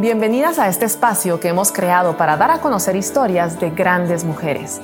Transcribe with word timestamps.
Bienvenidas 0.00 0.58
a 0.58 0.68
este 0.68 0.86
espacio 0.86 1.40
que 1.40 1.48
hemos 1.48 1.72
creado 1.72 2.16
para 2.16 2.38
dar 2.38 2.50
a 2.50 2.62
conocer 2.62 2.96
historias 2.96 3.60
de 3.60 3.68
grandes 3.68 4.24
mujeres 4.24 4.80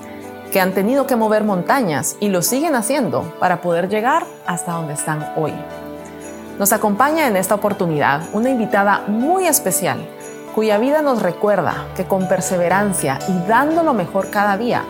que 0.52 0.60
han 0.60 0.74
tenido 0.74 1.06
que 1.06 1.16
mover 1.16 1.42
montañas 1.42 2.16
y 2.20 2.28
lo 2.28 2.42
siguen 2.42 2.74
haciendo 2.74 3.22
para 3.40 3.62
poder 3.62 3.88
llegar 3.88 4.26
hasta 4.46 4.72
donde 4.72 4.92
están 4.92 5.32
hoy. 5.34 5.54
Nos 6.58 6.74
acompaña 6.74 7.29
en 7.29 7.38
esta 7.38 7.54
oportunidad 7.54 8.24
una 8.34 8.50
invitada 8.50 9.04
muy 9.08 9.46
especial 9.46 10.06
cuya 10.54 10.77
vida 10.77 11.00
nos 11.00 11.23
recuerda 11.23 11.87
que 11.96 12.05
con 12.05 12.29
perseverancia 12.29 13.19
y 13.27 13.48
dando 13.48 13.83
lo 13.83 13.95
mejor 13.95 14.29
cada 14.29 14.59
día 14.59 14.85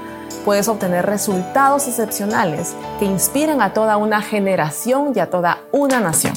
puedes 0.45 0.67
obtener 0.67 1.07
resultados 1.07 1.87
excepcionales 1.87 2.75
que 2.99 3.05
inspiren 3.05 3.63
a 3.63 3.73
toda 3.73 3.97
una 3.97 4.23
generación 4.23 5.13
y 5.15 5.21
a 5.21 5.31
toda 5.31 5.61
una 5.71 6.01
nación. 6.01 6.35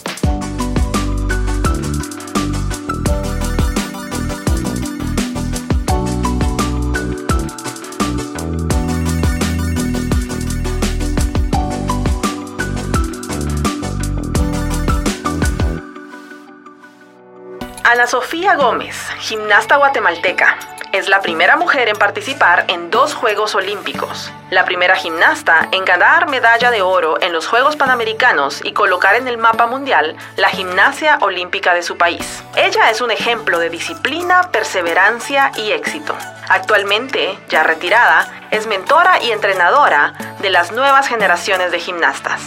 Ana 18.00 18.08
Sofía 18.08 18.56
Gómez, 18.56 18.96
gimnasta 19.20 19.76
guatemalteca, 19.76 20.58
es 20.94 21.10
la 21.10 21.20
primera 21.20 21.58
mujer 21.58 21.89
en 21.89 21.98
participar 21.98 22.64
en 22.70 22.89
dos 22.89 23.14
Juegos 23.14 23.56
Olímpicos, 23.56 24.32
la 24.52 24.64
primera 24.64 24.96
gimnasta 24.96 25.68
en 25.74 25.84
ganar 25.84 26.30
medalla 26.30 26.72
de 26.72 26.82
oro 26.82 27.22
en 27.22 27.34
los 27.34 27.46
Juegos 27.46 27.75
Panamericanos 27.75 28.62
y 28.64 28.72
colocar 28.72 29.16
en 29.16 29.28
el 29.28 29.38
mapa 29.38 29.68
mundial 29.68 30.16
la 30.38 30.48
gimnasia 30.48 31.18
olímpica 31.20 31.74
de 31.74 31.84
su 31.84 31.98
país. 31.98 32.42
Ella 32.56 32.89
es 32.89 33.02
un 33.02 33.12
ejemplo 33.12 33.59
de 33.59 33.70
disciplina, 33.70 34.50
perseverancia 34.50 35.52
y 35.58 35.72
éxito. 35.72 36.16
Actualmente, 36.47 37.38
ya 37.50 37.63
retirada, 37.63 38.47
es 38.50 38.66
mentora 38.66 39.22
y 39.22 39.31
entrenadora 39.31 40.13
de 40.39 40.50
las 40.52 40.72
nuevas 40.72 41.09
generaciones 41.09 41.73
de 41.73 41.80
gimnastas. 41.80 42.39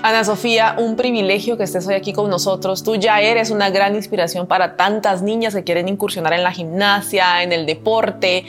Ana 0.00 0.22
Sofía, 0.22 0.76
un 0.78 0.94
privilegio 0.94 1.56
que 1.56 1.64
estés 1.64 1.86
hoy 1.88 1.94
aquí 1.94 2.12
con 2.12 2.30
nosotros. 2.30 2.84
Tú 2.84 2.94
ya 2.94 3.20
eres 3.20 3.50
una 3.50 3.68
gran 3.70 3.96
inspiración 3.96 4.46
para 4.46 4.76
tantas 4.76 5.22
niñas 5.22 5.54
que 5.56 5.64
quieren 5.64 5.88
incursionar 5.88 6.32
en 6.34 6.44
la 6.44 6.52
gimnasia, 6.52 7.42
en 7.42 7.52
el 7.52 7.66
deporte. 7.66 8.44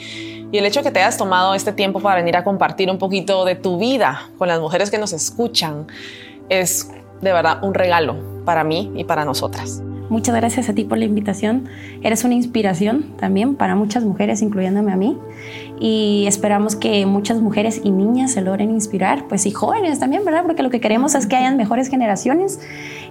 Y 0.52 0.58
el 0.58 0.64
hecho 0.64 0.80
de 0.80 0.84
que 0.84 0.90
te 0.92 1.00
hayas 1.00 1.16
tomado 1.16 1.54
este 1.54 1.72
tiempo 1.72 1.98
para 1.98 2.16
venir 2.16 2.36
a 2.36 2.44
compartir 2.44 2.88
un 2.88 2.98
poquito 2.98 3.44
de 3.44 3.56
tu 3.56 3.78
vida 3.78 4.30
con 4.38 4.46
las 4.46 4.60
mujeres 4.60 4.92
que 4.92 4.98
nos 4.98 5.12
escuchan 5.12 5.88
es 6.48 6.88
de 7.20 7.32
verdad 7.32 7.64
un 7.64 7.74
regalo 7.74 8.16
para 8.44 8.62
mí 8.62 8.92
y 8.94 9.02
para 9.02 9.24
nosotras. 9.24 9.82
Muchas 10.10 10.34
gracias 10.34 10.68
a 10.68 10.74
ti 10.74 10.82
por 10.82 10.98
la 10.98 11.04
invitación. 11.04 11.68
Eres 12.02 12.24
una 12.24 12.34
inspiración 12.34 13.16
también 13.16 13.54
para 13.54 13.76
muchas 13.76 14.02
mujeres, 14.02 14.42
incluyéndome 14.42 14.92
a 14.92 14.96
mí. 14.96 15.16
Y 15.78 16.24
esperamos 16.26 16.74
que 16.74 17.06
muchas 17.06 17.40
mujeres 17.40 17.80
y 17.84 17.92
niñas 17.92 18.32
se 18.32 18.40
logren 18.40 18.72
inspirar, 18.72 19.28
pues 19.28 19.46
y 19.46 19.52
jóvenes 19.52 20.00
también, 20.00 20.24
¿verdad? 20.24 20.42
Porque 20.42 20.64
lo 20.64 20.70
que 20.70 20.80
queremos 20.80 21.14
es 21.14 21.26
que 21.26 21.36
hayan 21.36 21.56
mejores 21.56 21.88
generaciones 21.88 22.60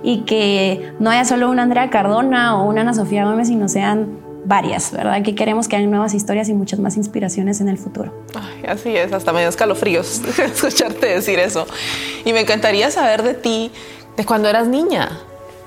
y 0.04 0.24
que 0.26 0.92
no 1.00 1.10
haya 1.10 1.24
solo 1.24 1.50
una 1.50 1.64
Andrea 1.64 1.90
Cardona 1.90 2.60
o 2.60 2.68
una 2.68 2.82
Ana 2.82 2.94
Sofía 2.94 3.24
Gómez, 3.24 3.48
sino 3.48 3.70
sean 3.70 4.20
varias, 4.44 4.92
¿verdad? 4.92 5.24
Que 5.24 5.36
queremos 5.36 5.70
que 5.70 5.78
hayan 5.78 5.90
nuevas 5.90 6.14
historias 6.14 6.50
y 6.50 6.54
muchas 6.54 6.82
más 6.82 6.98
inspiraciones 6.98 7.62
en 7.62 7.70
el 7.70 7.78
futuro. 7.78 8.14
así 8.68 8.96
es, 8.96 9.14
hasta 9.14 9.32
medio 9.32 9.48
escalofríos 9.48 10.22
escucharte 10.38 11.08
decir 11.08 11.40
eso. 11.40 11.66
Y 12.26 12.34
me 12.34 12.42
encantaría 12.42 12.92
saber 12.92 13.24
de 13.24 13.36
ti, 13.36 13.72
de 14.18 14.26
cuando 14.26 14.50
eras 14.50 14.68
niña. 14.68 15.10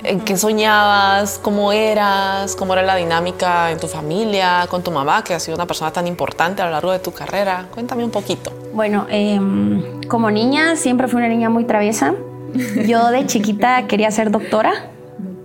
¿En 0.04 0.20
qué 0.20 0.36
soñabas? 0.36 1.38
¿Cómo 1.40 1.72
eras? 1.72 2.56
¿Cómo 2.56 2.72
era 2.72 2.82
la 2.82 2.96
dinámica 2.96 3.70
en 3.70 3.78
tu 3.78 3.86
familia, 3.86 4.66
con 4.68 4.82
tu 4.82 4.90
mamá, 4.90 5.22
que 5.22 5.32
ha 5.32 5.40
sido 5.40 5.54
una 5.54 5.66
persona 5.66 5.92
tan 5.92 6.06
importante 6.08 6.60
a 6.60 6.66
lo 6.66 6.72
largo 6.72 6.90
de 6.90 6.98
tu 6.98 7.12
carrera? 7.12 7.66
Cuéntame 7.72 8.04
un 8.04 8.10
poquito. 8.10 8.52
Bueno, 8.74 9.06
em, 9.08 10.00
como 10.08 10.30
niña 10.30 10.74
siempre 10.74 11.06
fui 11.06 11.18
una 11.18 11.28
niña 11.28 11.50
muy 11.50 11.64
traviesa. 11.64 12.14
Yo 12.86 13.10
de 13.10 13.26
chiquita 13.26 13.86
quería 13.86 14.10
ser 14.10 14.30
doctora, 14.30 14.90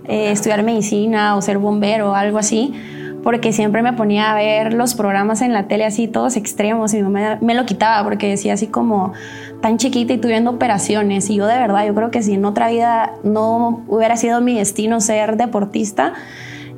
eh, 0.08 0.32
estudiar 0.32 0.62
medicina 0.64 1.36
o 1.36 1.42
ser 1.42 1.58
bombero 1.58 2.10
o 2.10 2.14
algo 2.14 2.38
así 2.38 2.74
porque 3.22 3.52
siempre 3.52 3.82
me 3.82 3.92
ponía 3.92 4.30
a 4.30 4.34
ver 4.34 4.72
los 4.72 4.94
programas 4.94 5.42
en 5.42 5.52
la 5.52 5.68
tele 5.68 5.84
así 5.84 6.08
todos 6.08 6.36
extremos 6.36 6.94
y 6.94 7.02
me, 7.02 7.38
me 7.40 7.54
lo 7.54 7.66
quitaba 7.66 8.02
porque 8.04 8.28
decía 8.28 8.54
así 8.54 8.66
como 8.66 9.12
tan 9.60 9.76
chiquita 9.76 10.12
y 10.12 10.18
tuviendo 10.18 10.50
operaciones 10.50 11.28
y 11.30 11.36
yo 11.36 11.46
de 11.46 11.58
verdad 11.58 11.86
yo 11.86 11.94
creo 11.94 12.10
que 12.10 12.22
si 12.22 12.34
en 12.34 12.44
otra 12.44 12.68
vida 12.68 13.12
no 13.24 13.84
hubiera 13.88 14.16
sido 14.16 14.40
mi 14.40 14.54
destino 14.54 15.00
ser 15.00 15.36
deportista 15.36 16.14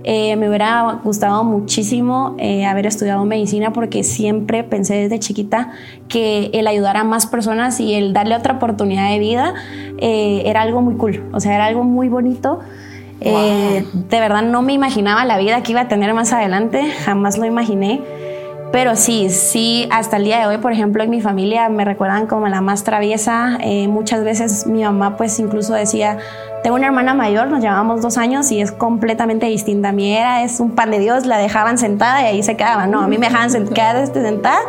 eh, 0.02 0.34
me 0.36 0.48
hubiera 0.48 1.00
gustado 1.04 1.44
muchísimo 1.44 2.34
eh, 2.38 2.64
haber 2.64 2.86
estudiado 2.86 3.22
medicina 3.26 3.74
porque 3.74 4.02
siempre 4.02 4.64
pensé 4.64 4.94
desde 4.94 5.18
chiquita 5.18 5.72
que 6.08 6.50
el 6.54 6.66
ayudar 6.68 6.96
a 6.96 7.04
más 7.04 7.26
personas 7.26 7.80
y 7.80 7.92
el 7.92 8.14
darle 8.14 8.34
otra 8.34 8.54
oportunidad 8.54 9.10
de 9.10 9.18
vida 9.18 9.54
eh, 9.98 10.42
era 10.46 10.62
algo 10.62 10.80
muy 10.80 10.94
cool, 10.94 11.28
o 11.34 11.40
sea, 11.40 11.54
era 11.54 11.66
algo 11.66 11.84
muy 11.84 12.08
bonito. 12.08 12.60
Eh, 13.20 13.84
de 13.92 14.20
verdad 14.20 14.42
no 14.42 14.62
me 14.62 14.72
imaginaba 14.72 15.24
la 15.24 15.38
vida 15.38 15.62
que 15.62 15.72
iba 15.72 15.82
a 15.82 15.88
tener 15.88 16.14
más 16.14 16.32
adelante, 16.32 16.90
jamás 17.04 17.38
lo 17.38 17.44
imaginé. 17.44 18.02
Pero 18.72 18.94
sí, 18.94 19.30
sí, 19.30 19.88
hasta 19.90 20.16
el 20.16 20.24
día 20.24 20.38
de 20.38 20.46
hoy, 20.46 20.58
por 20.58 20.70
ejemplo, 20.72 21.02
en 21.02 21.10
mi 21.10 21.20
familia 21.20 21.68
me 21.68 21.84
recuerdan 21.84 22.28
como 22.28 22.46
la 22.46 22.60
más 22.60 22.84
traviesa. 22.84 23.58
Eh, 23.62 23.88
muchas 23.88 24.22
veces 24.22 24.66
mi 24.66 24.84
mamá 24.84 25.16
pues 25.16 25.40
incluso 25.40 25.74
decía, 25.74 26.18
tengo 26.62 26.76
una 26.76 26.86
hermana 26.86 27.12
mayor, 27.14 27.48
nos 27.48 27.60
llevamos 27.60 28.00
dos 28.00 28.16
años 28.16 28.50
y 28.52 28.60
es 28.60 28.70
completamente 28.70 29.46
distinta. 29.46 29.90
Mi 29.90 30.14
era 30.14 30.44
es 30.44 30.60
un 30.60 30.76
pan 30.76 30.92
de 30.92 31.00
Dios, 31.00 31.26
la 31.26 31.38
dejaban 31.38 31.78
sentada 31.78 32.22
y 32.22 32.26
ahí 32.26 32.42
se 32.44 32.56
quedaba. 32.56 32.86
No, 32.86 33.00
a 33.00 33.08
mí 33.08 33.18
me 33.18 33.26
dejaban 33.26 33.50
quedar 33.74 34.06
sentada 34.06 34.60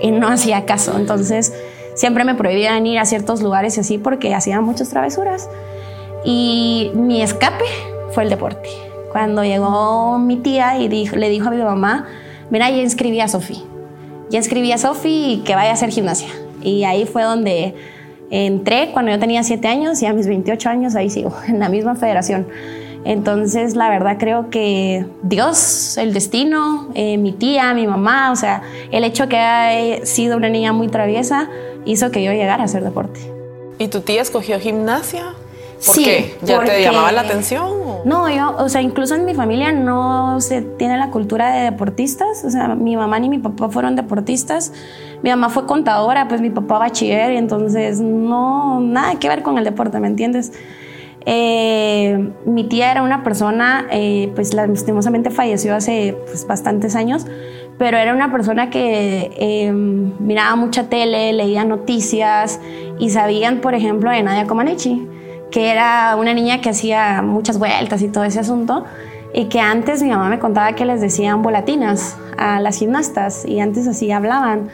y 0.00 0.12
no 0.12 0.28
hacía 0.28 0.64
caso. 0.64 0.96
Entonces 0.96 1.52
siempre 1.94 2.22
me 2.22 2.36
prohibían 2.36 2.86
ir 2.86 3.00
a 3.00 3.06
ciertos 3.06 3.42
lugares 3.42 3.76
y 3.76 3.80
así 3.80 3.98
porque 3.98 4.36
hacía 4.36 4.60
muchas 4.60 4.90
travesuras. 4.90 5.50
Y 6.24 6.92
mi 6.94 7.22
escape 7.22 7.64
fue 8.12 8.24
el 8.24 8.30
deporte. 8.30 8.68
Cuando 9.12 9.44
llegó 9.44 10.18
mi 10.18 10.36
tía 10.36 10.78
y 10.78 10.88
le 10.88 11.28
dijo 11.28 11.48
a 11.48 11.50
mi 11.50 11.62
mamá, 11.62 12.06
mira, 12.50 12.70
ya 12.70 12.78
inscribí 12.78 13.20
a 13.20 13.28
Sofi. 13.28 13.62
Ya 14.30 14.38
inscribí 14.38 14.72
a 14.72 14.78
Sofi 14.78 15.32
y 15.32 15.38
que 15.44 15.54
vaya 15.54 15.70
a 15.70 15.74
hacer 15.74 15.90
gimnasia. 15.90 16.28
Y 16.62 16.84
ahí 16.84 17.06
fue 17.06 17.22
donde 17.22 17.74
entré 18.30 18.90
cuando 18.92 19.10
yo 19.10 19.18
tenía 19.18 19.42
7 19.42 19.66
años 19.68 20.02
y 20.02 20.06
a 20.06 20.12
mis 20.12 20.26
28 20.26 20.68
años 20.68 20.94
ahí 20.94 21.10
sigo, 21.10 21.32
en 21.48 21.58
la 21.58 21.68
misma 21.68 21.96
federación. 21.96 22.46
Entonces, 23.04 23.74
la 23.74 23.88
verdad 23.88 24.16
creo 24.18 24.50
que 24.50 25.06
Dios, 25.22 25.96
el 25.96 26.12
destino, 26.12 26.88
eh, 26.94 27.16
mi 27.16 27.32
tía, 27.32 27.72
mi 27.72 27.86
mamá, 27.86 28.32
o 28.32 28.36
sea, 28.36 28.62
el 28.90 29.04
hecho 29.04 29.28
que 29.28 29.38
haya 29.38 30.04
sido 30.04 30.36
una 30.36 30.48
niña 30.48 30.72
muy 30.72 30.88
traviesa 30.88 31.48
hizo 31.86 32.10
que 32.10 32.22
yo 32.22 32.32
llegara 32.32 32.62
a 32.62 32.64
hacer 32.66 32.84
deporte. 32.84 33.20
¿Y 33.78 33.88
tu 33.88 34.00
tía 34.00 34.20
escogió 34.20 34.58
gimnasia? 34.58 35.32
¿Por 35.84 35.96
qué? 35.96 36.36
¿Ya 36.42 36.62
te 36.64 36.82
llamaba 36.82 37.12
la 37.12 37.22
atención? 37.22 37.78
No, 38.04 38.28
yo, 38.30 38.56
o 38.58 38.68
sea, 38.68 38.80
incluso 38.80 39.14
en 39.14 39.24
mi 39.24 39.34
familia 39.34 39.72
no 39.72 40.40
se 40.40 40.62
tiene 40.62 40.96
la 40.96 41.10
cultura 41.10 41.52
de 41.52 41.62
deportistas. 41.62 42.44
O 42.44 42.50
sea, 42.50 42.74
mi 42.74 42.96
mamá 42.96 43.18
ni 43.18 43.28
mi 43.28 43.38
papá 43.38 43.68
fueron 43.68 43.96
deportistas. 43.96 44.72
Mi 45.22 45.30
mamá 45.30 45.48
fue 45.50 45.66
contadora, 45.66 46.28
pues 46.28 46.40
mi 46.40 46.50
papá 46.50 46.78
bachiller, 46.78 47.32
y 47.32 47.36
entonces 47.36 48.00
no, 48.00 48.80
nada 48.80 49.18
que 49.18 49.28
ver 49.28 49.42
con 49.42 49.58
el 49.58 49.64
deporte, 49.64 49.98
¿me 50.00 50.08
entiendes? 50.08 50.52
Eh, 51.26 52.30
mi 52.46 52.64
tía 52.64 52.90
era 52.90 53.02
una 53.02 53.22
persona, 53.22 53.86
eh, 53.90 54.30
pues 54.34 54.54
lastimosamente 54.54 55.30
falleció 55.30 55.74
hace 55.74 56.16
pues, 56.26 56.46
bastantes 56.46 56.94
años, 56.94 57.26
pero 57.76 57.98
era 57.98 58.14
una 58.14 58.32
persona 58.32 58.70
que 58.70 59.30
eh, 59.36 59.72
miraba 59.72 60.56
mucha 60.56 60.84
tele, 60.84 61.32
leía 61.32 61.64
noticias 61.64 62.60
y 62.98 63.10
sabían, 63.10 63.60
por 63.60 63.74
ejemplo, 63.74 64.10
de 64.10 64.22
Nadia 64.22 64.46
Comaneci 64.46 65.06
que 65.50 65.70
era 65.70 66.16
una 66.16 66.34
niña 66.34 66.60
que 66.60 66.70
hacía 66.70 67.22
muchas 67.22 67.58
vueltas 67.58 68.02
y 68.02 68.08
todo 68.08 68.24
ese 68.24 68.40
asunto, 68.40 68.84
y 69.34 69.46
que 69.46 69.60
antes 69.60 70.02
mi 70.02 70.10
mamá 70.10 70.28
me 70.28 70.38
contaba 70.38 70.72
que 70.72 70.84
les 70.84 71.00
decían 71.00 71.42
volatinas 71.42 72.16
a 72.36 72.60
las 72.60 72.78
gimnastas, 72.78 73.44
y 73.44 73.60
antes 73.60 73.86
así 73.86 74.10
hablaban. 74.10 74.68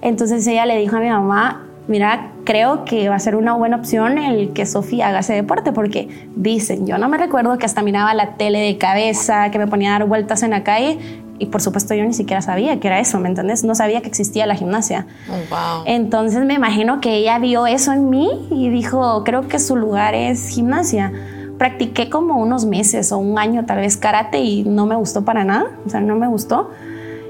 Entonces 0.00 0.46
ella 0.46 0.66
le 0.66 0.78
dijo 0.78 0.96
a 0.96 1.00
mi 1.00 1.08
mamá, 1.08 1.66
mira, 1.88 2.32
creo 2.44 2.84
que 2.84 3.08
va 3.08 3.16
a 3.16 3.18
ser 3.18 3.34
una 3.34 3.54
buena 3.54 3.76
opción 3.76 4.18
el 4.18 4.52
que 4.52 4.66
Sofía 4.66 5.08
haga 5.08 5.20
ese 5.20 5.34
deporte, 5.34 5.72
porque 5.72 6.08
dicen, 6.36 6.86
yo 6.86 6.98
no 6.98 7.08
me 7.08 7.18
recuerdo 7.18 7.58
que 7.58 7.66
hasta 7.66 7.82
miraba 7.82 8.14
la 8.14 8.36
tele 8.36 8.60
de 8.60 8.78
cabeza, 8.78 9.50
que 9.50 9.58
me 9.58 9.66
ponía 9.66 9.96
a 9.96 9.98
dar 9.98 10.08
vueltas 10.08 10.42
en 10.42 10.50
la 10.50 10.62
calle, 10.62 10.98
y 11.38 11.46
por 11.46 11.60
supuesto 11.60 11.94
yo 11.94 12.04
ni 12.04 12.14
siquiera 12.14 12.42
sabía 12.42 12.78
que 12.80 12.88
era 12.88 13.00
eso, 13.00 13.18
¿me 13.18 13.28
entiendes? 13.28 13.64
No 13.64 13.74
sabía 13.74 14.00
que 14.00 14.08
existía 14.08 14.46
la 14.46 14.54
gimnasia. 14.54 15.06
Oh, 15.30 15.82
Entonces 15.86 16.44
me 16.44 16.54
imagino 16.54 17.00
que 17.00 17.16
ella 17.16 17.38
vio 17.38 17.66
eso 17.66 17.92
en 17.92 18.10
mí 18.10 18.28
y 18.50 18.68
dijo, 18.70 19.22
creo 19.24 19.48
que 19.48 19.58
su 19.58 19.76
lugar 19.76 20.14
es 20.14 20.48
gimnasia. 20.48 21.12
Practiqué 21.58 22.08
como 22.08 22.36
unos 22.40 22.64
meses 22.66 23.10
o 23.12 23.18
un 23.18 23.38
año 23.38 23.64
tal 23.66 23.78
vez 23.78 23.96
karate 23.96 24.38
y 24.38 24.62
no 24.64 24.86
me 24.86 24.96
gustó 24.96 25.24
para 25.24 25.44
nada, 25.44 25.66
o 25.86 25.90
sea, 25.90 26.00
no 26.00 26.14
me 26.16 26.28
gustó 26.28 26.70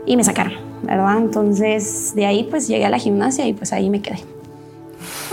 y 0.07 0.17
me 0.17 0.25
sacaron, 0.25 0.55
¿verdad? 0.83 1.19
Entonces 1.19 2.15
de 2.15 2.27
ahí 2.27 2.45
pues 2.45 2.69
llegué 2.69 2.85
a 2.87 2.91
la 2.91 2.99
gimnasia 2.99 3.47
y 3.47 3.53
pues 3.53 3.73
ahí 3.73 3.89
me 3.91 4.03
quedé. 4.03 4.19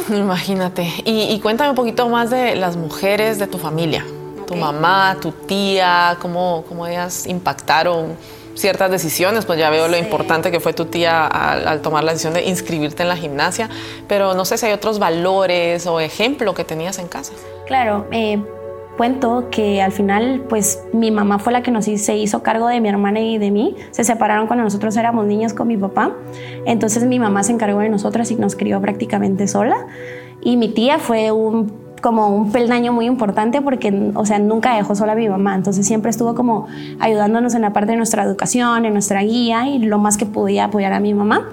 Imagínate. 0.16 0.88
Y, 1.04 1.22
y 1.33 1.39
cuéntame 1.39 1.72
un 1.72 1.75
poquito 1.75 2.07
más 2.10 2.30
de 2.30 2.56
las 2.56 2.77
mujeres 2.77 3.39
de 3.39 3.48
tu 3.48 3.57
familia. 3.57 4.06
tu 4.48 4.56
mamá, 4.56 5.18
tu 5.19 5.31
tía, 5.31 6.18
cómo, 6.22 6.63
cómo 6.69 6.86
ellas 6.86 7.25
impactaron 7.25 8.16
ciertas 8.55 8.89
decisiones, 8.89 9.45
pues 9.45 9.59
ya 9.59 9.69
veo 9.69 9.87
lo 9.87 9.97
importante 9.97 10.51
que 10.51 10.59
fue 10.59 10.73
tu 10.73 10.85
tía 10.85 11.27
al, 11.27 11.81
tomar 11.81 12.03
la 12.03 12.13
decisión 12.13 12.33
de 12.33 12.45
inscribirte 12.45 13.03
en 13.03 13.09
la 13.09 13.17
gimnasia, 13.17 13.69
pero 14.07 14.33
no 14.33 14.45
sé 14.45 14.57
si 14.57 14.65
hay 14.65 14.73
otros 14.73 14.97
valores 14.97 15.85
o 15.85 15.99
ejemplo 15.99 16.53
que 16.53 16.63
tenías 16.63 16.97
en 16.97 17.07
casa. 17.07 17.33
Claro, 17.67 18.07
eh, 18.11 18.41
cuento 18.97 19.49
que 19.51 19.81
al 19.81 19.91
final 19.91 20.45
pues 20.49 20.81
mi 20.93 21.11
mamá 21.11 21.39
fue 21.39 21.53
la 21.53 21.61
que 21.61 21.71
nos 21.71 21.85
se 21.85 22.15
hizo 22.15 22.41
cargo 22.41 22.67
de 22.67 22.81
mi 22.81 22.89
hermana 22.89 23.19
y 23.19 23.37
de 23.37 23.51
mí. 23.51 23.75
Se 23.91 24.03
separaron 24.03 24.47
cuando 24.47 24.63
nosotros 24.63 24.95
éramos 24.97 25.25
niños 25.25 25.53
con 25.53 25.67
mi 25.67 25.77
papá. 25.77 26.13
Entonces 26.65 27.03
mi 27.03 27.19
mamá 27.19 27.43
se 27.43 27.51
encargó 27.51 27.79
de 27.79 27.89
nosotras 27.89 28.31
y 28.31 28.35
nos 28.35 28.55
crió 28.55 28.81
prácticamente 28.81 29.47
sola. 29.47 29.75
Y 30.41 30.57
mi 30.57 30.69
tía 30.69 30.99
fue 30.99 31.31
un 31.31 31.84
como 32.05 32.27
un 32.27 32.51
peldaño 32.51 32.93
muy 32.93 33.07
importante 33.07 33.63
porque, 33.63 34.11
o 34.13 34.27
sea, 34.27 34.37
nunca 34.37 34.75
dejó 34.75 34.93
sola 34.93 35.13
a 35.13 35.15
mi 35.15 35.27
mamá, 35.27 35.55
entonces 35.55 35.87
siempre 35.87 36.11
estuvo 36.11 36.35
como 36.35 36.67
ayudándonos 36.99 37.55
en 37.55 37.63
la 37.63 37.73
parte 37.73 37.93
de 37.93 37.97
nuestra 37.97 38.21
educación, 38.21 38.85
en 38.85 38.93
nuestra 38.93 39.23
guía 39.23 39.67
y 39.67 39.79
lo 39.79 39.97
más 39.97 40.15
que 40.15 40.27
podía 40.27 40.65
apoyar 40.65 40.93
a 40.93 40.99
mi 40.99 41.15
mamá. 41.15 41.49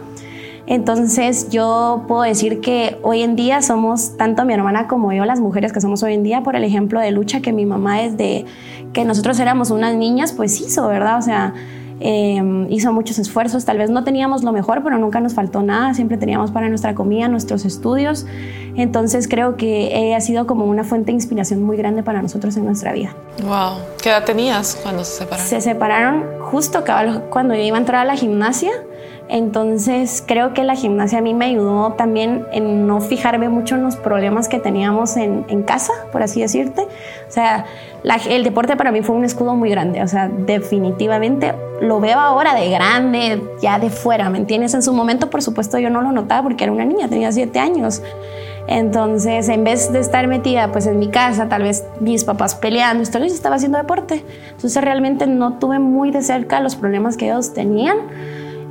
Entonces 0.67 1.49
yo 1.49 2.05
puedo 2.07 2.21
decir 2.21 2.61
que 2.61 2.99
hoy 3.01 3.23
en 3.23 3.35
día 3.35 3.63
somos, 3.63 4.19
tanto 4.19 4.45
mi 4.45 4.53
hermana 4.53 4.89
como 4.89 5.11
yo, 5.15 5.25
las 5.25 5.41
mujeres 5.41 5.73
que 5.73 5.81
somos 5.81 6.03
hoy 6.03 6.13
en 6.13 6.23
día, 6.23 6.43
por 6.43 6.55
el 6.55 6.65
ejemplo 6.65 7.01
de 7.01 7.13
lucha 7.13 7.41
que 7.41 7.55
mi 7.55 7.65
mamá 7.65 8.03
desde 8.03 8.45
que 8.93 9.07
nosotros 9.07 9.41
éramos 9.41 9.71
unas 9.71 9.95
niñas, 9.95 10.35
pues 10.35 10.61
hizo, 10.61 10.87
¿verdad? 10.87 11.17
O 11.17 11.23
sea, 11.23 11.55
em, 12.03 12.71
hizo 12.71 12.93
muchos 12.93 13.19
esfuerzos, 13.19 13.65
tal 13.65 13.79
vez 13.79 13.91
no 13.91 14.05
teníamos 14.05 14.43
lo 14.43 14.53
mejor, 14.53 14.83
pero 14.83 14.99
nunca 14.99 15.21
nos 15.21 15.35
faltó 15.35 15.63
nada, 15.63 15.95
siempre 15.95 16.19
teníamos 16.19 16.51
para 16.51 16.69
nuestra 16.69 16.95
comida, 16.95 17.29
nuestros 17.29 17.65
estudios. 17.65 18.27
Entonces 18.77 19.29
creo 19.29 19.57
que 19.57 19.97
ella 19.97 20.17
ha 20.17 20.21
sido 20.21 20.47
como 20.47 20.65
una 20.65 20.85
fuente 20.85 21.07
de 21.07 21.13
inspiración 21.13 21.63
muy 21.63 21.77
grande 21.77 22.03
para 22.03 22.23
nosotros 22.23 22.57
en 22.57 22.65
nuestra 22.65 22.93
vida. 22.93 23.15
Wow, 23.45 23.79
¿qué 24.03 24.11
edad 24.11 24.25
tenías 24.25 24.79
cuando 24.83 25.05
se 25.05 25.19
separaron? 25.19 25.47
Se 25.47 25.61
separaron 25.61 26.25
justo 26.41 26.85
cuando 27.31 27.55
yo 27.55 27.63
iba 27.63 27.77
a 27.77 27.81
entrar 27.81 28.01
a 28.01 28.05
la 28.05 28.17
gimnasia. 28.17 28.71
Entonces 29.33 30.23
creo 30.27 30.53
que 30.53 30.63
la 30.63 30.75
gimnasia 30.75 31.21
a 31.21 31.23
mí 31.23 31.33
me 31.33 31.47
ayudó 31.47 31.95
también 31.95 32.45
en 32.53 32.87
no 32.87 33.01
fijarme 33.01 33.49
mucho 33.49 33.77
en 33.77 33.83
los 33.83 33.97
problemas 33.97 34.47
que 34.47 34.59
teníamos 34.59 35.17
en, 35.17 35.63
casa, 35.63 35.95
por 36.13 36.23
así 36.23 36.43
decirte. 36.43 36.83
O 36.83 37.31
sea, 37.31 37.65
el 38.29 38.45
deporte 38.45 38.77
para 38.77 38.93
mí 38.93 39.01
fue 39.01 39.17
un 39.17 39.25
escudo 39.25 39.57
muy 39.57 39.71
grande. 39.71 40.03
O 40.03 40.07
sea, 40.07 40.29
definitivamente 40.29 41.55
lo 41.81 41.99
veo 41.99 42.21
ahora 42.21 42.55
de 42.55 42.69
grande, 42.69 43.43
ya 43.63 43.79
de 43.79 43.89
fuera, 43.89 44.29
¿me 44.29 44.37
entiendes? 44.37 44.75
En 44.75 44.83
su 44.83 44.93
momento, 44.93 45.31
por 45.31 45.41
supuesto, 45.41 45.79
yo 45.79 45.89
no 45.89 46.03
lo 46.03 46.13
notaba 46.13 46.43
porque 46.43 46.65
era 46.65 46.73
una 46.75 46.85
niña, 46.85 47.09
tenía 47.09 47.33
siete 47.33 47.59
años. 47.59 48.03
Entonces, 48.67 49.49
en 49.49 49.65
vez 49.65 49.91
de 49.95 50.01
estar 50.01 50.27
metida 50.27 50.71
pues 50.73 50.87
en 50.87 50.99
mi 50.99 51.09
casa, 51.09 51.49
tal 51.49 51.63
vez 51.63 51.87
mis 52.01 52.25
papás 52.25 52.55
peleando, 52.55 53.03
yo 53.03 53.25
estaba 53.25 53.57
haciendo 53.57 53.79
deporte. 53.79 54.27
Entonces, 54.51 54.85
realmente 54.85 55.27
no 55.27 55.55
tuve 55.55 55.79
muy 55.79 56.11
de 56.11 56.21
cerca 56.21 56.61
los 56.61 56.77
problemas 56.77 57.17
que 57.17 57.31
ellos 57.31 57.55
tenían 57.55 57.97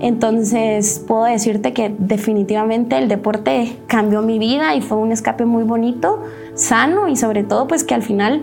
entonces 0.02 1.04
puedo 1.08 1.26
decirte 1.26 1.74
que 1.74 1.94
definitivamente 1.98 2.98
el 2.98 3.08
deporte 3.08 3.78
cambió 3.88 4.22
mi 4.22 4.40
vida 4.40 4.76
y 4.76 4.82
fue 4.82 4.98
un 4.98 5.12
escape 5.12 5.46
muy 5.46 5.64
bonito, 5.64 6.24
sano 6.56 7.08
y 7.08 7.16
sobre 7.16 7.44
todo 7.44 7.68
pues 7.68 7.84
que 7.84 7.94
al 7.94 8.02
final 8.02 8.42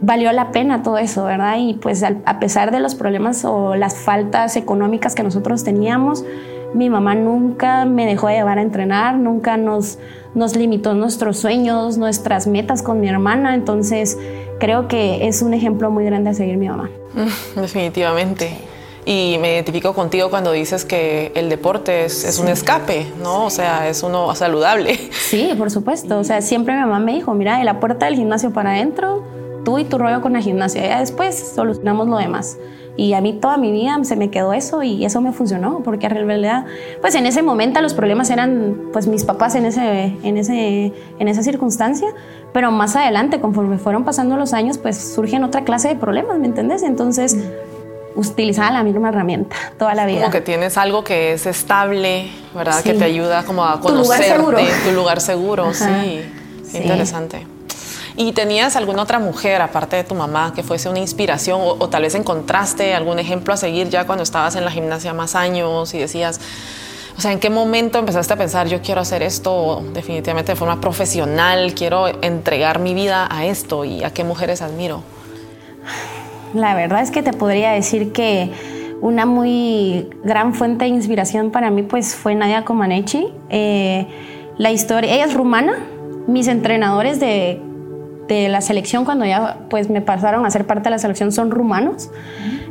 valió 0.00 0.30
la 0.32 0.52
pena 0.52 0.82
todo 0.82 0.98
eso, 0.98 1.24
¿verdad? 1.24 1.56
Y 1.58 1.74
pues 1.74 2.04
a 2.04 2.40
pesar 2.40 2.70
de 2.70 2.80
los 2.80 2.94
problemas 2.94 3.44
o 3.44 3.74
las 3.74 3.96
faltas 3.96 4.56
económicas 4.56 5.14
que 5.14 5.22
nosotros 5.22 5.64
teníamos, 5.64 6.24
mi 6.74 6.90
mamá 6.90 7.14
nunca 7.14 7.86
me 7.86 8.04
dejó 8.06 8.28
de 8.28 8.34
llevar 8.34 8.58
a 8.58 8.62
entrenar, 8.62 9.16
nunca 9.16 9.56
nos, 9.56 9.98
nos 10.34 10.56
limitó 10.56 10.94
nuestros 10.94 11.38
sueños, 11.38 11.96
nuestras 11.96 12.46
metas 12.46 12.82
con 12.82 13.00
mi 13.00 13.08
hermana, 13.08 13.54
entonces 13.54 14.18
creo 14.60 14.88
que 14.88 15.26
es 15.26 15.40
un 15.40 15.54
ejemplo 15.54 15.90
muy 15.90 16.04
grande 16.04 16.30
a 16.30 16.34
seguir 16.34 16.58
mi 16.58 16.68
mamá. 16.68 16.90
Definitivamente. 17.56 18.77
Y 19.08 19.38
me 19.38 19.54
identifico 19.54 19.94
contigo 19.94 20.28
cuando 20.28 20.52
dices 20.52 20.84
que 20.84 21.32
el 21.34 21.48
deporte 21.48 22.04
es, 22.04 22.38
un 22.38 22.48
escape, 22.48 23.10
¿no? 23.22 23.46
O 23.46 23.50
sea, 23.50 23.88
es 23.88 24.02
uno 24.02 24.34
saludable. 24.34 24.98
Sí, 25.12 25.54
por 25.56 25.70
supuesto. 25.70 26.18
O 26.18 26.24
sea, 26.24 26.42
siempre 26.42 26.74
mi 26.74 26.80
mamá 26.80 26.98
me 27.00 27.14
dijo, 27.14 27.32
mira, 27.32 27.56
de 27.56 27.64
la 27.64 27.80
puerta 27.80 28.04
del 28.04 28.16
gimnasio 28.16 28.52
para 28.52 28.72
adentro, 28.72 29.24
tú 29.64 29.78
y 29.78 29.84
tu 29.84 29.96
rollo 29.96 30.20
con 30.20 30.34
la 30.34 30.42
gimnasia. 30.42 30.86
Ya 30.86 31.00
después 31.00 31.52
solucionamos 31.54 32.06
lo 32.06 32.18
demás. 32.18 32.58
Y 32.98 33.14
a 33.14 33.22
mí 33.22 33.32
toda 33.32 33.56
mi 33.56 33.72
vida 33.72 33.98
se 34.02 34.14
me 34.14 34.28
quedó 34.28 34.52
eso 34.52 34.82
y 34.82 35.02
eso 35.06 35.22
me 35.22 35.32
funcionó, 35.32 35.80
porque 35.82 36.06
en 36.06 36.26
realidad, 36.26 36.66
pues 37.00 37.14
en 37.14 37.24
ese 37.24 37.40
momento 37.40 37.80
los 37.80 37.94
problemas 37.94 38.28
eran 38.28 38.90
pues 38.92 39.06
mis 39.06 39.24
papás 39.24 39.54
en, 39.54 39.64
ese, 39.64 40.16
en, 40.22 40.36
ese, 40.36 40.92
en 41.18 41.28
esa 41.28 41.42
circunstancia, 41.42 42.08
pero 42.52 42.72
más 42.72 42.94
adelante, 42.94 43.40
conforme 43.40 43.78
fueron 43.78 44.04
pasando 44.04 44.36
los 44.36 44.52
años, 44.52 44.76
pues 44.76 44.98
surgen 44.98 45.44
otra 45.44 45.64
clase 45.64 45.88
de 45.88 45.94
problemas, 45.94 46.38
¿me 46.38 46.46
entiendes? 46.46 46.82
Entonces 46.82 47.38
utilizaba 48.18 48.72
la 48.72 48.82
misma 48.82 49.10
herramienta 49.10 49.56
toda 49.78 49.94
la 49.94 50.04
vida. 50.04 50.20
Como 50.20 50.32
que 50.32 50.40
tienes 50.40 50.76
algo 50.76 51.04
que 51.04 51.32
es 51.34 51.46
estable, 51.46 52.28
¿verdad? 52.54 52.82
Que 52.82 52.94
te 52.94 53.04
ayuda 53.04 53.44
como 53.44 53.64
a 53.64 53.80
conocerte, 53.80 53.94
tu 53.94 54.02
lugar 54.02 54.22
seguro. 54.24 54.58
Tu 54.84 54.92
lugar 54.92 55.20
seguro, 55.20 55.72
sí. 55.72 56.24
Interesante. 56.74 57.46
¿Y 58.16 58.32
tenías 58.32 58.74
alguna 58.74 59.02
otra 59.02 59.20
mujer, 59.20 59.62
aparte 59.62 59.94
de 59.94 60.02
tu 60.02 60.16
mamá, 60.16 60.52
que 60.52 60.64
fuese 60.64 60.88
una 60.88 60.98
inspiración 60.98 61.60
o, 61.62 61.88
tal 61.88 62.02
vez 62.02 62.16
encontraste 62.16 62.92
algún 62.92 63.20
ejemplo 63.20 63.54
a 63.54 63.56
seguir 63.56 63.88
ya 63.88 64.06
cuando 64.06 64.24
estabas 64.24 64.56
en 64.56 64.64
la 64.64 64.72
gimnasia 64.72 65.14
más 65.14 65.36
años 65.36 65.94
y 65.94 65.98
decías, 65.98 66.40
o 67.16 67.20
sea, 67.20 67.30
¿en 67.30 67.38
qué 67.38 67.48
momento 67.48 68.00
empezaste 68.00 68.32
a 68.32 68.36
pensar, 68.36 68.66
yo 68.66 68.82
quiero 68.82 69.00
hacer 69.00 69.22
esto 69.22 69.84
definitivamente 69.92 70.50
de 70.52 70.56
forma 70.56 70.80
profesional, 70.80 71.74
quiero 71.74 72.08
entregar 72.22 72.80
mi 72.80 72.92
vida 72.92 73.28
a 73.30 73.46
esto 73.46 73.84
y 73.84 74.02
a 74.02 74.10
qué 74.10 74.24
mujeres 74.24 74.62
admiro? 74.62 75.04
La 76.58 76.74
verdad 76.74 77.02
es 77.02 77.12
que 77.12 77.22
te 77.22 77.32
podría 77.32 77.70
decir 77.70 78.10
que 78.12 78.50
una 79.00 79.26
muy 79.26 80.10
gran 80.24 80.54
fuente 80.54 80.86
de 80.86 80.90
inspiración 80.90 81.52
para 81.52 81.70
mí 81.70 81.84
pues 81.84 82.16
fue 82.16 82.34
Nadia 82.34 82.64
Comaneci. 82.64 83.28
Eh, 83.48 84.06
la 84.56 84.72
historia, 84.72 85.14
ella 85.14 85.26
es 85.26 85.34
rumana, 85.34 85.78
mis 86.26 86.48
entrenadores 86.48 87.20
de, 87.20 87.62
de, 88.26 88.48
la 88.48 88.60
selección 88.60 89.04
cuando 89.04 89.24
ya 89.24 89.66
pues 89.70 89.88
me 89.88 90.00
pasaron 90.00 90.44
a 90.44 90.50
ser 90.50 90.66
parte 90.66 90.84
de 90.84 90.90
la 90.90 90.98
selección 90.98 91.30
son 91.30 91.52
rumanos. 91.52 92.10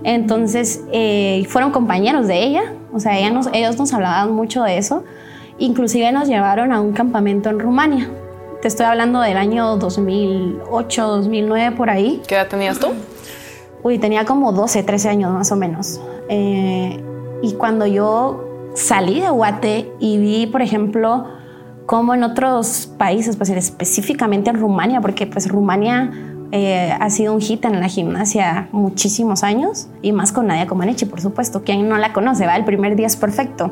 Entonces 0.04 0.84
eh, 0.92 1.45
fueron 1.48 1.72
compañeros 1.72 2.28
de 2.28 2.44
ella, 2.44 2.74
o 2.92 3.00
sea, 3.00 3.18
ellos 3.18 3.78
nos 3.78 3.94
hablaban 3.94 4.34
mucho 4.34 4.63
de 4.63 4.78
eso. 4.78 5.06
Inclusive 5.60 6.12
nos 6.12 6.28
llevaron 6.28 6.74
a 6.74 6.81
un 6.81 6.92
campamento 6.92 7.50
en 7.50 7.60
Rumania. 7.60 8.10
Te 8.62 8.68
estoy 8.68 8.86
hablando 8.86 9.22
del 9.22 9.38
año 9.38 9.78
2008, 9.78 11.07
2009 11.07 11.75
por 11.78 11.89
ahí. 11.89 12.22
¿Qué 12.28 12.36
edad 12.36 12.48
tenías 12.48 12.80
tú? 12.80 12.89
Uy, 13.83 14.00
tenía 14.00 14.25
como 14.25 14.51
12, 14.51 14.83
13 14.83 15.09
años 15.09 15.33
más 15.33 15.51
o 15.51 15.56
menos. 15.56 16.01
Eh, 16.29 17.03
y 17.41 17.53
cuando 17.53 17.86
yo 17.86 18.72
salí 18.75 19.22
de 19.22 19.29
Guate 19.29 19.91
y 20.00 20.17
vi, 20.17 20.48
por 20.48 20.62
ejemplo, 20.62 21.25
cómo 21.86 22.13
en 22.13 22.24
otros 22.24 22.91
países, 22.98 23.36
pues 23.36 23.50
específicamente 23.50 24.50
en 24.50 24.60
Rumania, 24.60 25.01
porque 25.01 25.25
pues 25.25 25.48
Rumania 25.50 26.12
eh, 26.51 26.96
ha 26.98 27.10
sido 27.10 27.34
un 27.34 27.41
hit 27.41 27.65
en 27.65 27.77
la 27.79 27.89
gimnasia 27.89 28.69
muchísimos 28.72 29.43
años 29.43 29.88
y 30.01 30.13
más 30.13 30.31
con 30.31 30.48
Nadia 30.48 30.65
Comaneci, 30.65 31.05
por 31.05 31.19
supuesto. 31.19 31.63
Quien 31.63 31.89
no 31.89 31.98
la 31.98 32.13
conoce, 32.13 32.46
va, 32.46 32.55
el 32.55 32.63
primer 32.63 32.96
día 32.96 33.07
es 33.07 33.17
perfecto. 33.17 33.72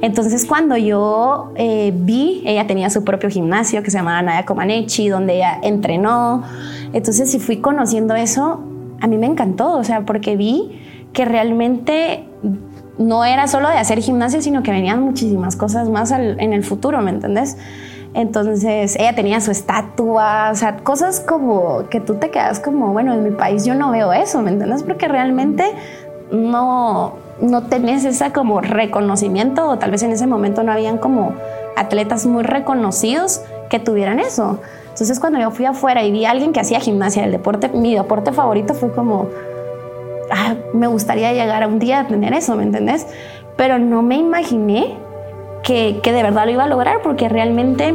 Entonces, 0.00 0.44
cuando 0.44 0.76
yo 0.76 1.52
eh, 1.54 1.92
vi, 1.94 2.42
ella 2.44 2.66
tenía 2.66 2.90
su 2.90 3.04
propio 3.04 3.30
gimnasio 3.30 3.82
que 3.82 3.90
se 3.90 3.98
llamaba 3.98 4.22
Nadia 4.22 4.44
Comaneci, 4.44 5.08
donde 5.08 5.36
ella 5.36 5.58
entrenó. 5.62 6.42
Entonces, 6.92 7.30
si 7.30 7.38
fui 7.38 7.58
conociendo 7.58 8.14
eso, 8.16 8.60
a 9.00 9.06
mí 9.06 9.18
me 9.18 9.26
encantó, 9.26 9.72
o 9.74 9.84
sea, 9.84 10.02
porque 10.02 10.36
vi 10.36 10.80
que 11.12 11.24
realmente 11.24 12.24
no 12.98 13.24
era 13.24 13.46
solo 13.46 13.68
de 13.68 13.76
hacer 13.76 14.00
gimnasia, 14.00 14.42
sino 14.42 14.62
que 14.62 14.70
venían 14.70 15.00
muchísimas 15.00 15.56
cosas 15.56 15.88
más 15.88 16.10
en 16.10 16.52
el 16.52 16.64
futuro, 16.64 17.00
¿me 17.00 17.10
entendés? 17.10 17.56
Entonces 18.14 18.96
ella 18.96 19.14
tenía 19.14 19.40
su 19.40 19.50
estatua, 19.50 20.50
o 20.50 20.54
sea, 20.54 20.78
cosas 20.78 21.20
como 21.20 21.88
que 21.90 22.00
tú 22.00 22.14
te 22.14 22.30
quedas 22.30 22.58
como, 22.58 22.92
bueno, 22.92 23.12
en 23.12 23.22
mi 23.22 23.30
país 23.30 23.64
yo 23.64 23.74
no 23.74 23.90
veo 23.90 24.12
eso, 24.12 24.42
¿me 24.42 24.50
entiendes? 24.50 24.82
Porque 24.82 25.06
realmente 25.08 25.64
no, 26.32 27.14
no 27.40 27.62
tenés 27.64 28.04
ese 28.04 28.32
como 28.32 28.60
reconocimiento 28.60 29.68
o 29.68 29.78
tal 29.78 29.90
vez 29.90 30.02
en 30.02 30.10
ese 30.10 30.26
momento 30.26 30.62
no 30.62 30.72
habían 30.72 30.98
como 30.98 31.34
atletas 31.76 32.26
muy 32.26 32.42
reconocidos 32.42 33.42
que 33.70 33.78
tuvieran 33.78 34.18
eso. 34.18 34.60
Entonces 34.98 35.20
cuando 35.20 35.38
yo 35.38 35.52
fui 35.52 35.64
afuera 35.64 36.02
y 36.02 36.10
vi 36.10 36.24
a 36.24 36.32
alguien 36.32 36.52
que 36.52 36.58
hacía 36.58 36.80
gimnasia, 36.80 37.24
el 37.24 37.30
deporte, 37.30 37.68
mi 37.68 37.94
deporte 37.94 38.32
favorito 38.32 38.74
fue 38.74 38.92
como, 38.92 39.28
ah, 40.28 40.56
me 40.74 40.88
gustaría 40.88 41.32
llegar 41.32 41.62
a 41.62 41.68
un 41.68 41.78
día 41.78 42.00
a 42.00 42.06
tener 42.08 42.34
eso, 42.34 42.56
¿me 42.56 42.64
entendés? 42.64 43.06
Pero 43.56 43.78
no 43.78 44.02
me 44.02 44.16
imaginé 44.16 44.96
que, 45.62 46.00
que 46.02 46.10
de 46.10 46.24
verdad 46.24 46.46
lo 46.46 46.50
iba 46.50 46.64
a 46.64 46.66
lograr 46.66 46.96
porque 47.04 47.28
realmente 47.28 47.94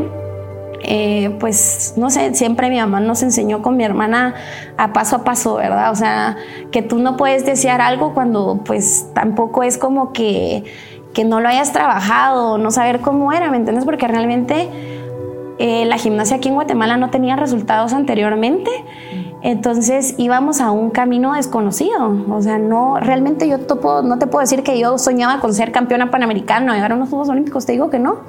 eh, 0.86 1.36
pues 1.41 1.95
no 1.98 2.10
sé, 2.10 2.33
siempre 2.36 2.69
mi 2.69 2.77
mamá 2.77 3.01
nos 3.01 3.22
enseñó 3.22 3.62
con 3.62 3.75
mi 3.75 3.83
hermana 3.83 4.36
a 4.77 4.93
paso 4.93 5.17
a 5.17 5.24
paso, 5.25 5.55
¿verdad? 5.55 5.91
O 5.91 5.95
sea, 5.95 6.38
que 6.72 6.81
tú 6.81 7.00
no 7.00 7.17
puedes 7.17 7.45
desear 7.45 7.81
algo 7.81 8.13
cuando 8.13 8.62
pues 8.63 9.07
tampoco 9.13 9.63
es 9.63 9.77
como 9.77 10.13
que, 10.13 10.63
que 11.13 11.25
no 11.25 11.41
lo 11.41 11.50
hayas 11.50 11.74
trabajado, 11.74 12.57
no 12.57 12.72
saber 12.72 13.01
cómo 13.01 13.33
era, 13.33 13.51
¿me 13.51 13.57
entiendes? 13.57 13.83
Porque 13.83 14.07
realmente 14.07 14.69
eh, 15.60 15.86
la 15.86 15.98
gimnasia 15.98 16.38
aquí 16.38 16.50
en 16.50 16.55
Guatemala 16.55 16.98
no 16.98 17.10
tenía 17.10 17.36
resultados 17.36 17.93
anteriormente. 17.93 18.72
Entonces 19.41 20.15
íbamos 20.17 20.62
a 20.62 20.72
un 20.72 20.89
camino 20.89 21.33
desconocido. 21.33 22.17
O 22.29 22.41
sea, 22.41 22.57
no, 22.57 23.00
realmente 23.00 23.48
yo 23.48 23.57
no 23.57 24.17
te 24.17 24.27
puedo 24.27 24.39
decir 24.39 24.63
que 24.63 24.79
yo 24.79 24.98
soñaba 24.98 25.39
con 25.39 25.53
ser 25.53 25.72
campeona 25.72 26.10
panamericana, 26.12 26.74
llegar 26.74 26.93
a 26.93 26.95
unos 26.95 27.10
Juegos 27.10 27.29
Olímpicos, 27.29 27.65
te 27.65 27.74
digo 27.74 27.89
que 27.89 28.00
no. 28.00 28.19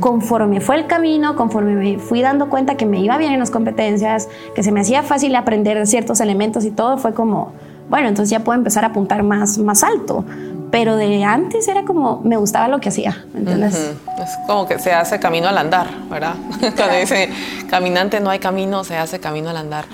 Conforme 0.00 0.60
fue 0.60 0.76
el 0.76 0.86
camino, 0.86 1.34
conforme 1.34 1.74
me 1.74 1.98
fui 1.98 2.20
dando 2.20 2.48
cuenta 2.50 2.76
que 2.76 2.86
me 2.86 3.00
iba 3.00 3.16
bien 3.16 3.32
en 3.32 3.40
las 3.40 3.50
competencias, 3.50 4.28
que 4.54 4.62
se 4.62 4.70
me 4.70 4.80
hacía 4.80 5.02
fácil 5.02 5.34
aprender 5.34 5.86
ciertos 5.86 6.20
elementos 6.20 6.64
y 6.64 6.70
todo, 6.70 6.98
fue 6.98 7.14
como, 7.14 7.52
bueno, 7.88 8.08
entonces 8.08 8.30
ya 8.30 8.40
puedo 8.40 8.58
empezar 8.58 8.84
a 8.84 8.88
apuntar 8.88 9.22
más, 9.22 9.58
más 9.58 9.82
alto. 9.82 10.24
Pero 10.70 10.96
de 10.96 11.24
antes 11.24 11.66
era 11.68 11.84
como, 11.84 12.20
me 12.24 12.36
gustaba 12.36 12.68
lo 12.68 12.80
que 12.80 12.90
hacía, 12.90 13.24
¿entiendes? 13.34 13.74
Es 14.18 14.38
como 14.46 14.66
que 14.66 14.78
se 14.78 14.92
hace 14.92 15.18
camino 15.18 15.48
al 15.48 15.58
andar, 15.58 15.88
¿verdad? 16.10 16.34
Cuando 16.76 16.96
dice 16.96 17.30
caminante 17.70 18.20
no 18.20 18.30
hay 18.30 18.38
camino, 18.38 18.84
se 18.84 18.96
hace 18.96 19.18
camino 19.18 19.50
al 19.50 19.56
andar 19.56 19.86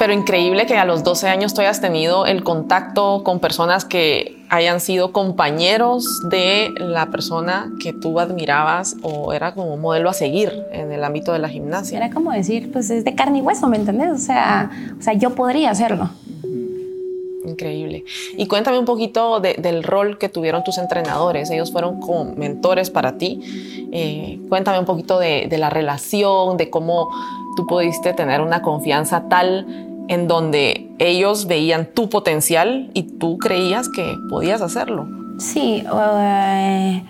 pero 0.00 0.14
increíble 0.14 0.64
que 0.64 0.78
a 0.78 0.86
los 0.86 1.04
12 1.04 1.28
años 1.28 1.52
tú 1.52 1.60
hayas 1.60 1.82
tenido 1.82 2.24
el 2.24 2.42
contacto 2.42 3.22
con 3.22 3.38
personas 3.38 3.84
que 3.84 4.42
hayan 4.48 4.80
sido 4.80 5.12
compañeros 5.12 6.22
de 6.30 6.72
la 6.78 7.10
persona 7.10 7.70
que 7.82 7.92
tú 7.92 8.18
admirabas 8.18 8.96
o 9.02 9.34
era 9.34 9.52
como 9.52 9.74
un 9.74 9.82
modelo 9.82 10.08
a 10.08 10.14
seguir 10.14 10.64
en 10.72 10.90
el 10.90 11.04
ámbito 11.04 11.34
de 11.34 11.38
la 11.38 11.50
gimnasia. 11.50 11.98
Era 11.98 12.08
como 12.08 12.32
decir, 12.32 12.72
pues 12.72 12.88
es 12.88 13.04
de 13.04 13.14
carne 13.14 13.40
y 13.40 13.42
hueso, 13.42 13.66
¿me 13.66 13.76
entendés? 13.76 14.10
O 14.10 14.16
sea, 14.16 14.70
o 14.98 15.02
sea 15.02 15.12
yo 15.12 15.34
podría 15.34 15.70
hacerlo. 15.70 16.08
Increíble. 17.44 18.04
Y 18.36 18.46
cuéntame 18.46 18.78
un 18.78 18.84
poquito 18.84 19.40
del 19.40 19.82
rol 19.82 20.18
que 20.18 20.28
tuvieron 20.28 20.62
tus 20.62 20.76
entrenadores. 20.78 21.50
Ellos 21.50 21.72
fueron 21.72 22.00
como 22.00 22.34
mentores 22.34 22.90
para 22.90 23.16
ti. 23.16 23.88
Eh, 23.92 24.38
cuéntame 24.48 24.78
un 24.78 24.84
poquito 24.84 25.18
de, 25.18 25.48
la 25.58 25.70
relación, 25.70 26.56
de 26.56 26.68
cómo 26.68 27.08
tú 27.56 27.66
pudiste 27.66 28.12
tener 28.12 28.40
una 28.40 28.60
confianza 28.62 29.28
tal 29.28 29.66
en 30.08 30.28
donde 30.28 30.90
ellos 30.98 31.46
veían 31.46 31.86
tu 31.86 32.08
potencial 32.08 32.90
y 32.94 33.04
tú 33.04 33.38
creías 33.38 33.88
que 33.88 34.16
podías 34.28 34.60
hacerlo. 34.60 35.08
Sí, 35.38 35.82
eh, 35.86 37.02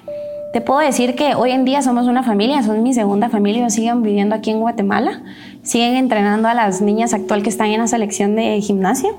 te 0.52 0.60
puedo 0.60 0.80
decir 0.80 1.16
que 1.16 1.34
hoy 1.34 1.50
en 1.50 1.64
día 1.64 1.82
somos 1.82 2.06
una 2.06 2.22
familia, 2.22 2.62
son 2.62 2.82
mi 2.82 2.94
segunda 2.94 3.28
familia, 3.28 3.68
siguen 3.70 4.02
viviendo 4.02 4.34
aquí 4.34 4.50
en 4.50 4.60
Guatemala, 4.60 5.22
siguen 5.62 5.96
entrenando 5.96 6.48
a 6.48 6.54
las 6.54 6.80
niñas 6.80 7.14
actual 7.14 7.42
que 7.42 7.48
están 7.48 7.68
en 7.68 7.80
la 7.80 7.86
selección 7.86 8.36
de 8.36 8.60
gimnasia. 8.60 9.10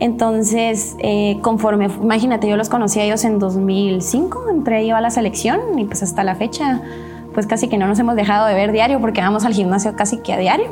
Entonces, 0.00 0.96
eh, 0.98 1.38
conforme, 1.42 1.88
imagínate, 2.02 2.48
yo 2.48 2.56
los 2.56 2.70
conocí 2.70 2.98
a 3.00 3.04
ellos 3.04 3.22
en 3.24 3.38
2005, 3.38 4.48
entré 4.50 4.86
yo 4.86 4.96
a 4.96 5.00
la 5.02 5.10
selección 5.10 5.78
y 5.78 5.84
pues 5.84 6.02
hasta 6.02 6.24
la 6.24 6.34
fecha, 6.34 6.80
pues 7.34 7.46
casi 7.46 7.68
que 7.68 7.76
no 7.76 7.86
nos 7.86 7.98
hemos 7.98 8.16
dejado 8.16 8.46
de 8.46 8.54
ver 8.54 8.72
diario 8.72 8.98
porque 9.00 9.20
vamos 9.20 9.44
al 9.44 9.52
gimnasio 9.52 9.94
casi 9.94 10.16
que 10.18 10.32
a 10.32 10.38
diario. 10.38 10.70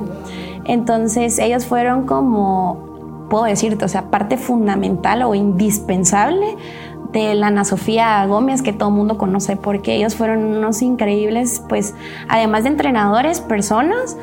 Entonces 0.65 1.39
ellos 1.39 1.67
fueron 1.67 2.07
como, 2.07 3.27
puedo 3.29 3.45
decirte, 3.45 3.85
o 3.85 3.89
sea, 3.89 4.11
parte 4.11 4.39
fundamental 4.39 5.23
o 5.23 5.35
indispensable 5.35 6.57
de 7.13 7.35
la 7.35 7.49
Ana 7.49 7.67
Sofía 7.67 8.25
Gómez 8.27 8.63
que 8.63 8.73
todo 8.73 8.89
el 8.89 8.95
mundo 8.95 9.19
conoce 9.19 9.57
porque 9.57 9.95
ellos 9.95 10.17
fueron 10.17 10.43
unos 10.45 10.81
increíbles, 10.81 11.63
pues 11.69 11.95
además 12.29 12.63
de 12.63 12.71
entrenadores, 12.71 13.43
personas 13.43 14.17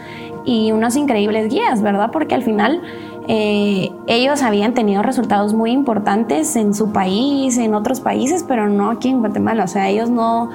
y 0.46 0.72
unos 0.72 0.96
increíbles 0.96 1.50
guías, 1.50 1.82
¿verdad? 1.82 2.10
Porque 2.12 2.36
al 2.36 2.44
final 2.44 2.82
eh, 3.28 3.92
ellos 4.08 4.42
habían 4.44 4.74
tenido 4.74 5.02
resultados 5.02 5.54
muy 5.54 5.72
importantes 5.72 6.56
en 6.56 6.74
su 6.74 6.92
país, 6.92 7.58
en 7.58 7.76
otros 7.76 8.00
países, 8.00 8.44
pero 8.48 8.70
no 8.70 8.90
aquí 8.90 9.10
en 9.10 9.20
Guatemala. 9.20 9.64
O 9.64 9.68
sea, 9.68 9.90
ellos 9.90 10.10
no, 10.10 10.50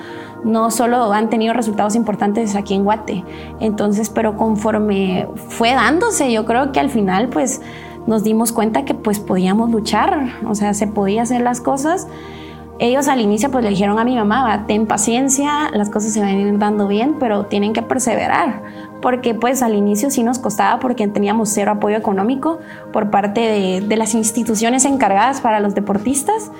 no 0.44 0.70
solo 0.70 1.12
han 1.12 1.28
tenido 1.30 1.54
resultados 1.54 1.94
importantes 1.94 2.54
aquí 2.56 2.74
en 2.74 2.84
Guate. 2.84 3.24
Entonces, 3.60 4.10
pero 4.10 4.36
conforme 4.36 5.28
fue 5.48 5.72
dándose, 5.72 6.32
yo 6.32 6.44
creo 6.44 6.72
que 6.72 6.80
al 6.80 6.90
final, 6.90 7.28
pues 7.28 7.60
nos 8.06 8.24
dimos 8.24 8.52
cuenta 8.52 8.84
que 8.84 8.94
pues 8.94 9.20
podíamos 9.20 9.70
luchar, 9.70 10.30
o 10.46 10.54
sea, 10.54 10.74
se 10.74 10.86
podía 10.86 11.22
hacer 11.22 11.42
las 11.42 11.60
cosas. 11.60 12.08
Ellos 12.78 13.08
al 13.08 13.20
inicio 13.20 13.50
pues 13.50 13.62
le 13.62 13.70
dijeron 13.70 13.98
a 13.98 14.04
mi 14.04 14.16
mamá, 14.16 14.64
ten 14.66 14.86
paciencia, 14.86 15.70
las 15.72 15.90
cosas 15.90 16.14
se 16.14 16.20
van 16.20 16.30
a 16.30 16.32
ir 16.32 16.58
dando 16.58 16.88
bien, 16.88 17.16
pero 17.20 17.44
tienen 17.44 17.74
que 17.74 17.82
perseverar, 17.82 18.62
porque 19.00 19.34
pues 19.34 19.62
al 19.62 19.74
inicio 19.74 20.10
sí 20.10 20.22
nos 20.22 20.38
costaba 20.38 20.80
porque 20.80 21.08
teníamos 21.08 21.48
cero 21.50 21.72
apoyo 21.72 21.96
económico 21.96 22.60
por 22.92 23.10
parte 23.10 23.40
de, 23.40 23.80
de 23.80 23.96
las 23.96 24.14
instituciones 24.14 24.84
encargadas 24.84 25.40
para 25.40 25.60
los 25.60 25.74
deportistas. 25.74 26.50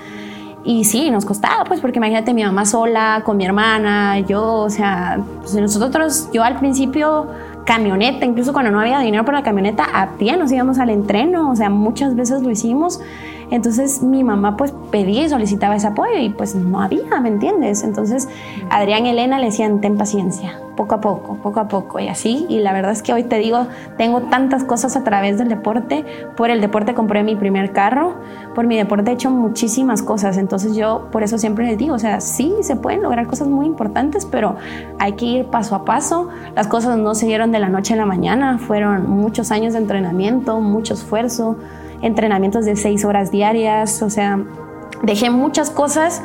Y 0.63 0.83
sí, 0.85 1.09
nos 1.09 1.25
costaba, 1.25 1.63
pues, 1.63 1.79
porque 1.79 1.97
imagínate 1.97 2.33
mi 2.35 2.43
mamá 2.43 2.65
sola, 2.65 3.23
con 3.25 3.37
mi 3.37 3.45
hermana, 3.45 4.19
yo, 4.19 4.57
o 4.57 4.69
sea, 4.69 5.19
pues 5.39 5.55
nosotros, 5.55 6.29
yo 6.31 6.43
al 6.43 6.59
principio, 6.59 7.27
camioneta, 7.65 8.25
incluso 8.25 8.53
cuando 8.53 8.69
no 8.71 8.79
había 8.79 8.99
dinero 8.99 9.25
para 9.25 9.39
la 9.39 9.43
camioneta, 9.43 9.85
a 9.91 10.17
pie 10.17 10.37
nos 10.37 10.51
íbamos 10.51 10.77
al 10.77 10.91
entreno, 10.91 11.49
o 11.49 11.55
sea, 11.55 11.71
muchas 11.71 12.15
veces 12.15 12.43
lo 12.43 12.51
hicimos. 12.51 12.99
Entonces 13.51 14.01
mi 14.01 14.23
mamá 14.23 14.55
pues 14.55 14.73
pedía 14.91 15.25
y 15.25 15.29
solicitaba 15.29 15.75
ese 15.75 15.87
apoyo 15.87 16.17
y 16.17 16.29
pues 16.29 16.55
no 16.55 16.81
había, 16.81 17.19
¿me 17.21 17.27
entiendes? 17.27 17.83
Entonces 17.83 18.29
Adrián 18.69 19.05
y 19.05 19.09
Elena 19.09 19.39
le 19.39 19.47
decían, 19.47 19.81
ten 19.81 19.97
paciencia, 19.97 20.57
poco 20.77 20.95
a 20.95 21.01
poco, 21.01 21.35
poco 21.35 21.59
a 21.59 21.67
poco 21.67 21.99
y 21.99 22.07
así. 22.07 22.45
Y 22.47 22.59
la 22.59 22.71
verdad 22.71 22.93
es 22.93 23.03
que 23.03 23.11
hoy 23.11 23.23
te 23.23 23.37
digo, 23.39 23.67
tengo 23.97 24.21
tantas 24.21 24.63
cosas 24.63 24.95
a 24.95 25.03
través 25.03 25.37
del 25.37 25.49
deporte. 25.49 26.05
Por 26.37 26.49
el 26.49 26.61
deporte 26.61 26.93
compré 26.93 27.23
mi 27.23 27.35
primer 27.35 27.73
carro, 27.73 28.15
por 28.55 28.67
mi 28.67 28.77
deporte 28.77 29.11
he 29.11 29.13
hecho 29.15 29.29
muchísimas 29.29 30.01
cosas. 30.01 30.37
Entonces 30.37 30.73
yo 30.73 31.09
por 31.11 31.21
eso 31.21 31.37
siempre 31.37 31.65
les 31.65 31.77
digo, 31.77 31.93
o 31.93 31.99
sea, 31.99 32.21
sí 32.21 32.53
se 32.61 32.77
pueden 32.77 33.03
lograr 33.03 33.27
cosas 33.27 33.49
muy 33.49 33.65
importantes, 33.65 34.25
pero 34.25 34.55
hay 34.97 35.13
que 35.13 35.25
ir 35.25 35.45
paso 35.47 35.75
a 35.75 35.83
paso. 35.83 36.29
Las 36.55 36.67
cosas 36.67 36.97
no 36.97 37.15
se 37.15 37.25
dieron 37.25 37.51
de 37.51 37.59
la 37.59 37.67
noche 37.67 37.95
a 37.95 37.97
la 37.97 38.05
mañana, 38.05 38.59
fueron 38.59 39.09
muchos 39.09 39.51
años 39.51 39.73
de 39.73 39.79
entrenamiento, 39.79 40.61
mucho 40.61 40.93
esfuerzo 40.93 41.57
entrenamientos 42.01 42.65
de 42.65 42.75
seis 42.75 43.05
horas 43.05 43.31
diarias, 43.31 44.01
o 44.01 44.09
sea, 44.09 44.39
dejé 45.03 45.29
muchas 45.29 45.69
cosas 45.69 46.21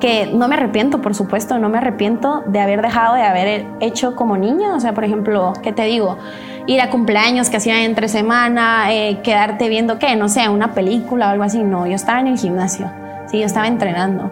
que 0.00 0.30
no 0.32 0.48
me 0.48 0.54
arrepiento, 0.54 1.00
por 1.00 1.14
supuesto, 1.14 1.58
no 1.58 1.68
me 1.68 1.78
arrepiento 1.78 2.42
de 2.46 2.60
haber 2.60 2.82
dejado 2.82 3.14
de 3.16 3.22
haber 3.22 3.66
hecho 3.80 4.14
como 4.14 4.36
niña, 4.36 4.74
o 4.74 4.80
sea, 4.80 4.94
por 4.94 5.04
ejemplo, 5.04 5.52
¿qué 5.62 5.72
te 5.72 5.82
digo? 5.84 6.18
Ir 6.66 6.80
a 6.80 6.90
cumpleaños 6.90 7.50
que 7.50 7.56
hacía 7.56 7.84
entre 7.84 8.08
semana, 8.08 8.92
eh, 8.92 9.20
quedarte 9.22 9.68
viendo, 9.68 9.98
¿qué? 9.98 10.14
No 10.16 10.28
sé, 10.28 10.48
una 10.48 10.72
película 10.72 11.28
o 11.28 11.30
algo 11.30 11.44
así, 11.44 11.62
no, 11.64 11.86
yo 11.86 11.94
estaba 11.94 12.20
en 12.20 12.28
el 12.28 12.38
gimnasio, 12.38 12.90
sí, 13.26 13.40
yo 13.40 13.46
estaba 13.46 13.66
entrenando. 13.66 14.30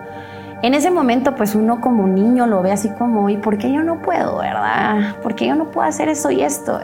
En 0.62 0.74
ese 0.74 0.90
momento, 0.90 1.34
pues 1.34 1.54
uno 1.54 1.80
como 1.80 2.06
niño 2.06 2.46
lo 2.46 2.62
ve 2.62 2.72
así 2.72 2.90
como, 2.90 3.28
¿y 3.28 3.36
por 3.36 3.58
qué 3.58 3.70
yo 3.72 3.82
no 3.82 4.00
puedo, 4.00 4.38
verdad? 4.38 5.16
¿Por 5.22 5.34
qué 5.34 5.46
yo 5.46 5.54
no 5.54 5.66
puedo 5.66 5.86
hacer 5.86 6.08
eso 6.08 6.30
y 6.30 6.42
esto? 6.42 6.80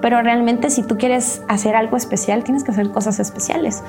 Pero 0.00 0.22
realmente 0.22 0.70
si 0.70 0.82
tú 0.82 0.96
quieres 0.98 1.42
hacer 1.48 1.76
algo 1.76 1.96
especial, 1.96 2.44
tienes 2.44 2.64
que 2.64 2.70
hacer 2.70 2.90
cosas 2.90 3.18
especiales. 3.18 3.82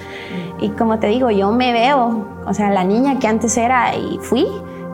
Y 0.59 0.69
como 0.69 0.99
te 0.99 1.07
digo, 1.07 1.29
yo 1.29 1.51
me 1.51 1.71
veo, 1.73 2.27
o 2.45 2.53
sea, 2.53 2.69
la 2.69 2.83
niña 2.83 3.19
que 3.19 3.27
antes 3.27 3.57
era 3.57 3.95
y 3.95 4.19
fui, 4.21 4.47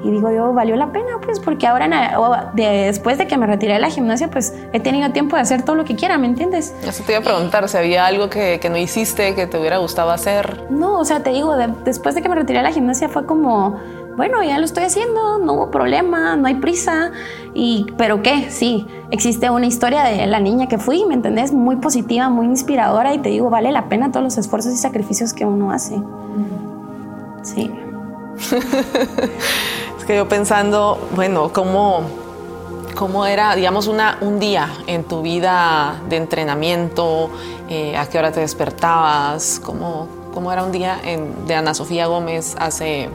y 0.06 0.12
digo 0.12 0.30
yo, 0.30 0.54
valió 0.54 0.76
la 0.76 0.92
pena, 0.92 1.18
pues, 1.24 1.40
porque 1.40 1.66
ahora, 1.66 2.20
después 2.54 3.18
de 3.18 3.26
que 3.26 3.38
me 3.38 3.48
retiré 3.48 3.74
de 3.74 3.80
la 3.80 3.90
gimnasia, 3.90 4.30
pues 4.30 4.54
he 4.72 4.80
tenido 4.80 5.12
tiempo 5.12 5.36
de 5.36 5.42
hacer 5.42 5.64
todo 5.64 5.76
lo 5.76 5.84
que 5.84 5.96
quiera, 5.96 6.20
¿me 6.20 6.28
entiendes? 6.28 6.76
Eso 6.84 7.04
te 7.04 7.14
iba 7.14 7.22
a 7.22 7.24
preguntar, 7.24 7.68
si 7.68 7.76
había 7.78 8.06
algo 8.06 8.30
que, 8.30 8.60
que 8.60 8.70
no 8.70 8.78
hiciste, 8.78 9.34
que 9.34 9.48
te 9.48 9.58
hubiera 9.58 9.78
gustado 9.78 10.12
hacer. 10.12 10.68
No, 10.70 11.00
o 11.00 11.06
sea, 11.06 11.24
te 11.24 11.32
digo, 11.32 11.56
después 11.84 12.14
de 12.14 12.22
que 12.22 12.30
me 12.30 12.36
retiré 12.36 12.60
de 12.60 12.64
la 12.64 12.72
gimnasia 12.72 13.10
fue 13.10 13.26
como, 13.26 13.80
bueno, 14.16 14.42
ya 14.44 14.58
lo 14.58 14.66
estoy 14.66 14.84
haciendo, 14.86 15.40
no 15.40 15.54
hubo 15.54 15.72
problema, 15.72 16.36
no 16.36 16.48
hay 16.48 16.56
prisa. 16.56 17.12
Y, 17.54 17.86
pero 17.98 18.22
qué, 18.22 18.50
sí, 18.50 18.88
existe 19.12 19.50
una 19.50 19.66
historia 19.66 20.04
de 20.04 20.26
la 20.26 20.40
niña 20.40 20.68
que 20.68 20.78
fui, 20.78 21.06
¿me 21.06 21.14
entendés? 21.14 21.52
Muy 21.52 21.78
positiva, 21.78 22.30
muy 22.30 22.46
inspiradora 22.46 23.14
y 23.14 23.20
te 23.20 23.30
digo, 23.30 23.50
vale 23.50 23.72
la 23.72 23.90
pena 23.90 24.12
todos 24.12 24.24
los 24.24 24.38
esfuerzos 24.38 24.74
y 24.74 24.78
sacrificios 24.78 25.34
que 25.34 25.46
uno 25.46 25.72
hace. 25.72 26.02
Sí. 27.44 27.72
es 29.98 30.06
que 30.06 30.16
yo 30.16 30.28
pensando, 30.28 30.98
bueno, 31.14 31.52
¿cómo, 31.54 32.02
cómo 32.96 33.26
era, 33.26 33.56
digamos, 33.56 33.88
una, 33.88 34.18
un 34.22 34.40
día 34.40 34.70
en 34.88 35.04
tu 35.04 35.22
vida 35.22 36.02
de 36.10 36.18
entrenamiento? 36.18 37.30
Eh, 37.70 37.98
¿A 37.98 38.08
qué 38.08 38.18
hora 38.18 38.32
te 38.32 38.40
despertabas? 38.40 39.60
¿Cómo, 39.64 40.08
cómo 40.34 40.52
era 40.52 40.64
un 40.64 40.72
día 40.72 41.00
en, 41.04 41.48
de 41.48 41.56
Ana 41.56 41.74
Sofía 41.74 42.08
Gómez 42.08 42.56
hace 42.60 43.10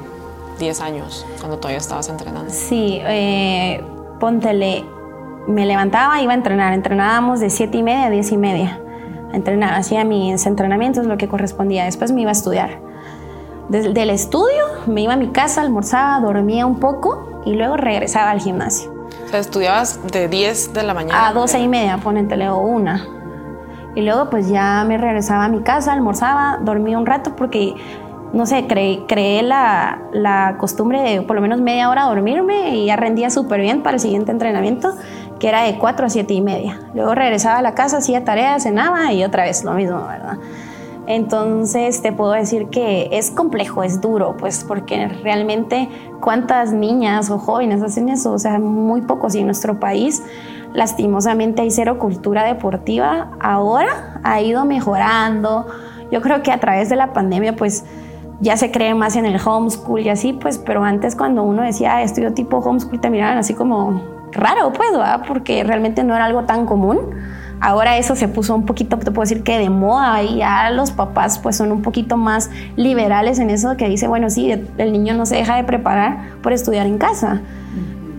10 0.60 0.80
años, 0.80 1.26
cuando 1.40 1.58
todavía 1.58 1.78
estabas 1.78 2.08
entrenando? 2.08 2.50
Sí, 2.50 3.00
eh, 3.02 3.82
póntele, 4.20 4.84
me 5.48 5.66
levantaba, 5.66 6.22
iba 6.22 6.32
a 6.32 6.36
entrenar, 6.36 6.72
entrenábamos 6.72 7.40
de 7.40 7.50
7 7.50 7.76
y 7.78 7.82
media 7.82 8.06
a 8.06 8.10
10 8.10 8.32
y 8.32 8.36
media. 8.36 8.80
Entrenaba, 9.32 9.76
hacía 9.76 10.04
mis 10.04 10.46
entrenamientos, 10.46 11.06
lo 11.06 11.16
que 11.16 11.26
correspondía. 11.26 11.84
Después 11.84 12.12
me 12.12 12.20
iba 12.20 12.30
a 12.30 12.32
estudiar. 12.32 12.78
Desde 13.68 14.02
el 14.02 14.10
estudio 14.10 14.64
me 14.86 15.02
iba 15.02 15.14
a 15.14 15.16
mi 15.16 15.28
casa, 15.28 15.60
almorzaba, 15.60 16.20
dormía 16.20 16.66
un 16.66 16.78
poco 16.78 17.42
y 17.44 17.54
luego 17.54 17.76
regresaba 17.76 18.30
al 18.30 18.40
gimnasio. 18.40 18.92
O 19.24 19.28
sea, 19.28 19.40
estudiabas 19.40 20.00
de 20.12 20.28
10 20.28 20.72
de 20.72 20.82
la 20.82 20.94
mañana. 20.94 21.28
A 21.28 21.32
12 21.32 21.58
y 21.60 21.68
media, 21.68 21.96
ponente, 21.98 22.48
o 22.48 22.58
una. 22.58 23.06
Y 23.94 24.02
luego 24.02 24.30
pues 24.30 24.48
ya 24.48 24.84
me 24.86 24.98
regresaba 24.98 25.44
a 25.44 25.48
mi 25.48 25.62
casa, 25.62 25.92
almorzaba, 25.92 26.58
dormía 26.62 26.98
un 26.98 27.06
rato 27.06 27.34
porque 27.34 27.74
no 28.32 28.46
sé, 28.46 28.66
creé, 28.66 29.42
la, 29.42 30.02
la, 30.12 30.56
costumbre 30.58 31.02
de 31.02 31.22
por 31.22 31.36
lo 31.36 31.42
menos 31.42 31.60
media 31.60 31.88
hora 31.88 32.04
dormirme 32.04 32.76
y 32.76 32.86
ya 32.86 32.96
rendía 32.96 33.30
súper 33.30 33.60
bien 33.60 33.82
para 33.82 33.94
el 33.94 34.00
siguiente 34.00 34.30
entrenamiento, 34.30 34.94
que 35.38 35.48
era 35.48 35.62
de 35.62 35.78
4 35.78 36.06
a 36.06 36.10
7 36.10 36.32
y 36.34 36.40
media. 36.40 36.80
Luego 36.94 37.14
regresaba 37.14 37.58
a 37.58 37.62
la 37.62 37.74
casa, 37.74 37.98
hacía 37.98 38.24
tareas, 38.24 38.62
cenaba 38.62 39.12
y 39.12 39.24
otra 39.24 39.44
vez 39.44 39.64
lo 39.64 39.72
mismo, 39.72 40.06
¿verdad? 40.06 40.38
Entonces 41.06 42.02
te 42.02 42.12
puedo 42.12 42.32
decir 42.32 42.68
que 42.68 43.08
es 43.10 43.32
complejo, 43.32 43.82
es 43.82 44.00
duro, 44.00 44.36
pues 44.36 44.62
porque 44.62 45.08
realmente 45.08 45.88
cuántas 46.20 46.72
niñas 46.72 47.30
o 47.30 47.38
jóvenes 47.38 47.82
hacen 47.82 48.10
eso, 48.10 48.32
o 48.32 48.38
sea, 48.38 48.60
muy 48.60 49.00
pocos 49.00 49.34
y 49.34 49.40
en 49.40 49.46
nuestro 49.46 49.80
país 49.80 50.22
lastimosamente 50.72 51.62
hay 51.62 51.70
cero 51.72 51.98
cultura 51.98 52.44
deportiva. 52.44 53.32
Ahora 53.40 54.20
ha 54.22 54.40
ido 54.40 54.64
mejorando. 54.64 55.66
Yo 56.12 56.20
creo 56.20 56.42
que 56.42 56.52
a 56.52 56.60
través 56.60 56.88
de 56.88 56.96
la 56.96 57.12
pandemia 57.12 57.56
pues 57.56 57.84
ya 58.40 58.56
se 58.56 58.70
cree 58.70 58.94
más 58.94 59.16
en 59.16 59.26
el 59.26 59.38
homeschool 59.44 60.00
y 60.00 60.08
así, 60.08 60.32
pues, 60.32 60.58
pero 60.58 60.82
antes 60.82 61.14
cuando 61.14 61.42
uno 61.42 61.62
decía 61.62 61.96
ah, 61.96 62.02
estudio 62.02 62.32
tipo 62.32 62.58
homeschool 62.58 63.00
te 63.00 63.10
miraban 63.10 63.38
así 63.38 63.54
como 63.54 64.02
raro, 64.32 64.72
pues, 64.72 64.90
¿verdad? 64.92 65.22
porque 65.26 65.62
realmente 65.64 66.04
no 66.04 66.14
era 66.14 66.24
algo 66.24 66.44
tan 66.44 66.66
común. 66.66 66.98
Ahora 67.62 67.98
eso 67.98 68.16
se 68.16 68.26
puso 68.26 68.54
un 68.54 68.64
poquito, 68.64 68.96
te 68.96 69.10
puedo 69.10 69.28
decir 69.28 69.42
que 69.42 69.58
de 69.58 69.68
moda 69.68 70.22
y 70.22 70.38
ya 70.38 70.70
los 70.70 70.92
papás 70.92 71.38
pues 71.38 71.56
son 71.56 71.70
un 71.72 71.82
poquito 71.82 72.16
más 72.16 72.48
liberales 72.76 73.38
en 73.38 73.50
eso 73.50 73.76
que 73.76 73.86
dice, 73.86 74.08
bueno, 74.08 74.30
sí, 74.30 74.50
el 74.50 74.92
niño 74.92 75.12
no 75.12 75.26
se 75.26 75.36
deja 75.36 75.56
de 75.56 75.64
preparar 75.64 76.30
por 76.42 76.54
estudiar 76.54 76.86
en 76.86 76.96
casa, 76.96 77.42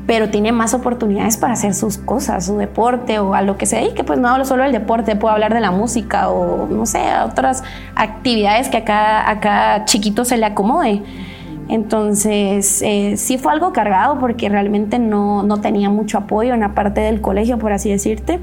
pero 0.07 0.29
tiene 0.29 0.51
más 0.51 0.73
oportunidades 0.73 1.37
para 1.37 1.53
hacer 1.53 1.73
sus 1.73 1.97
cosas, 1.97 2.45
su 2.45 2.57
deporte 2.57 3.19
o 3.19 3.33
a 3.33 3.41
lo 3.41 3.57
que 3.57 3.65
sea 3.65 3.83
y 3.83 3.93
que 3.93 4.03
pues 4.03 4.19
no 4.19 4.27
hablo 4.27 4.45
solo 4.45 4.63
del 4.63 4.71
deporte, 4.71 5.15
puedo 5.15 5.33
hablar 5.33 5.53
de 5.53 5.59
la 5.59 5.71
música 5.71 6.29
o 6.29 6.67
no 6.67 6.85
sé, 6.85 7.01
otras 7.23 7.63
actividades 7.95 8.69
que 8.69 8.77
acá, 8.77 9.29
acá 9.29 9.85
chiquito 9.85 10.25
se 10.25 10.37
le 10.37 10.45
acomode. 10.45 11.03
Entonces, 11.69 12.81
eh, 12.81 13.15
sí 13.15 13.37
fue 13.37 13.53
algo 13.53 13.71
cargado 13.71 14.19
porque 14.19 14.49
realmente 14.49 14.99
no, 14.99 15.43
no 15.43 15.61
tenía 15.61 15.89
mucho 15.89 16.17
apoyo 16.17 16.53
en 16.53 16.59
la 16.59 16.73
parte 16.73 16.99
del 16.99 17.21
colegio, 17.21 17.57
por 17.59 17.71
así 17.71 17.89
decirte 17.89 18.39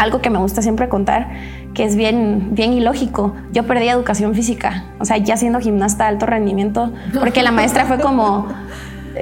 algo 0.00 0.22
que 0.22 0.30
me 0.30 0.38
gusta 0.38 0.62
siempre 0.62 0.88
contar, 0.88 1.28
que 1.74 1.84
es 1.84 1.94
bien, 1.94 2.48
bien 2.52 2.72
ilógico. 2.72 3.34
Yo 3.52 3.66
perdí 3.66 3.86
educación 3.86 4.34
física, 4.34 4.84
o 4.98 5.04
sea, 5.04 5.18
ya 5.18 5.36
siendo 5.36 5.60
gimnasta 5.60 6.04
de 6.04 6.10
alto 6.10 6.24
rendimiento, 6.24 6.90
porque 7.18 7.42
la 7.42 7.50
maestra 7.50 7.84
fue 7.84 8.00
como, 8.00 8.48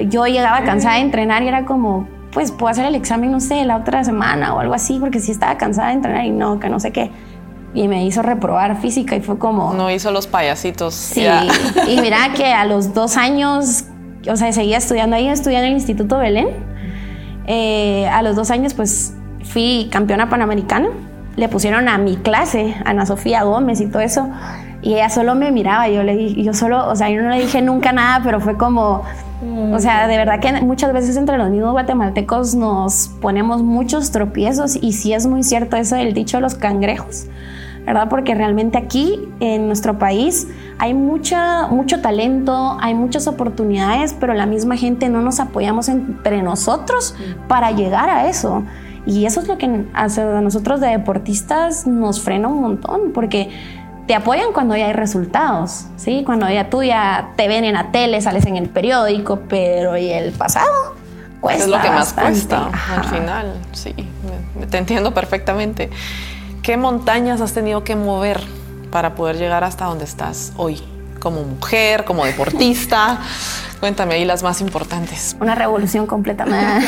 yo 0.08 0.26
llegaba 0.26 0.62
cansada 0.64 0.96
de 0.96 1.02
entrenar 1.02 1.42
y 1.42 1.48
era 1.48 1.64
como, 1.64 2.08
pues 2.32 2.52
puedo 2.52 2.70
hacer 2.70 2.84
el 2.84 2.94
examen, 2.94 3.32
no 3.32 3.40
sé, 3.40 3.64
la 3.64 3.76
otra 3.76 4.04
semana 4.04 4.54
o 4.54 4.60
algo 4.60 4.74
así, 4.74 4.98
porque 4.98 5.20
sí 5.20 5.32
estaba 5.32 5.56
cansada 5.56 5.88
de 5.88 5.94
entrenar 5.94 6.24
y 6.24 6.30
no, 6.30 6.60
que 6.60 6.68
no 6.68 6.80
sé 6.80 6.92
qué. 6.92 7.10
Y 7.74 7.86
me 7.88 8.04
hizo 8.04 8.22
reprobar 8.22 8.80
física 8.80 9.16
y 9.16 9.20
fue 9.20 9.38
como... 9.38 9.74
No 9.74 9.90
hizo 9.90 10.10
los 10.10 10.26
payasitos. 10.26 10.94
Sí, 10.94 11.26
y 11.86 12.00
mira 12.00 12.32
que 12.34 12.52
a 12.52 12.64
los 12.64 12.94
dos 12.94 13.16
años, 13.16 13.84
o 14.28 14.36
sea, 14.36 14.52
seguía 14.52 14.78
estudiando 14.78 15.16
ahí, 15.16 15.28
estudiando 15.28 15.66
en 15.66 15.72
el 15.72 15.78
Instituto 15.78 16.18
Belén. 16.18 16.48
Eh, 17.46 18.08
a 18.08 18.22
los 18.22 18.36
dos 18.36 18.50
años, 18.50 18.74
pues 18.74 19.14
fui 19.44 19.88
campeona 19.90 20.28
panamericana. 20.28 20.88
Le 21.36 21.48
pusieron 21.48 21.88
a 21.88 21.98
mi 21.98 22.16
clase, 22.16 22.74
Ana 22.84 23.06
Sofía 23.06 23.42
Gómez 23.44 23.80
y 23.80 23.86
todo 23.86 24.00
eso. 24.00 24.28
Y 24.82 24.94
ella 24.94 25.08
solo 25.08 25.34
me 25.34 25.52
miraba. 25.52 25.88
Yo 25.88 26.02
le 26.02 26.16
dije, 26.16 26.42
yo 26.42 26.54
solo, 26.54 26.88
o 26.88 26.96
sea, 26.96 27.10
yo 27.10 27.22
no 27.22 27.30
le 27.30 27.40
dije 27.40 27.62
nunca 27.62 27.92
nada, 27.92 28.22
pero 28.24 28.40
fue 28.40 28.56
como, 28.56 29.04
o 29.40 29.78
sea, 29.78 30.08
de 30.08 30.16
verdad 30.16 30.40
que 30.40 30.52
muchas 30.62 30.92
veces 30.92 31.16
entre 31.16 31.38
los 31.38 31.50
mismos 31.50 31.72
guatemaltecos 31.72 32.54
nos 32.54 33.08
ponemos 33.20 33.62
muchos 33.62 34.10
tropiezos 34.10 34.76
y 34.80 34.92
sí 34.92 35.12
es 35.12 35.26
muy 35.26 35.44
cierto 35.44 35.76
eso 35.76 35.94
del 35.94 36.12
dicho 36.12 36.38
de 36.38 36.40
los 36.40 36.56
cangrejos, 36.56 37.26
¿verdad? 37.86 38.08
Porque 38.08 38.34
realmente 38.34 38.78
aquí 38.78 39.28
en 39.38 39.66
nuestro 39.66 39.98
país 39.98 40.48
hay 40.78 40.92
mucha, 40.92 41.68
mucho 41.68 42.00
talento, 42.00 42.76
hay 42.80 42.94
muchas 42.94 43.28
oportunidades, 43.28 44.12
pero 44.18 44.34
la 44.34 44.46
misma 44.46 44.76
gente 44.76 45.08
no 45.08 45.22
nos 45.22 45.38
apoyamos 45.38 45.88
entre 45.88 46.42
nosotros 46.42 47.14
para 47.46 47.70
llegar 47.70 48.10
a 48.10 48.28
eso. 48.28 48.64
Y 49.06 49.24
eso 49.24 49.40
es 49.40 49.48
lo 49.48 49.56
que 49.56 49.86
a 49.94 50.08
nosotros 50.40 50.80
de 50.80 50.88
deportistas 50.88 51.86
nos 51.86 52.20
frena 52.20 52.48
un 52.48 52.60
montón, 52.60 53.12
porque 53.14 53.48
te 54.08 54.14
apoyan 54.14 54.52
cuando 54.54 54.74
ya 54.74 54.86
hay 54.86 54.94
resultados, 54.94 55.84
¿sí? 55.96 56.22
Cuando 56.24 56.48
ya 56.48 56.70
tú 56.70 56.82
ya 56.82 57.32
te 57.36 57.46
ven 57.46 57.64
en 57.64 57.74
la 57.74 57.92
tele, 57.92 58.22
sales 58.22 58.46
en 58.46 58.56
el 58.56 58.70
periódico, 58.70 59.40
pero 59.50 59.98
¿y 59.98 60.10
el 60.10 60.32
pasado? 60.32 60.96
Cuesta 61.40 61.64
es 61.64 61.70
lo 61.70 61.80
que 61.80 61.90
más 61.90 62.14
cuesta 62.14 62.70
al 62.90 63.04
final, 63.04 63.54
sí, 63.72 63.94
te 64.70 64.78
entiendo 64.78 65.12
perfectamente. 65.12 65.90
¿Qué 66.62 66.78
montañas 66.78 67.42
has 67.42 67.52
tenido 67.52 67.84
que 67.84 67.96
mover 67.96 68.40
para 68.90 69.14
poder 69.14 69.36
llegar 69.36 69.62
hasta 69.62 69.84
donde 69.84 70.06
estás 70.06 70.54
hoy? 70.56 70.82
Como 71.20 71.42
mujer, 71.42 72.04
como 72.04 72.24
deportista. 72.24 73.18
Cuéntame 73.80 74.14
ahí 74.14 74.24
las 74.24 74.42
más 74.42 74.60
importantes. 74.60 75.36
Una 75.40 75.54
revolución 75.54 76.06
completamente. 76.06 76.86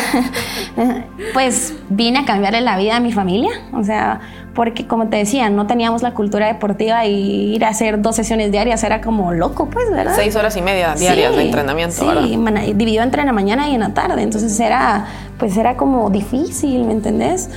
pues 1.34 1.74
vine 1.90 2.20
a 2.20 2.24
cambiarle 2.24 2.62
la 2.62 2.78
vida 2.78 2.96
a 2.96 3.00
mi 3.00 3.12
familia, 3.12 3.50
o 3.72 3.84
sea, 3.84 4.20
porque 4.54 4.86
como 4.86 5.08
te 5.08 5.16
decía, 5.16 5.48
no 5.50 5.66
teníamos 5.66 6.02
la 6.02 6.12
cultura 6.12 6.46
deportiva 6.46 7.06
y 7.06 7.54
ir 7.54 7.64
a 7.64 7.68
hacer 7.68 8.02
dos 8.02 8.16
sesiones 8.16 8.50
diarias 8.50 8.82
era 8.82 9.00
como 9.00 9.32
loco, 9.32 9.68
pues, 9.70 9.90
¿verdad? 9.90 10.12
Seis 10.14 10.34
horas 10.36 10.56
y 10.56 10.62
media 10.62 10.94
diarias 10.94 11.34
de 11.36 11.42
entrenamiento, 11.42 11.96
sí, 11.96 12.36
dividido 12.74 13.02
entre 13.02 13.24
la 13.24 13.32
mañana 13.32 13.68
y 13.68 13.74
en 13.74 13.80
la 13.80 13.94
tarde, 13.94 14.22
entonces 14.22 14.58
era, 14.58 15.06
pues 15.38 15.56
era 15.56 15.76
como 15.76 16.10
difícil, 16.10 16.84
¿me 16.84 16.92
entendés? 16.92 17.50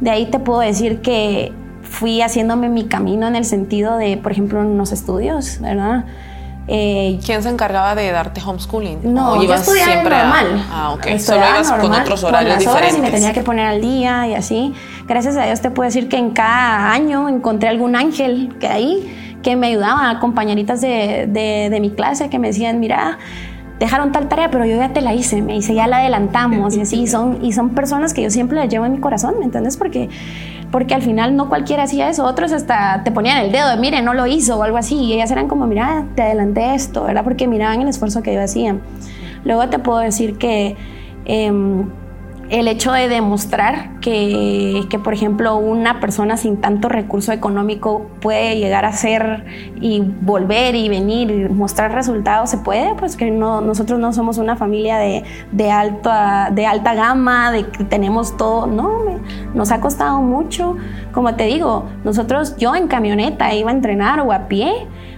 De 0.00 0.10
ahí 0.10 0.26
te 0.26 0.38
puedo 0.38 0.60
decir 0.60 1.02
que 1.02 1.52
fui 1.82 2.22
haciéndome 2.22 2.68
mi 2.68 2.84
camino 2.84 3.26
en 3.26 3.36
el 3.36 3.44
sentido 3.44 3.96
de, 3.96 4.16
por 4.16 4.32
ejemplo, 4.32 4.60
en 4.62 4.78
los 4.78 4.92
estudios, 4.92 5.58
¿verdad? 5.60 6.04
Eh, 6.72 7.18
¿Quién 7.26 7.42
se 7.42 7.48
encargaba 7.48 7.96
de 7.96 8.12
darte 8.12 8.40
homeschooling? 8.40 9.12
No, 9.12 9.42
yo 9.42 9.52
estudiaba 9.52 9.90
siempre 9.90 10.16
normal. 10.16 10.66
Ah, 10.70 10.92
ok. 10.92 11.18
Solo 11.18 11.40
ibas 11.40 11.72
con 11.72 11.92
otros 11.92 12.22
horarios 12.22 12.54
con 12.54 12.64
las 12.64 12.74
Horas 12.76 12.96
y 12.96 13.00
me 13.00 13.10
tenía 13.10 13.32
que 13.32 13.42
poner 13.42 13.66
al 13.66 13.80
día 13.80 14.28
y 14.28 14.34
así. 14.34 14.72
Gracias 15.10 15.36
a 15.36 15.44
Dios 15.44 15.60
te 15.60 15.72
puedo 15.72 15.88
decir 15.88 16.08
que 16.08 16.18
en 16.18 16.30
cada 16.30 16.92
año 16.92 17.28
encontré 17.28 17.68
algún 17.68 17.96
ángel 17.96 18.54
que 18.60 18.68
ahí 18.68 19.12
que 19.42 19.56
me 19.56 19.66
ayudaba, 19.66 20.20
compañeritas 20.20 20.80
de, 20.80 21.26
de, 21.28 21.80
mi 21.80 21.90
clase 21.90 22.30
que 22.30 22.38
me 22.38 22.46
decían, 22.46 22.78
mira, 22.78 23.18
dejaron 23.80 24.12
tal 24.12 24.28
tarea, 24.28 24.52
pero 24.52 24.64
yo 24.66 24.76
ya 24.76 24.92
te 24.92 25.00
la 25.00 25.12
hice, 25.12 25.42
me 25.42 25.54
dice, 25.54 25.74
ya 25.74 25.88
la 25.88 25.98
adelantamos 25.98 26.76
y 26.76 26.82
así, 26.82 27.08
son, 27.08 27.44
y 27.44 27.52
son 27.52 27.70
personas 27.70 28.14
que 28.14 28.22
yo 28.22 28.30
siempre 28.30 28.56
las 28.56 28.68
llevo 28.68 28.86
en 28.86 28.92
mi 28.92 28.98
corazón, 29.00 29.34
¿me 29.40 29.46
entiendes? 29.46 29.76
Porque 29.76 30.08
porque 30.70 30.94
al 30.94 31.02
final 31.02 31.34
no 31.34 31.48
cualquiera 31.48 31.82
hacía 31.82 32.08
eso, 32.08 32.24
otros 32.24 32.52
hasta 32.52 33.02
te 33.02 33.10
ponían 33.10 33.38
el 33.38 33.50
dedo 33.50 33.68
de, 33.68 33.78
mire, 33.78 34.02
no 34.02 34.14
lo 34.14 34.28
hizo 34.28 34.60
o 34.60 34.62
algo 34.62 34.76
así, 34.76 34.94
y 34.94 35.14
ellas 35.14 35.32
eran 35.32 35.48
como, 35.48 35.66
mira, 35.66 36.04
te 36.14 36.22
adelanté 36.22 36.72
esto, 36.76 37.02
¿verdad? 37.02 37.24
Porque 37.24 37.48
miraban 37.48 37.82
el 37.82 37.88
esfuerzo 37.88 38.22
que 38.22 38.32
yo 38.32 38.40
hacía. 38.40 38.76
Luego 39.44 39.68
te 39.70 39.80
puedo 39.80 39.98
decir 39.98 40.38
que... 40.38 40.76
Em, 41.24 41.86
el 42.50 42.66
hecho 42.66 42.90
de 42.90 43.08
demostrar 43.08 44.00
que, 44.00 44.84
que, 44.90 44.98
por 44.98 45.14
ejemplo, 45.14 45.56
una 45.56 46.00
persona 46.00 46.36
sin 46.36 46.60
tanto 46.60 46.88
recurso 46.88 47.30
económico 47.30 48.10
puede 48.20 48.58
llegar 48.58 48.84
a 48.84 48.92
ser 48.92 49.46
y 49.80 50.02
volver 50.20 50.74
y 50.74 50.88
venir 50.88 51.30
y 51.30 51.48
mostrar 51.48 51.92
resultados, 51.92 52.50
se 52.50 52.58
puede, 52.58 52.94
pues 52.96 53.16
que 53.16 53.30
no, 53.30 53.60
nosotros 53.60 54.00
no 54.00 54.12
somos 54.12 54.38
una 54.38 54.56
familia 54.56 54.98
de, 54.98 55.22
de, 55.52 55.70
alta, 55.70 56.50
de 56.52 56.66
alta 56.66 56.94
gama, 56.94 57.52
de 57.52 57.66
que 57.66 57.84
tenemos 57.84 58.36
todo, 58.36 58.66
no, 58.66 59.04
nos 59.54 59.70
ha 59.70 59.80
costado 59.80 60.20
mucho. 60.20 60.76
Como 61.12 61.36
te 61.36 61.44
digo, 61.44 61.86
nosotros, 62.02 62.56
yo 62.56 62.74
en 62.74 62.88
camioneta 62.88 63.54
iba 63.54 63.70
a 63.70 63.74
entrenar 63.74 64.20
o 64.20 64.32
a 64.32 64.48
pie. 64.48 64.72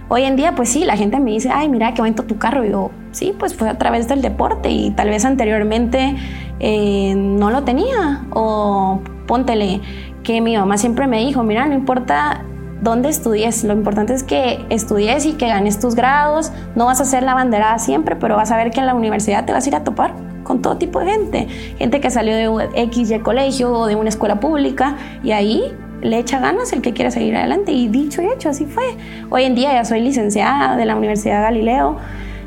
Hoy 0.07 0.23
en 0.23 0.35
día, 0.35 0.53
pues 0.53 0.69
sí, 0.69 0.85
la 0.85 0.97
gente 0.97 1.19
me 1.19 1.31
dice, 1.31 1.49
ay, 1.51 1.67
mira, 1.69 1.93
qué 1.95 2.01
bonito 2.01 2.23
tu 2.23 2.37
carro. 2.37 2.63
Y 2.63 2.69
yo, 2.69 2.91
sí, 3.11 3.33
pues 3.37 3.55
fue 3.55 3.69
a 3.69 3.77
través 3.77 4.07
del 4.07 4.21
deporte 4.21 4.69
y 4.69 4.91
tal 4.91 5.09
vez 5.09 5.25
anteriormente 5.25 6.15
eh, 6.59 7.13
no 7.15 7.49
lo 7.51 7.63
tenía. 7.63 8.25
O 8.31 9.01
póntele 9.27 9.81
que 10.23 10.41
mi 10.41 10.55
mamá 10.57 10.77
siempre 10.77 11.07
me 11.07 11.19
dijo, 11.19 11.43
mira, 11.43 11.65
no 11.67 11.73
importa 11.73 12.43
dónde 12.81 13.09
estudies, 13.09 13.63
lo 13.63 13.73
importante 13.73 14.13
es 14.13 14.23
que 14.23 14.65
estudies 14.69 15.25
y 15.25 15.33
que 15.33 15.47
ganes 15.47 15.79
tus 15.79 15.95
grados, 15.95 16.51
no 16.75 16.85
vas 16.85 16.99
a 16.99 17.05
ser 17.05 17.23
la 17.23 17.33
banderada 17.33 17.79
siempre, 17.79 18.17
pero 18.17 18.35
vas 18.35 18.51
a 18.51 18.57
ver 18.57 18.71
que 18.71 18.81
en 18.81 18.85
la 18.85 18.93
universidad 18.93 19.45
te 19.45 19.53
vas 19.53 19.65
a 19.65 19.69
ir 19.69 19.75
a 19.75 19.83
topar 19.85 20.13
con 20.43 20.61
todo 20.61 20.77
tipo 20.77 20.99
de 20.99 21.05
gente, 21.05 21.47
gente 21.77 22.01
que 22.01 22.09
salió 22.09 22.35
de 22.35 22.69
X 22.75 23.11
y 23.11 23.19
colegio 23.19 23.71
o 23.71 23.87
de 23.87 23.95
una 23.95 24.09
escuela 24.09 24.41
pública 24.41 24.97
y 25.23 25.31
ahí 25.31 25.73
le 26.01 26.19
echa 26.19 26.39
ganas 26.39 26.73
el 26.73 26.81
que 26.81 26.91
quiera 26.91 27.09
seguir 27.09 27.37
adelante 27.37 27.71
y 27.71 27.87
dicho 27.87 28.21
y 28.21 28.25
hecho, 28.25 28.49
así 28.49 28.65
fue. 28.65 28.83
Hoy 29.29 29.43
en 29.43 29.55
día 29.55 29.71
ya 29.73 29.85
soy 29.85 30.01
licenciada 30.01 30.75
de 30.75 30.85
la 30.85 30.97
Universidad 30.97 31.37
de 31.37 31.43
Galileo, 31.43 31.97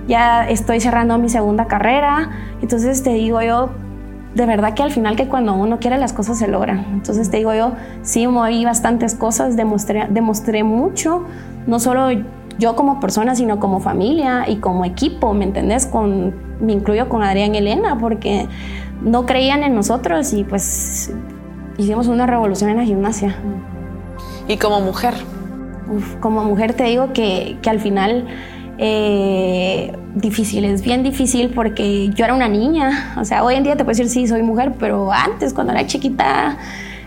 ya 0.06 0.46
estoy 0.46 0.80
cerrando 0.80 1.16
mi 1.16 1.30
segunda 1.30 1.66
carrera, 1.66 2.30
entonces 2.60 3.02
te 3.02 3.14
digo 3.14 3.40
yo, 3.40 3.70
de 4.36 4.44
verdad 4.44 4.74
que 4.74 4.82
al 4.82 4.90
final 4.90 5.16
que 5.16 5.28
cuando 5.28 5.54
uno 5.54 5.78
quiere 5.78 5.96
las 5.96 6.12
cosas 6.12 6.38
se 6.38 6.46
logran. 6.46 6.84
Entonces 6.92 7.30
te 7.30 7.38
digo 7.38 7.54
yo, 7.54 7.72
sí 8.02 8.26
moví 8.26 8.66
bastantes 8.66 9.14
cosas, 9.14 9.56
demostré, 9.56 10.08
demostré 10.10 10.62
mucho, 10.62 11.24
no 11.66 11.80
solo 11.80 12.08
yo 12.58 12.76
como 12.76 13.00
persona, 13.00 13.34
sino 13.34 13.58
como 13.58 13.80
familia 13.80 14.44
y 14.46 14.56
como 14.56 14.84
equipo, 14.84 15.32
¿me 15.32 15.44
entendés? 15.44 15.86
Con, 15.86 16.34
me 16.60 16.74
incluyo 16.74 17.08
con 17.08 17.22
Adrián 17.22 17.54
y 17.54 17.58
Elena, 17.58 17.98
porque 17.98 18.46
no 19.00 19.24
creían 19.24 19.62
en 19.62 19.74
nosotros 19.74 20.34
y 20.34 20.44
pues 20.44 21.14
hicimos 21.78 22.06
una 22.06 22.26
revolución 22.26 22.68
en 22.68 22.76
la 22.76 22.84
gimnasia. 22.84 23.36
¿Y 24.48 24.58
como 24.58 24.82
mujer? 24.82 25.14
como 26.20 26.42
mujer 26.42 26.74
te 26.74 26.82
digo 26.82 27.12
que, 27.12 27.58
que 27.62 27.70
al 27.70 27.78
final 27.78 28.26
eh, 28.76 29.92
difícil, 30.16 30.64
es 30.64 30.82
bien 30.82 31.02
difícil 31.02 31.50
porque 31.50 32.08
yo 32.08 32.24
era 32.24 32.34
una 32.34 32.48
niña, 32.48 33.14
o 33.20 33.24
sea, 33.24 33.44
hoy 33.44 33.54
en 33.54 33.62
día 33.62 33.76
te 33.76 33.84
puedo 33.84 33.96
decir 33.96 34.08
sí, 34.08 34.26
soy 34.26 34.42
mujer, 34.42 34.72
pero 34.78 35.12
antes 35.12 35.52
cuando 35.52 35.72
era 35.72 35.86
chiquita 35.86 36.56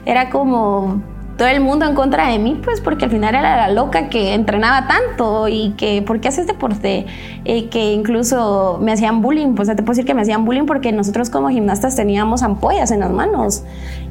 era 0.05 0.29
como 0.29 1.01
todo 1.35 1.47
el 1.47 1.61
mundo 1.61 1.85
en 1.85 1.95
contra 1.95 2.27
de 2.27 2.37
mí, 2.37 2.59
pues 2.61 2.81
porque 2.81 3.05
al 3.05 3.11
final 3.11 3.33
era 3.33 3.55
la 3.55 3.73
loca 3.73 4.09
que 4.09 4.33
entrenaba 4.33 4.87
tanto 4.87 5.47
y 5.47 5.71
que, 5.77 6.01
¿por 6.01 6.19
qué 6.19 6.27
haces 6.27 6.45
deporte? 6.45 7.05
Eh, 7.45 7.69
que 7.69 7.93
incluso 7.93 8.77
me 8.81 8.91
hacían 8.91 9.21
bullying, 9.21 9.55
pues 9.55 9.69
te 9.69 9.75
puedo 9.77 9.91
decir 9.91 10.05
que 10.05 10.13
me 10.13 10.21
hacían 10.21 10.43
bullying 10.43 10.65
porque 10.65 10.91
nosotros 10.91 11.29
como 11.29 11.49
gimnastas 11.49 11.95
teníamos 11.95 12.43
ampollas 12.43 12.91
en 12.91 12.99
las 12.99 13.11
manos 13.11 13.63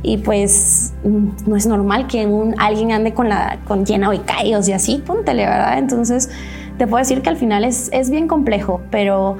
y 0.02 0.16
pues 0.16 0.94
no 1.04 1.54
es 1.54 1.66
normal 1.66 2.06
que 2.06 2.26
un, 2.26 2.54
alguien 2.58 2.92
ande 2.92 3.12
con 3.12 3.28
la 3.28 3.58
con 3.68 3.84
llena 3.84 4.11
de 4.11 4.22
callos 4.22 4.66
y 4.68 4.72
así, 4.72 5.02
póntele, 5.06 5.44
¿verdad? 5.44 5.78
Entonces 5.78 6.30
te 6.78 6.86
puedo 6.86 6.98
decir 6.98 7.20
que 7.22 7.28
al 7.28 7.36
final 7.36 7.64
es, 7.64 7.90
es 7.92 8.08
bien 8.08 8.28
complejo, 8.28 8.80
pero 8.90 9.36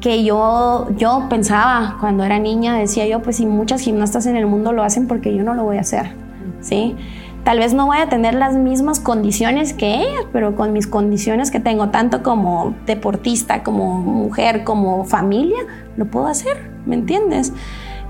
que 0.00 0.24
yo, 0.24 0.88
yo 0.96 1.26
pensaba 1.30 1.96
cuando 2.00 2.24
era 2.24 2.38
niña, 2.38 2.76
decía 2.76 3.06
yo, 3.06 3.22
pues 3.22 3.36
si 3.36 3.46
muchas 3.46 3.80
gimnastas 3.80 4.26
en 4.26 4.36
el 4.36 4.46
mundo 4.46 4.72
lo 4.72 4.82
hacen, 4.82 5.06
porque 5.06 5.34
yo 5.34 5.42
no 5.42 5.54
lo 5.54 5.64
voy 5.64 5.78
a 5.78 5.80
hacer, 5.80 6.12
¿sí? 6.60 6.96
Tal 7.44 7.58
vez 7.58 7.72
no 7.72 7.86
voy 7.86 7.98
a 7.98 8.08
tener 8.08 8.34
las 8.34 8.54
mismas 8.54 9.00
condiciones 9.00 9.72
que 9.72 9.96
ellas, 9.96 10.26
pero 10.32 10.54
con 10.54 10.72
mis 10.72 10.86
condiciones 10.86 11.50
que 11.50 11.60
tengo, 11.60 11.88
tanto 11.88 12.22
como 12.22 12.74
deportista, 12.86 13.62
como 13.62 14.00
mujer, 14.00 14.64
como 14.64 15.04
familia, 15.04 15.58
lo 15.96 16.06
puedo 16.06 16.26
hacer, 16.26 16.70
¿me 16.84 16.94
entiendes? 16.94 17.52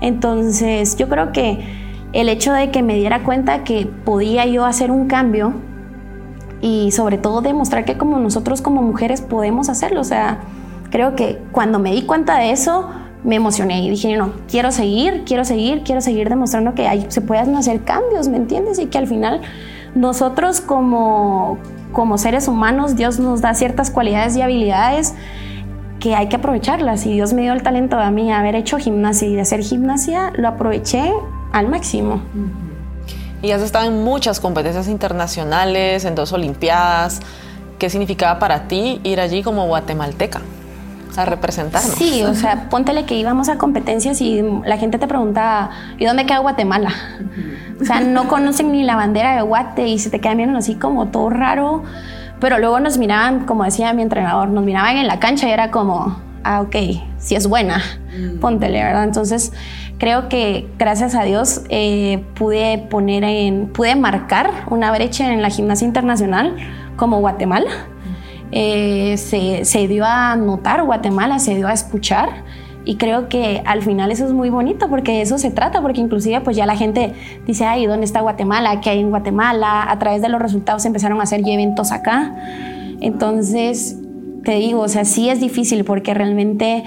Entonces, 0.01 0.97
yo 0.97 1.09
creo 1.09 1.31
que 1.31 1.63
el 2.11 2.29
hecho 2.29 2.53
de 2.53 2.69
que 2.69 2.83
me 2.83 2.95
diera 2.95 3.23
cuenta 3.23 3.63
que 3.63 3.87
podía 3.87 4.45
yo 4.45 4.65
hacer 4.65 4.91
un 4.91 5.07
cambio 5.07 5.53
y 6.63 6.91
sobre 6.91 7.17
todo 7.17 7.41
demostrar 7.41 7.83
que 7.83 7.97
como 7.97 8.17
nosotros 8.19 8.61
como 8.61 8.81
mujeres 8.81 9.21
podemos 9.21 9.67
hacerlo, 9.67 9.99
o 9.99 10.05
sea, 10.05 10.39
creo 10.91 11.13
que 11.13 11.37
cuando 11.51 11.77
me 11.77 11.91
di 11.91 12.03
cuenta 12.03 12.37
de 12.37 12.51
eso, 12.51 12.87
me 13.25 13.35
emocioné 13.35 13.83
y 13.83 13.89
dije, 13.89 14.15
no, 14.15 14.31
quiero 14.47 14.71
seguir, 14.71 15.23
quiero 15.25 15.43
seguir, 15.43 15.83
quiero 15.83 15.99
seguir 15.99 16.29
demostrando 16.29 16.73
que 16.73 16.87
hay, 16.87 17.05
se 17.09 17.19
pueden 17.19 17.53
hacer 17.57 17.83
cambios, 17.83 18.29
¿me 18.29 18.37
entiendes? 18.37 18.79
Y 18.79 18.85
que 18.85 18.97
al 18.97 19.07
final 19.07 19.41
nosotros 19.93 20.61
como, 20.61 21.57
como 21.91 22.17
seres 22.17 22.47
humanos, 22.47 22.95
Dios 22.95 23.19
nos 23.19 23.41
da 23.41 23.53
ciertas 23.55 23.91
cualidades 23.91 24.37
y 24.37 24.41
habilidades 24.41 25.15
que 25.99 26.15
hay 26.15 26.29
que 26.29 26.37
aprovecharlas. 26.37 27.05
Y 27.05 27.11
Dios 27.11 27.33
me 27.33 27.41
dio 27.41 27.51
el 27.51 27.61
talento 27.61 27.99
a 27.99 28.09
mí 28.09 28.31
haber 28.31 28.55
hecho 28.55 28.77
gimnasia 28.77 29.27
y 29.27 29.35
de 29.35 29.41
hacer 29.41 29.63
gimnasia, 29.63 30.31
lo 30.37 30.47
aproveché 30.47 31.11
al 31.51 31.67
máximo. 31.67 32.21
Y 33.43 33.51
has 33.51 33.61
estado 33.61 33.85
en 33.85 34.01
muchas 34.03 34.39
competencias 34.39 34.87
internacionales, 34.87 36.05
en 36.05 36.15
dos 36.15 36.31
Olimpiadas. 36.31 37.19
¿Qué 37.77 37.89
significaba 37.89 38.39
para 38.39 38.69
ti 38.69 39.01
ir 39.03 39.19
allí 39.19 39.43
como 39.43 39.67
guatemalteca? 39.67 40.41
a 41.15 41.25
representarnos. 41.25 41.93
Sí, 41.93 42.23
o 42.23 42.33
sea, 42.33 42.69
póntele 42.71 43.05
que 43.05 43.13
íbamos 43.13 43.47
a 43.47 43.59
competencias 43.59 44.19
y 44.19 44.41
la 44.65 44.77
gente 44.77 44.97
te 44.97 45.07
pregunta, 45.07 45.69
¿y 45.99 46.05
dónde 46.05 46.25
queda 46.25 46.39
Guatemala? 46.39 46.91
O 47.79 47.85
sea, 47.85 47.99
no 47.99 48.27
conocen 48.27 48.71
ni 48.71 48.81
la 48.81 48.95
bandera 48.95 49.35
de 49.35 49.43
Guate 49.43 49.87
y 49.87 49.99
se 49.99 50.09
te 50.09 50.19
quedan 50.19 50.37
viendo 50.37 50.57
así 50.57 50.73
como 50.73 51.09
todo 51.09 51.29
raro. 51.29 51.83
Pero 52.39 52.57
luego 52.57 52.79
nos 52.79 52.97
miraban, 52.97 53.45
como 53.45 53.63
decía 53.63 53.93
mi 53.93 54.01
entrenador, 54.01 54.49
nos 54.49 54.63
miraban 54.63 54.97
en 54.97 55.05
la 55.05 55.19
cancha 55.19 55.47
y 55.47 55.51
era 55.51 55.69
como, 55.69 56.19
ah, 56.43 56.61
ok, 56.61 56.75
si 57.19 57.35
es 57.35 57.47
buena, 57.47 57.81
mm. 58.17 58.39
póntele, 58.39 58.83
¿verdad? 58.83 59.03
Entonces, 59.03 59.53
creo 59.97 60.29
que 60.29 60.67
gracias 60.77 61.15
a 61.15 61.23
Dios 61.23 61.61
eh, 61.69 62.23
pude 62.35 62.77
poner 62.89 63.23
en, 63.23 63.67
pude 63.67 63.95
marcar 63.95 64.51
una 64.69 64.91
brecha 64.91 65.31
en 65.31 65.41
la 65.41 65.49
gimnasia 65.49 65.85
internacional 65.85 66.55
como 66.95 67.19
Guatemala 67.19 67.69
eh, 68.55 69.17
se, 69.17 69.87
dio 69.87 70.05
a 70.05 70.35
notar, 70.35 70.83
Guatemala 70.83 71.39
se 71.39 71.55
dio 71.55 71.67
a 71.67 71.73
escuchar 71.73 72.43
y 72.85 72.97
creo 72.97 73.27
que 73.27 73.63
al 73.65 73.81
final 73.81 74.11
eso 74.11 74.25
es 74.27 74.31
muy 74.31 74.51
bonito 74.51 74.89
porque 74.89 75.13
de 75.13 75.21
eso 75.21 75.39
se 75.39 75.49
trata, 75.49 75.81
porque 75.81 76.01
inclusive 76.01 76.39
pues 76.41 76.55
ya 76.55 76.67
la 76.67 76.75
gente 76.75 77.13
dice, 77.47 77.65
ay, 77.65 77.87
¿dónde 77.87 78.05
está 78.05 78.21
Guatemala? 78.21 78.79
¿Qué 78.79 78.91
hay 78.91 78.99
en 78.99 79.09
Guatemala? 79.09 79.89
A 79.89 79.97
través 79.97 80.21
de 80.21 80.29
los 80.29 80.39
resultados 80.39 80.85
empezaron 80.85 81.19
a 81.19 81.23
hacer 81.23 81.41
eventos 81.43 81.91
acá. 81.91 82.35
Entonces, 83.01 83.97
te 84.43 84.51
digo, 84.57 84.81
o 84.81 84.87
sea, 84.87 85.03
sí 85.03 85.29
es 85.29 85.39
difícil 85.39 85.83
porque 85.83 86.13
realmente 86.13 86.83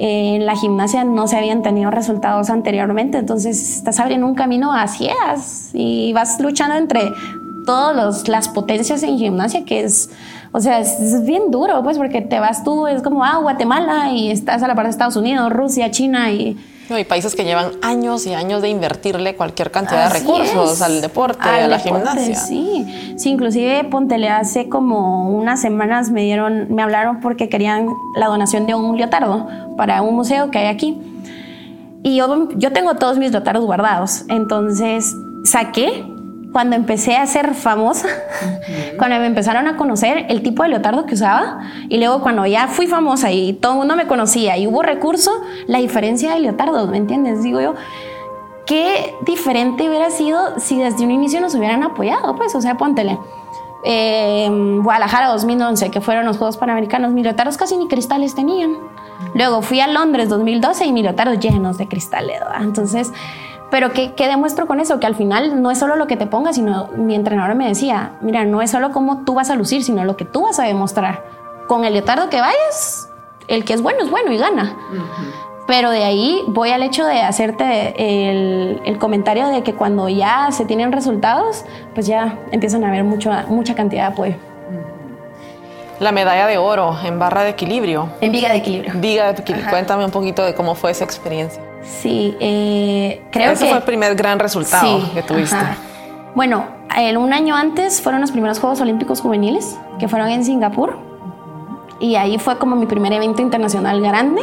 en 0.00 0.46
la 0.46 0.54
gimnasia 0.54 1.04
no 1.04 1.26
se 1.26 1.36
habían 1.36 1.62
tenido 1.62 1.90
resultados 1.90 2.50
anteriormente, 2.50 3.18
entonces 3.18 3.76
estás 3.78 3.98
abriendo 3.98 4.26
un 4.26 4.34
camino 4.34 4.72
a 4.72 4.86
ciegas 4.86 5.70
y 5.74 6.12
vas 6.12 6.40
luchando 6.40 6.76
entre 6.76 7.12
todas 7.66 8.28
las 8.28 8.48
potencias 8.48 9.02
en 9.02 9.18
gimnasia 9.18 9.64
que 9.64 9.82
es 9.82 10.10
o 10.52 10.60
sea, 10.60 10.80
es, 10.80 11.24
bien 11.24 11.50
duro, 11.50 11.82
pues, 11.82 11.98
porque 11.98 12.22
te 12.22 12.40
vas 12.40 12.64
tú, 12.64 12.86
es 12.86 13.02
como, 13.02 13.24
ah, 13.24 13.38
Guatemala, 13.38 14.12
y 14.12 14.30
estás 14.30 14.62
a 14.62 14.68
la 14.68 14.74
parte 14.74 14.88
de 14.88 14.92
Estados 14.92 15.16
Unidos, 15.16 15.52
Rusia, 15.52 15.90
China, 15.90 16.30
y... 16.30 16.56
No, 16.88 16.96
hay 16.96 17.04
países 17.04 17.36
que 17.36 17.44
llevan 17.44 17.72
años 17.82 18.26
y 18.26 18.32
años 18.34 18.62
de 18.62 18.68
invertirle 18.68 19.36
cualquier 19.36 19.70
cantidad 19.70 20.10
de 20.10 20.20
recursos 20.20 20.80
al 20.80 21.00
deporte, 21.00 21.48
a 21.48 21.68
la 21.68 21.78
gimnasia. 21.78 22.34
Sí, 22.34 23.14
sí, 23.16 23.30
inclusive 23.30 23.84
Pontele 23.84 24.30
hace 24.30 24.68
como 24.68 25.30
unas 25.30 25.60
semanas 25.60 26.10
me 26.10 26.22
dieron, 26.22 26.74
me 26.74 26.82
hablaron 26.82 27.20
porque 27.20 27.48
querían 27.48 27.88
la 28.14 28.26
donación 28.26 28.66
de 28.66 28.74
un 28.74 28.96
leotardo 28.96 29.48
para 29.76 30.00
un 30.00 30.14
museo 30.14 30.50
que 30.50 30.58
hay 30.58 30.66
aquí. 30.66 30.98
Y 32.02 32.16
yo, 32.16 32.48
yo 32.56 32.72
tengo 32.72 32.94
todos 32.94 33.18
mis 33.18 33.32
leotardos 33.32 33.66
guardados. 33.66 34.24
Entonces 34.28 35.14
saqué 35.44 36.04
cuando 36.52 36.76
empecé 36.76 37.16
a 37.16 37.26
ser 37.26 37.54
famosa, 37.54 38.08
cuando 38.98 39.18
me 39.18 39.26
empezaron 39.26 39.66
a 39.68 39.76
conocer 39.76 40.26
el 40.28 40.42
tipo 40.42 40.62
de 40.62 40.70
leotardo 40.70 41.06
que 41.06 41.14
usaba, 41.14 41.60
y 41.88 41.98
luego 41.98 42.22
cuando 42.22 42.46
ya 42.46 42.68
fui 42.68 42.86
famosa 42.86 43.30
y 43.30 43.52
todo 43.52 43.72
el 43.72 43.78
mundo 43.78 43.96
me 43.96 44.06
conocía 44.06 44.56
y 44.56 44.66
hubo 44.66 44.82
recurso, 44.82 45.30
la 45.66 45.78
diferencia 45.78 46.34
de 46.34 46.40
leotardo, 46.40 46.86
¿me 46.86 46.96
entiendes? 46.96 47.42
Digo 47.42 47.60
yo, 47.60 47.74
qué 48.66 49.14
diferente 49.26 49.88
hubiera 49.88 50.10
sido 50.10 50.58
si 50.58 50.78
desde 50.78 51.04
un 51.04 51.10
inicio 51.10 51.40
nos 51.40 51.54
hubieran 51.54 51.82
apoyado, 51.82 52.36
pues, 52.36 52.54
o 52.54 52.60
sea, 52.60 52.76
póntele. 52.76 53.18
Eh, 53.84 54.48
Guadalajara 54.82 55.28
2011, 55.28 55.90
que 55.90 56.00
fueron 56.00 56.26
los 56.26 56.36
Juegos 56.38 56.56
Panamericanos, 56.56 57.12
mis 57.12 57.24
leotardos 57.24 57.56
casi 57.56 57.76
ni 57.76 57.88
cristales 57.88 58.34
tenían. 58.34 58.76
Luego 59.34 59.62
fui 59.62 59.80
a 59.80 59.86
Londres 59.86 60.28
2012 60.28 60.86
y 60.86 60.92
mis 60.92 61.04
leotardos 61.04 61.38
llenos 61.38 61.78
de 61.78 61.88
cristales, 61.88 62.40
Entonces, 62.60 63.12
pero 63.70 63.92
¿qué, 63.92 64.14
¿qué, 64.14 64.28
demuestro 64.28 64.66
con 64.66 64.80
eso? 64.80 64.98
Que 64.98 65.06
al 65.06 65.14
final 65.14 65.62
no 65.62 65.70
es 65.70 65.78
solo 65.78 65.96
lo 65.96 66.06
que 66.06 66.16
te 66.16 66.26
pongas, 66.26 66.56
sino 66.56 66.88
mi 66.96 67.14
entrenador 67.14 67.54
me 67.54 67.68
decía, 67.68 68.12
mira, 68.20 68.44
no 68.44 68.62
es 68.62 68.70
solo 68.70 68.92
cómo 68.92 69.24
tú 69.24 69.34
vas 69.34 69.50
a 69.50 69.56
lucir, 69.56 69.84
sino 69.84 70.04
lo 70.04 70.16
que 70.16 70.24
tú 70.24 70.42
vas 70.42 70.58
a 70.58 70.64
demostrar. 70.64 71.24
Con 71.66 71.84
el 71.84 71.92
leotardo 71.92 72.30
que 72.30 72.40
vayas, 72.40 73.10
el 73.46 73.64
que 73.64 73.74
es 73.74 73.82
bueno 73.82 74.00
es 74.02 74.10
bueno 74.10 74.32
y 74.32 74.38
gana. 74.38 74.74
Pero 75.66 75.90
de 75.90 76.02
ahí 76.02 76.42
voy 76.46 76.70
al 76.70 76.82
hecho 76.82 77.04
de 77.04 77.20
hacerte 77.20 77.94
el, 77.98 78.80
el, 78.86 78.98
comentario 78.98 79.48
de 79.48 79.62
que 79.62 79.74
cuando 79.74 80.08
ya 80.08 80.48
se 80.50 80.64
tienen 80.64 80.92
resultados, 80.92 81.66
pues 81.92 82.06
ya 82.06 82.38
empiezan 82.52 82.84
a 82.84 82.88
haber 82.88 83.04
mucho, 83.04 83.30
mucha 83.48 83.74
cantidad 83.74 84.06
de 84.06 84.12
apoyo. 84.14 84.34
La 86.00 86.10
medalla 86.10 86.46
de 86.46 86.56
oro 86.56 86.96
en 87.04 87.18
barra 87.18 87.42
de 87.42 87.50
equilibrio. 87.50 88.08
En 88.22 88.32
viga 88.32 88.48
de 88.48 88.56
equilibrio. 88.56 88.92
Viga 88.94 89.32
de 89.32 89.42
equilibrio. 89.42 89.68
Cuéntame 89.68 90.06
un 90.06 90.10
poquito 90.10 90.42
de 90.42 90.54
cómo 90.54 90.74
fue 90.74 90.90
esa 90.90 91.04
experiencia. 91.04 91.67
Sí, 91.82 92.36
eh, 92.40 93.22
creo 93.30 93.52
Ese 93.52 93.64
que... 93.64 93.70
fue 93.70 93.78
el 93.78 93.84
primer 93.84 94.14
gran 94.14 94.38
resultado 94.38 95.00
que 95.14 95.22
tuviste. 95.22 95.56
Bueno, 96.34 96.66
un 97.18 97.32
año 97.32 97.54
antes 97.54 98.02
fueron 98.02 98.20
los 98.20 98.30
primeros 98.30 98.58
Juegos 98.60 98.80
Olímpicos 98.80 99.20
Juveniles, 99.20 99.78
que 99.98 100.08
fueron 100.08 100.28
en 100.28 100.44
Singapur. 100.44 100.98
Y 102.00 102.14
ahí 102.14 102.38
fue 102.38 102.58
como 102.58 102.76
mi 102.76 102.86
primer 102.86 103.12
evento 103.12 103.42
internacional 103.42 104.00
grande, 104.00 104.42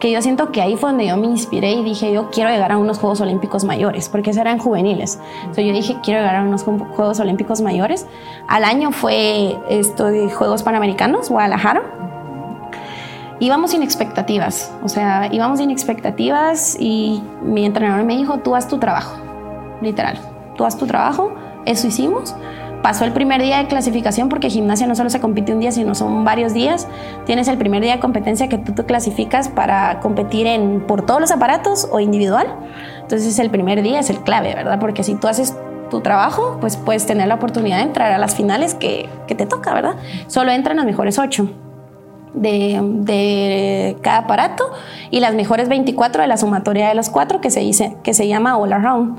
que 0.00 0.10
yo 0.10 0.20
siento 0.20 0.50
que 0.50 0.60
ahí 0.60 0.76
fue 0.76 0.90
donde 0.90 1.06
yo 1.06 1.16
me 1.16 1.28
inspiré 1.28 1.70
y 1.70 1.84
dije, 1.84 2.12
yo 2.12 2.28
quiero 2.30 2.50
llegar 2.50 2.72
a 2.72 2.78
unos 2.78 2.98
Juegos 2.98 3.20
Olímpicos 3.20 3.62
mayores, 3.62 4.08
porque 4.08 4.30
esos 4.30 4.40
eran 4.40 4.58
juveniles. 4.58 5.20
Entonces 5.42 5.64
yo 5.64 5.72
dije, 5.72 5.96
quiero 6.02 6.20
llegar 6.20 6.36
a 6.36 6.42
unos 6.42 6.64
Juegos 6.64 7.20
Olímpicos 7.20 7.60
mayores. 7.60 8.06
Al 8.48 8.64
año 8.64 8.90
fue 8.90 9.56
esto 9.68 10.06
de 10.06 10.28
Juegos 10.28 10.64
Panamericanos, 10.64 11.28
Guadalajara 11.28 11.82
íbamos 13.40 13.70
sin 13.70 13.82
expectativas, 13.82 14.72
o 14.82 14.88
sea, 14.88 15.28
íbamos 15.32 15.58
sin 15.58 15.70
expectativas 15.70 16.76
y 16.78 17.22
mi 17.42 17.64
entrenador 17.64 18.04
me 18.04 18.16
dijo, 18.16 18.38
tú 18.38 18.56
haz 18.56 18.68
tu 18.68 18.78
trabajo, 18.78 19.16
literal, 19.80 20.18
tú 20.56 20.64
haz 20.64 20.76
tu 20.76 20.86
trabajo, 20.86 21.32
eso 21.66 21.86
hicimos. 21.86 22.34
Pasó 22.82 23.04
el 23.04 23.12
primer 23.12 23.42
día 23.42 23.58
de 23.58 23.66
clasificación 23.66 24.28
porque 24.28 24.50
gimnasia 24.50 24.86
no 24.86 24.94
solo 24.94 25.10
se 25.10 25.20
compite 25.20 25.52
un 25.52 25.58
día, 25.58 25.72
sino 25.72 25.96
son 25.96 26.24
varios 26.24 26.54
días. 26.54 26.86
Tienes 27.26 27.48
el 27.48 27.58
primer 27.58 27.82
día 27.82 27.94
de 27.94 28.00
competencia 28.00 28.48
que 28.48 28.56
tú 28.56 28.72
te 28.72 28.84
clasificas 28.84 29.48
para 29.48 29.98
competir 29.98 30.46
en, 30.46 30.80
por 30.86 31.04
todos 31.04 31.20
los 31.20 31.32
aparatos 31.32 31.88
o 31.90 31.98
individual. 31.98 32.46
Entonces 33.00 33.36
el 33.40 33.50
primer 33.50 33.82
día 33.82 33.98
es 33.98 34.10
el 34.10 34.20
clave, 34.20 34.54
¿verdad? 34.54 34.78
Porque 34.78 35.02
si 35.02 35.16
tú 35.16 35.26
haces 35.26 35.56
tu 35.90 36.02
trabajo, 36.02 36.58
pues 36.60 36.76
puedes 36.76 37.04
tener 37.04 37.26
la 37.26 37.34
oportunidad 37.34 37.78
de 37.78 37.82
entrar 37.82 38.12
a 38.12 38.18
las 38.18 38.36
finales 38.36 38.74
que, 38.74 39.08
que 39.26 39.34
te 39.34 39.44
toca, 39.44 39.74
¿verdad? 39.74 39.96
Solo 40.28 40.52
entran 40.52 40.76
los 40.76 40.86
mejores 40.86 41.18
ocho 41.18 41.50
de, 42.40 43.96
cada 44.02 44.18
aparato 44.18 44.70
y 45.10 45.20
las 45.20 45.34
mejores 45.34 45.68
24 45.68 46.22
de 46.22 46.28
la 46.28 46.36
sumatoria 46.36 46.88
de 46.88 46.94
los 46.94 47.10
cuatro 47.10 47.40
que 47.40 47.50
se, 47.50 47.60
dice, 47.60 47.96
que 48.02 48.14
se 48.14 48.28
llama 48.28 48.56
All 48.56 48.72
Around. 48.72 49.18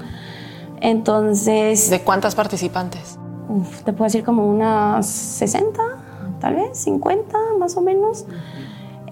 Entonces... 0.81 1.89
¿De 1.89 2.01
cuántas 2.01 2.35
participantes? 2.35 3.19
te 3.83 3.93
puedo 3.93 4.05
decir 4.05 4.23
como 4.23 4.47
unas 4.47 5.07
60, 5.07 5.81
tal 6.39 6.55
vez, 6.55 6.77
50 6.77 7.37
más 7.57 7.75
o 7.77 7.81
menos. 7.81 8.25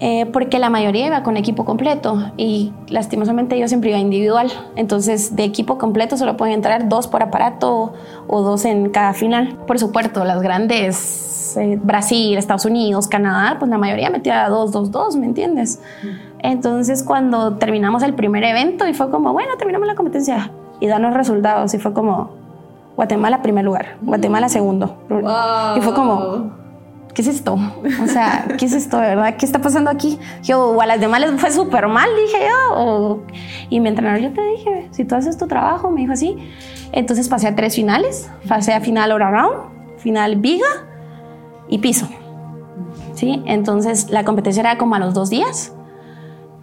Eh, 0.00 0.26
porque 0.32 0.60
la 0.60 0.70
mayoría 0.70 1.06
iba 1.06 1.22
con 1.24 1.36
equipo 1.36 1.64
completo 1.64 2.30
y 2.36 2.72
lastimosamente 2.88 3.58
yo 3.58 3.66
siempre 3.66 3.90
iba 3.90 3.98
individual. 3.98 4.50
Entonces, 4.76 5.34
de 5.34 5.44
equipo 5.44 5.76
completo 5.78 6.16
solo 6.16 6.36
pueden 6.36 6.54
entrar 6.54 6.88
dos 6.88 7.08
por 7.08 7.22
aparato 7.22 7.94
o 8.28 8.42
dos 8.42 8.64
en 8.64 8.90
cada 8.90 9.12
final. 9.12 9.56
Por 9.66 9.78
supuesto, 9.78 10.24
las 10.24 10.40
grandes, 10.40 11.56
eh, 11.56 11.78
Brasil, 11.82 12.38
Estados 12.38 12.64
Unidos, 12.64 13.08
Canadá, 13.08 13.56
pues 13.58 13.70
la 13.70 13.78
mayoría 13.78 14.10
metía 14.10 14.48
dos, 14.48 14.70
dos, 14.70 14.92
dos, 14.92 15.16
¿me 15.16 15.26
entiendes? 15.26 15.80
Entonces, 16.40 17.02
cuando 17.02 17.54
terminamos 17.54 18.02
el 18.04 18.14
primer 18.14 18.44
evento 18.44 18.86
y 18.86 18.94
fue 18.94 19.10
como, 19.10 19.32
bueno, 19.32 19.56
terminamos 19.58 19.88
la 19.88 19.96
competencia 19.96 20.52
y 20.78 20.86
dan 20.86 21.02
los 21.02 21.14
resultados 21.14 21.74
y 21.74 21.78
fue 21.78 21.92
como, 21.92 22.30
Guatemala 22.94 23.42
primer 23.42 23.64
lugar, 23.64 23.96
Guatemala 24.02 24.48
segundo. 24.48 24.96
Y 25.76 25.80
fue 25.80 25.94
como, 25.94 26.52
¿qué 27.18 27.22
es 27.22 27.26
esto? 27.26 27.58
O 28.00 28.06
sea, 28.06 28.46
¿qué 28.56 28.66
es 28.66 28.72
esto 28.72 28.96
de 28.96 29.08
verdad? 29.08 29.34
¿Qué 29.36 29.44
está 29.44 29.60
pasando 29.60 29.90
aquí? 29.90 30.20
Yo, 30.44 30.68
o 30.68 30.80
a 30.80 30.86
las 30.86 31.00
demás 31.00 31.20
les 31.20 31.32
fue 31.40 31.50
súper 31.50 31.88
mal, 31.88 32.08
dije 32.14 32.46
yo. 32.48 33.24
y 33.68 33.80
mi 33.80 33.88
entrenador, 33.88 34.20
yo 34.20 34.32
te 34.32 34.40
dije, 34.40 34.88
si 34.92 35.04
tú 35.04 35.16
haces 35.16 35.36
tu 35.36 35.48
trabajo, 35.48 35.90
me 35.90 36.02
dijo 36.02 36.12
así. 36.12 36.36
Entonces 36.92 37.28
pasé 37.28 37.48
a 37.48 37.56
tres 37.56 37.74
finales, 37.74 38.30
pasé 38.46 38.72
a 38.72 38.80
final 38.80 39.10
all 39.10 39.22
around, 39.22 39.98
final 39.98 40.36
viga 40.36 40.68
y 41.68 41.78
piso. 41.78 42.08
¿Sí? 43.14 43.42
Entonces 43.46 44.10
la 44.10 44.24
competencia 44.24 44.60
era 44.60 44.78
como 44.78 44.94
a 44.94 45.00
los 45.00 45.12
dos 45.12 45.28
días. 45.28 45.72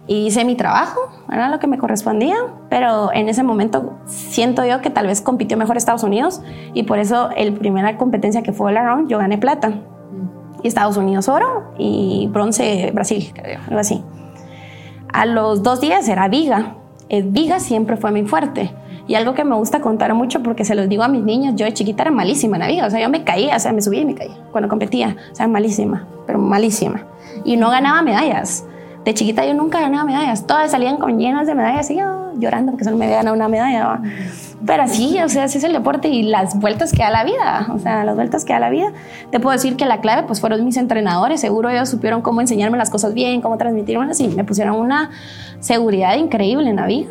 Y 0.06 0.26
hice 0.26 0.46
mi 0.46 0.54
trabajo, 0.54 1.00
era 1.30 1.50
lo 1.50 1.58
que 1.58 1.66
me 1.66 1.76
correspondía, 1.76 2.36
pero 2.70 3.12
en 3.12 3.28
ese 3.28 3.42
momento 3.42 3.98
siento 4.06 4.64
yo 4.64 4.80
que 4.80 4.88
tal 4.88 5.06
vez 5.06 5.20
compitió 5.20 5.58
mejor 5.58 5.76
Estados 5.76 6.02
Unidos 6.02 6.40
y 6.72 6.84
por 6.84 6.98
eso 6.98 7.28
el 7.36 7.52
primera 7.52 7.98
competencia 7.98 8.42
que 8.42 8.54
fue 8.54 8.70
all 8.70 8.78
around 8.78 9.10
yo 9.10 9.18
gané 9.18 9.36
plata. 9.36 9.82
Estados 10.64 10.96
Unidos 10.96 11.28
oro 11.28 11.72
y 11.78 12.28
bronce 12.32 12.90
Brasil, 12.92 13.32
algo 13.68 13.80
así. 13.80 14.02
A 15.12 15.26
los 15.26 15.62
dos 15.62 15.80
días 15.80 16.08
era 16.08 16.28
viga. 16.28 16.74
El 17.08 17.24
viga 17.24 17.60
siempre 17.60 17.96
fue 17.96 18.10
muy 18.10 18.24
fuerte. 18.24 18.72
Y 19.08 19.14
algo 19.14 19.34
que 19.34 19.44
me 19.44 19.54
gusta 19.54 19.80
contar 19.80 20.12
mucho 20.14 20.42
porque 20.42 20.64
se 20.64 20.74
los 20.74 20.88
digo 20.88 21.04
a 21.04 21.08
mis 21.08 21.22
niños, 21.22 21.54
yo 21.54 21.64
de 21.64 21.72
chiquita 21.72 22.02
era 22.02 22.10
malísima 22.10 22.56
en 22.56 22.60
la 22.60 22.66
viga, 22.66 22.86
o 22.86 22.90
sea, 22.90 23.00
yo 23.00 23.08
me 23.08 23.22
caía, 23.22 23.54
o 23.54 23.60
sea, 23.60 23.72
me 23.72 23.80
subía 23.80 24.00
y 24.00 24.04
me 24.04 24.16
caía 24.16 24.36
cuando 24.50 24.68
competía, 24.68 25.16
o 25.30 25.34
sea, 25.34 25.46
malísima, 25.46 26.06
pero 26.26 26.40
malísima. 26.40 27.06
Y 27.44 27.56
no 27.56 27.70
ganaba 27.70 28.02
medallas. 28.02 28.64
De 29.04 29.14
chiquita 29.14 29.46
yo 29.46 29.54
nunca 29.54 29.80
ganaba 29.80 30.02
medallas, 30.04 30.46
todas 30.48 30.72
salían 30.72 30.96
con 30.96 31.18
llenas 31.20 31.46
de 31.46 31.54
medallas 31.54 31.88
y 31.92 31.98
yo 31.98 32.25
llorando 32.38 32.72
porque 32.72 32.84
solo 32.84 32.96
me 32.96 33.06
había 33.06 33.16
ganado 33.16 33.36
una 33.36 33.48
medalla. 33.48 34.00
Pero 34.64 34.82
así, 34.82 35.20
o 35.22 35.28
sea, 35.28 35.44
así 35.44 35.58
es 35.58 35.64
el 35.64 35.72
deporte 35.72 36.08
y 36.08 36.22
las 36.22 36.58
vueltas 36.58 36.92
que 36.92 37.02
da 37.02 37.10
la 37.10 37.24
vida, 37.24 37.68
o 37.72 37.78
sea, 37.78 38.04
las 38.04 38.14
vueltas 38.16 38.44
que 38.44 38.52
da 38.52 38.58
la 38.58 38.70
vida. 38.70 38.92
Te 39.30 39.38
puedo 39.38 39.52
decir 39.52 39.76
que 39.76 39.84
la 39.84 40.00
clave 40.00 40.22
pues 40.26 40.40
fueron 40.40 40.64
mis 40.64 40.76
entrenadores, 40.76 41.40
seguro 41.40 41.68
ellos 41.68 41.88
supieron 41.88 42.22
cómo 42.22 42.40
enseñarme 42.40 42.78
las 42.78 42.90
cosas 42.90 43.14
bien, 43.14 43.42
cómo 43.42 43.58
transmitirme 43.58 44.06
y 44.18 44.28
me 44.28 44.44
pusieron 44.44 44.76
una 44.76 45.10
seguridad 45.60 46.16
increíble 46.16 46.70
en 46.70 46.76
la 46.76 46.86
vida. 46.86 47.08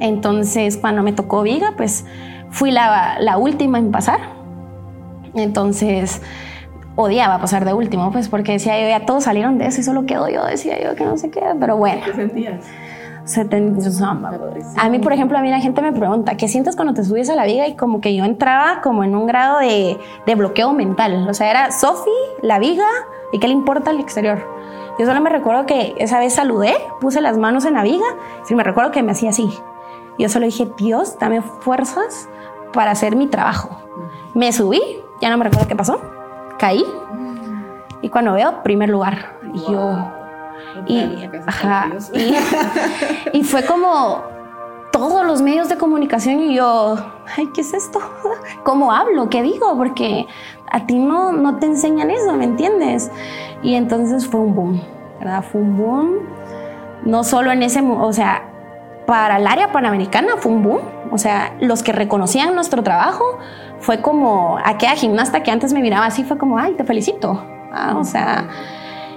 Entonces, 0.00 0.76
cuando 0.76 1.02
me 1.02 1.12
tocó 1.12 1.42
Viga, 1.42 1.74
pues 1.76 2.04
fui 2.50 2.70
la, 2.70 3.18
la 3.20 3.36
última 3.36 3.78
en 3.78 3.90
pasar. 3.90 4.20
Entonces, 5.34 6.22
odiaba 7.00 7.38
pasar 7.38 7.64
de 7.64 7.72
último, 7.72 8.10
pues 8.10 8.28
porque 8.28 8.52
decía 8.52 8.80
yo, 8.80 8.88
ya 8.88 9.06
todos 9.06 9.24
salieron 9.24 9.58
de 9.58 9.66
eso 9.66 9.80
y 9.80 9.84
solo 9.84 10.04
quedo 10.04 10.28
yo, 10.28 10.44
decía 10.44 10.82
yo 10.82 10.96
que 10.96 11.04
no 11.04 11.16
sé 11.16 11.30
qué, 11.30 11.42
pero 11.60 11.76
bueno. 11.76 12.00
¿Qué 12.04 12.12
sentías? 12.12 12.64
A 14.76 14.88
mí, 14.88 14.98
por 14.98 15.12
ejemplo, 15.12 15.38
a 15.38 15.42
mí 15.42 15.50
la 15.50 15.60
gente 15.60 15.82
me 15.82 15.92
pregunta, 15.92 16.36
¿qué 16.36 16.48
sientes 16.48 16.76
cuando 16.76 16.94
te 16.94 17.04
subes 17.04 17.28
a 17.30 17.34
la 17.34 17.44
viga? 17.44 17.68
Y 17.68 17.76
como 17.76 18.00
que 18.00 18.14
yo 18.14 18.24
entraba 18.24 18.80
como 18.80 19.04
en 19.04 19.14
un 19.14 19.26
grado 19.26 19.58
de, 19.58 19.98
de 20.26 20.34
bloqueo 20.34 20.72
mental. 20.72 21.26
O 21.28 21.34
sea, 21.34 21.50
era 21.50 21.70
Sofi, 21.70 22.10
la 22.42 22.58
viga, 22.58 22.86
y 23.32 23.38
qué 23.38 23.48
le 23.48 23.54
importa 23.54 23.90
el 23.90 24.00
exterior. 24.00 24.46
Yo 24.98 25.06
solo 25.06 25.20
me 25.20 25.30
recuerdo 25.30 25.66
que 25.66 25.94
esa 25.98 26.18
vez 26.18 26.34
saludé, 26.34 26.74
puse 27.00 27.20
las 27.20 27.38
manos 27.38 27.64
en 27.64 27.74
la 27.74 27.82
viga, 27.82 28.06
y 28.48 28.54
me 28.54 28.64
recuerdo 28.64 28.90
que 28.90 29.02
me 29.02 29.12
hacía 29.12 29.30
así. 29.30 29.48
Yo 30.18 30.28
solo 30.28 30.46
dije, 30.46 30.68
Dios, 30.76 31.18
dame 31.18 31.42
fuerzas 31.42 32.28
para 32.72 32.90
hacer 32.90 33.14
mi 33.14 33.28
trabajo. 33.28 33.78
Me 34.34 34.52
subí, 34.52 34.80
ya 35.20 35.30
no 35.30 35.36
me 35.36 35.44
recuerdo 35.44 35.68
qué 35.68 35.76
pasó, 35.76 36.00
caí, 36.58 36.84
y 38.02 38.08
cuando 38.08 38.32
veo, 38.32 38.62
primer 38.62 38.88
lugar. 38.88 39.38
Y 39.54 39.60
yo, 39.72 40.17
y, 40.86 41.28
y, 43.32 43.44
fue 43.44 43.64
como 43.64 44.22
todos 44.92 45.24
los 45.26 45.42
medios 45.42 45.68
de 45.68 45.76
comunicación 45.76 46.40
y 46.40 46.54
yo, 46.54 46.96
ay, 47.36 47.48
¿qué 47.54 47.60
es 47.60 47.74
esto? 47.74 48.00
¿Cómo 48.64 48.92
hablo? 48.92 49.28
¿Qué 49.28 49.42
digo? 49.42 49.76
Porque 49.76 50.26
a 50.70 50.86
ti 50.86 50.98
no, 50.98 51.32
no 51.32 51.56
te 51.56 51.66
enseñan 51.66 52.10
eso, 52.10 52.32
¿me 52.34 52.44
entiendes? 52.44 53.10
Y 53.62 53.74
entonces 53.74 54.26
fue 54.26 54.40
un 54.40 54.54
boom, 54.54 54.80
¿verdad? 55.18 55.44
Fue 55.50 55.60
un 55.60 55.76
boom, 55.76 56.14
no 57.04 57.24
solo 57.24 57.52
en 57.52 57.62
ese, 57.62 57.80
o 57.80 58.12
sea, 58.12 58.42
para 59.06 59.38
el 59.38 59.46
área 59.46 59.72
panamericana 59.72 60.32
fue 60.38 60.52
un 60.52 60.62
boom, 60.62 60.80
o 61.10 61.18
sea, 61.18 61.56
los 61.60 61.82
que 61.82 61.92
reconocían 61.92 62.54
nuestro 62.54 62.82
trabajo 62.82 63.24
fue 63.80 64.02
como 64.02 64.58
aquella 64.64 64.96
gimnasta 64.96 65.42
que 65.42 65.50
antes 65.50 65.72
me 65.72 65.80
miraba 65.80 66.06
así, 66.06 66.24
fue 66.24 66.36
como, 66.36 66.58
ay, 66.58 66.74
te 66.74 66.84
felicito, 66.84 67.42
ah, 67.72 67.94
o 67.96 68.04
sea 68.04 68.48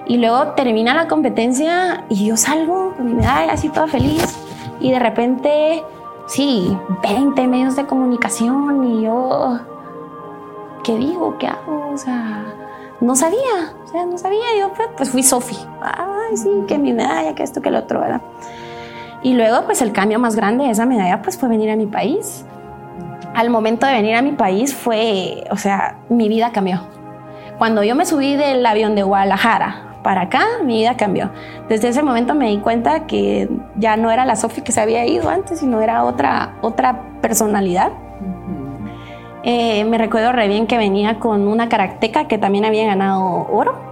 y 0.08 0.18
luego 0.18 0.54
termina 0.54 0.94
la 0.94 1.08
competencia 1.08 2.06
y 2.10 2.26
yo 2.26 2.38
salgo 2.38 2.94
con 2.96 3.06
mi 3.06 3.14
medalla 3.14 3.54
así 3.54 3.70
toda 3.70 3.88
feliz. 3.88 4.38
Y 4.80 4.92
de 4.92 5.00
repente, 5.00 5.84
sí, 6.28 6.76
20 7.04 7.48
medios 7.48 7.76
de 7.76 7.86
comunicación 7.86 8.84
y 8.84 9.04
yo, 9.04 9.60
¿qué 10.84 10.96
digo? 10.96 11.38
¿Qué 11.38 11.48
hago? 11.48 11.92
O 11.94 11.98
sea, 11.98 12.46
no 13.00 13.16
sabía, 13.16 13.74
o 13.84 13.88
sea, 13.88 14.06
no 14.06 14.18
sabía. 14.18 14.58
Yo 14.60 14.72
pues 14.98 15.12
fui 15.12 15.22
Sofi. 15.22 15.58
Ay, 15.82 16.36
sí, 16.36 16.50
que 16.68 16.78
mi 16.80 16.94
medalla, 16.94 17.36
que 17.36 17.44
esto, 17.44 17.62
que 17.62 17.70
el 17.70 17.76
otro, 17.76 18.00
¿verdad? 18.00 18.22
Y 19.24 19.34
luego, 19.36 19.66
pues 19.66 19.84
el 19.84 19.92
cambio 19.92 20.18
más 20.18 20.36
grande 20.36 20.64
de 20.64 20.72
esa 20.72 20.88
medalla, 20.88 21.22
pues 21.22 21.38
fue 21.38 21.48
venir 21.48 21.70
a 21.70 21.76
mi 21.76 21.86
país. 21.86 22.44
Al 23.36 23.52
momento 23.52 23.86
de 23.86 23.94
venir 23.94 24.16
a 24.16 24.24
mi 24.24 24.32
país 24.32 24.74
fue, 24.74 25.46
o 25.52 25.58
sea, 25.58 26.00
mi 26.10 26.28
vida 26.28 26.52
cambió. 26.52 26.82
Cuando 27.60 27.84
yo 27.84 27.96
me 27.96 28.08
subí 28.08 28.36
del 28.36 28.66
avión 28.66 28.96
de 28.96 29.04
Guadalajara 29.04 29.91
para 30.04 30.22
acá, 30.22 30.44
mi 30.64 30.78
vida 30.78 30.98
cambió. 30.98 31.32
Desde 31.70 31.90
ese 31.90 32.04
momento 32.04 32.34
me 32.34 32.50
di 32.50 32.58
cuenta 32.58 33.06
que 33.06 33.50
ya 33.76 33.98
no 33.98 34.12
era 34.12 34.26
la 34.26 34.36
Sofi 34.36 34.62
que 34.62 34.72
se 34.72 34.82
había 34.82 35.06
ido 35.06 35.30
antes, 35.30 35.60
sino 35.60 35.82
era 35.82 36.04
otra, 36.04 36.58
otra 36.62 37.20
personalidad. 37.22 37.92
Eh, 39.44 39.84
me 39.86 39.98
recuerdo 39.98 40.32
re 40.32 40.48
bien 40.48 40.68
que 40.68 40.78
venía 40.78 41.20
con 41.20 41.48
una 41.48 41.68
karateca 41.68 42.28
que 42.28 42.38
también 42.38 42.66
había 42.66 42.86
ganado 42.86 43.48
oro. 43.52 43.92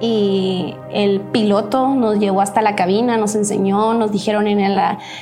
Y 0.00 0.74
el 0.92 1.20
piloto 1.20 1.88
nos 1.88 2.18
llevó 2.18 2.40
hasta 2.40 2.62
la 2.62 2.74
cabina, 2.74 3.18
nos 3.18 3.34
enseñó, 3.34 3.92
nos 3.92 4.10
dijeron 4.10 4.46
en 4.46 4.58
el, 4.58 4.78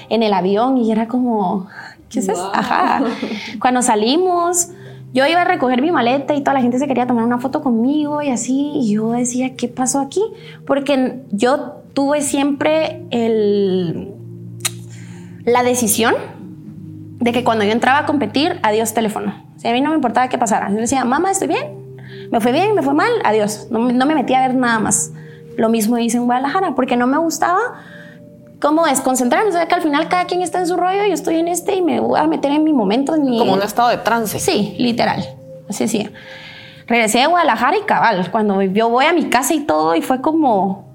en 0.09 0.23
el 0.23 0.33
avión 0.33 0.79
y 0.79 0.93
era 0.93 1.09
como, 1.09 1.67
¿qué 2.09 2.21
es 2.21 2.29
eso? 2.29 2.51
Ajá. 2.55 3.03
Cuando 3.61 3.83
salimos, 3.83 4.69
yo 5.13 5.27
iba 5.27 5.43
a 5.43 5.45
recoger 5.45 5.81
mi 5.81 5.91
maleta 5.91 6.35
y 6.35 6.41
toda 6.41 6.55
la 6.55 6.61
gente 6.61 6.79
se 6.79 6.87
quería 6.87 7.07
tomar 7.07 7.25
una 7.25 7.39
foto 7.39 7.63
conmigo 7.63 8.21
y 8.23 8.29
así, 8.29 8.73
y 8.75 8.93
yo 8.93 9.13
decía, 9.13 9.57
¿qué 9.57 9.69
pasó 9.69 10.01
aquí? 10.01 10.23
Porque 10.67 11.23
yo 11.31 11.83
tuve 11.95 12.21
siempre 12.21 13.05
la 15.45 15.63
decisión 15.63 16.15
de 17.19 17.33
que 17.33 17.43
cuando 17.43 17.65
yo 17.65 17.73
entraba 17.73 18.01
a 18.01 18.07
competir, 18.07 18.61
adiós 18.63 18.95
teléfono. 18.95 19.35
O 19.65 19.69
a 19.69 19.73
mí 19.73 19.81
no 19.81 19.91
me 19.91 19.97
importaba 19.97 20.29
qué 20.29 20.39
pasara. 20.39 20.71
Yo 20.71 20.77
decía, 20.77 21.05
mamá, 21.05 21.31
estoy 21.31 21.49
bien, 21.49 21.97
me 22.31 22.41
fue 22.41 22.53
bien, 22.53 22.75
me 22.75 22.83
fue 22.83 22.95
mal, 22.95 23.11
adiós. 23.25 23.69
No, 23.71 23.91
no 23.91 24.07
me 24.07 24.15
metí 24.15 24.35
a 24.35 24.47
ver 24.47 24.55
nada 24.55 24.79
más. 24.79 25.13
Lo 25.57 25.69
mismo 25.69 25.99
hice 25.99 26.19
en 26.19 26.27
Guadalajara, 26.27 26.75
porque 26.77 26.97
no 26.97 27.07
me 27.07 27.19
gustaba 27.19 27.59
cómo 28.61 28.87
desconcentrarme. 28.87 29.51
O 29.51 29.53
sea, 29.53 29.67
que 29.67 29.75
al 29.75 29.83
final 29.83 30.09
cada 30.09 30.25
quien 30.27 30.43
está 30.43 30.59
en 30.59 30.67
su 30.67 30.77
rollo, 30.77 31.05
yo 31.07 31.15
estoy 31.15 31.37
en 31.37 31.49
este 31.49 31.77
y 31.77 31.83
me 31.83 32.01
voy 32.01 32.19
a 32.19 32.27
meter 32.27 32.51
en 32.51 32.65
mi 32.65 32.73
momento. 32.73 33.15
En 33.15 33.23
Como 33.23 33.53
un 33.53 33.63
estado 33.63 33.89
de 33.89 33.99
trance. 33.99 34.39
Sí, 34.39 34.75
literal. 34.79 35.25
Así 35.69 35.89
sí. 35.89 36.09
Regresé 36.87 37.19
de 37.19 37.27
Guadalajara 37.27 37.77
y 37.77 37.83
cabal, 37.83 38.31
cuando 38.31 38.63
yo 38.63 38.89
voy 38.89 39.05
a 39.05 39.13
mi 39.13 39.29
casa 39.29 39.53
y 39.53 39.61
todo, 39.61 39.95
y 39.95 40.01
fue 40.01 40.23
como, 40.23 40.89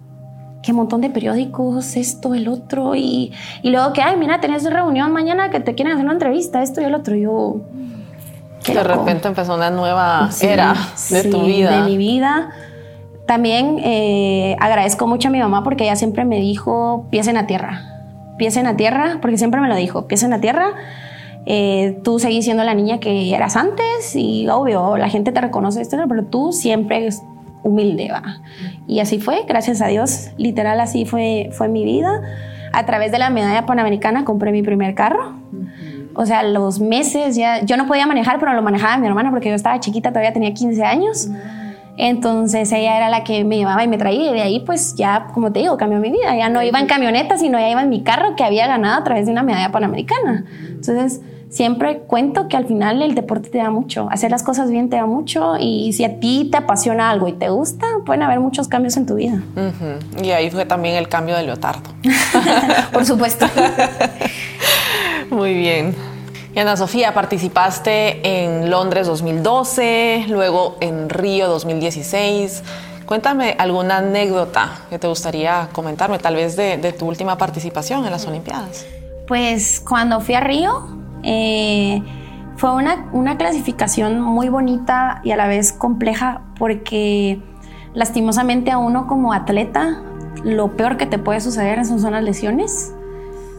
qué 0.64 0.74
montón 0.74 1.02
de 1.02 1.12
periódicos, 1.12 1.96
esto, 1.96 2.34
el 2.34 2.48
otro, 2.48 2.96
y, 2.96 3.32
y 3.62 3.70
luego 3.70 3.94
que, 3.94 4.02
ay, 4.02 4.18
mira, 4.18 4.42
tenés 4.42 4.64
reunión 4.64 5.12
mañana 5.12 5.52
que 5.52 5.60
te 5.60 5.76
quieren 5.76 5.94
hacer 5.94 6.06
una 6.06 6.14
entrevista, 6.14 6.64
esto 6.64 6.82
y 6.82 6.86
el 6.86 6.96
otro. 6.96 7.16
Yo. 7.16 7.58
De 8.66 8.84
repente 8.84 9.28
empezó 9.28 9.54
una 9.54 9.70
nueva 9.70 10.30
era 10.42 10.74
de 11.12 11.24
tu 11.26 11.44
vida. 11.44 11.84
De 11.84 11.90
mi 11.90 11.98
vida 11.98 12.50
también 13.34 13.80
eh, 13.84 14.56
agradezco 14.60 15.08
mucho 15.08 15.30
a 15.30 15.32
mi 15.32 15.40
mamá 15.40 15.64
porque 15.64 15.86
ella 15.86 15.96
siempre 15.96 16.24
me 16.24 16.40
dijo, 16.40 17.08
pies 17.10 17.28
en 17.28 17.34
la 17.34 17.48
tierra, 17.48 17.82
pies 18.38 18.58
en 18.58 18.66
la 18.66 18.76
tierra, 18.76 19.18
porque 19.24 19.40
siempre 19.40 19.60
me 19.60 19.68
lo 19.68 19.76
dijo, 19.76 20.06
pies 20.08 20.22
en 20.22 20.30
la 20.30 20.40
tierra. 20.40 20.68
Eh, 21.48 22.00
tú 22.04 22.20
seguís 22.20 22.46
siendo 22.46 22.64
la 22.64 22.76
niña 22.76 23.00
que 23.00 23.34
eras 23.34 23.56
antes 23.56 24.16
y 24.16 24.48
obvio, 24.50 24.98
la 24.98 25.10
gente 25.10 25.32
te 25.32 25.42
reconoce 25.42 25.82
pero 26.08 26.26
tú 26.26 26.52
siempre 26.52 27.08
es 27.08 27.24
humilde, 27.64 28.12
va. 28.12 28.22
Y 28.88 29.00
así 29.00 29.18
fue, 29.18 29.46
gracias 29.48 29.82
a 29.82 29.88
Dios, 29.88 30.30
literal 30.38 30.80
así 30.80 31.06
fue, 31.06 31.50
fue 31.54 31.70
mi 31.70 31.84
vida. 31.84 32.22
A 32.72 32.86
través 32.86 33.12
de 33.12 33.18
la 33.18 33.32
medalla 33.32 33.66
panamericana 33.66 34.26
compré 34.26 34.52
mi 34.52 34.62
primer 34.62 34.94
carro. 34.94 35.38
O 36.14 36.28
sea, 36.28 36.44
los 36.44 36.80
meses 36.80 37.36
ya, 37.36 37.66
yo 37.66 37.78
no 37.78 37.88
podía 37.88 38.06
manejar, 38.06 38.40
pero 38.40 38.54
lo 38.54 38.62
manejaba 38.62 38.96
mi 38.98 39.08
hermana 39.08 39.32
porque 39.32 39.50
yo 39.50 39.56
estaba 39.56 39.80
chiquita, 39.80 40.10
todavía 40.10 40.34
tenía 40.34 40.54
15 40.54 40.84
años. 40.84 41.30
Entonces 41.98 42.72
ella 42.72 42.98
era 42.98 43.10
la 43.10 43.24
que 43.24 43.44
me 43.44 43.58
llevaba 43.58 43.84
y 43.84 43.88
me 43.88 43.98
traía 43.98 44.32
y 44.32 44.34
de 44.34 44.42
ahí 44.42 44.60
pues 44.62 44.96
ya, 44.96 45.28
como 45.34 45.52
te 45.52 45.60
digo, 45.60 45.78
cambió 45.78 46.00
mi 46.00 46.10
vida. 46.10 46.36
Ya 46.36 46.50
no 46.50 46.64
iba 46.64 46.80
en 46.80 46.88
camioneta, 46.88 47.38
sino 47.38 47.60
ya 47.60 47.70
iba 47.70 47.82
en 47.82 47.90
mi 47.90 48.02
carro 48.02 48.36
que 48.36 48.44
había 48.44 48.68
ganado 48.68 49.02
a 49.02 49.04
través 49.04 49.26
de 49.26 49.32
una 49.32 49.44
medalla 49.44 49.72
panamericana. 49.72 50.46
Entonces 50.70 51.22
siempre 51.50 52.00
cuento 52.00 52.48
que 52.48 52.58
al 52.58 52.66
final 52.66 53.04
el 53.04 53.14
deporte 53.14 53.50
te 53.50 53.60
da 53.60 53.70
mucho, 53.70 54.08
hacer 54.10 54.32
las 54.32 54.42
cosas 54.42 54.72
bien 54.72 54.90
te 54.90 54.96
da 54.96 55.06
mucho 55.06 55.56
y 55.60 55.94
si 55.94 56.04
a 56.04 56.20
ti 56.20 56.50
te 56.52 56.58
apasiona 56.58 57.12
algo 57.12 57.28
y 57.28 57.34
te 57.34 57.50
gusta, 57.50 57.86
pueden 58.06 58.24
haber 58.24 58.40
muchos 58.40 58.68
cambios 58.68 58.98
en 58.98 59.06
tu 59.06 59.16
vida. 59.16 59.44
Y 60.22 60.32
ahí 60.32 60.50
fue 60.50 60.66
también 60.66 60.96
el 60.96 61.08
cambio 61.08 61.36
de 61.36 61.44
Leotardo. 61.44 61.92
Por 62.92 63.06
supuesto. 63.06 63.46
Muy 65.30 65.54
bien. 65.54 65.96
Y 66.56 66.60
Ana 66.60 66.78
Sofía, 66.78 67.16
participaste 67.16 68.46
en 68.46 68.70
Londres 68.70 69.08
2012, 69.08 70.26
luego 70.30 70.78
en 70.82 71.10
Río 71.10 71.48
2016. 71.48 72.64
Cuéntame 73.08 73.56
alguna 73.58 73.98
anécdota 73.98 74.70
que 74.92 75.00
te 75.00 75.08
gustaría 75.08 75.70
comentarme, 75.72 76.20
tal 76.20 76.36
vez 76.36 76.56
de, 76.56 76.78
de 76.78 76.94
tu 76.94 77.08
última 77.08 77.40
participación 77.40 78.06
en 78.06 78.12
las 78.12 78.28
Olimpiadas. 78.28 78.86
Pues 79.28 79.80
cuando 79.80 80.20
fui 80.22 80.36
a 80.36 80.42
Río, 80.42 80.86
eh, 81.24 82.04
fue 82.58 82.72
una, 82.72 83.10
una 83.14 83.36
clasificación 83.38 84.22
muy 84.22 84.50
bonita 84.50 85.22
y 85.24 85.32
a 85.32 85.38
la 85.38 85.48
vez 85.48 85.74
compleja 85.74 86.42
porque 86.60 87.42
lastimosamente 87.96 88.70
a 88.70 88.78
uno 88.78 89.08
como 89.08 89.34
atleta 89.34 90.04
lo 90.44 90.78
peor 90.78 90.98
que 90.98 91.08
te 91.08 91.18
puede 91.18 91.42
suceder 91.42 91.84
son, 91.84 92.00
son 92.00 92.12
las 92.12 92.24
lesiones. 92.24 92.94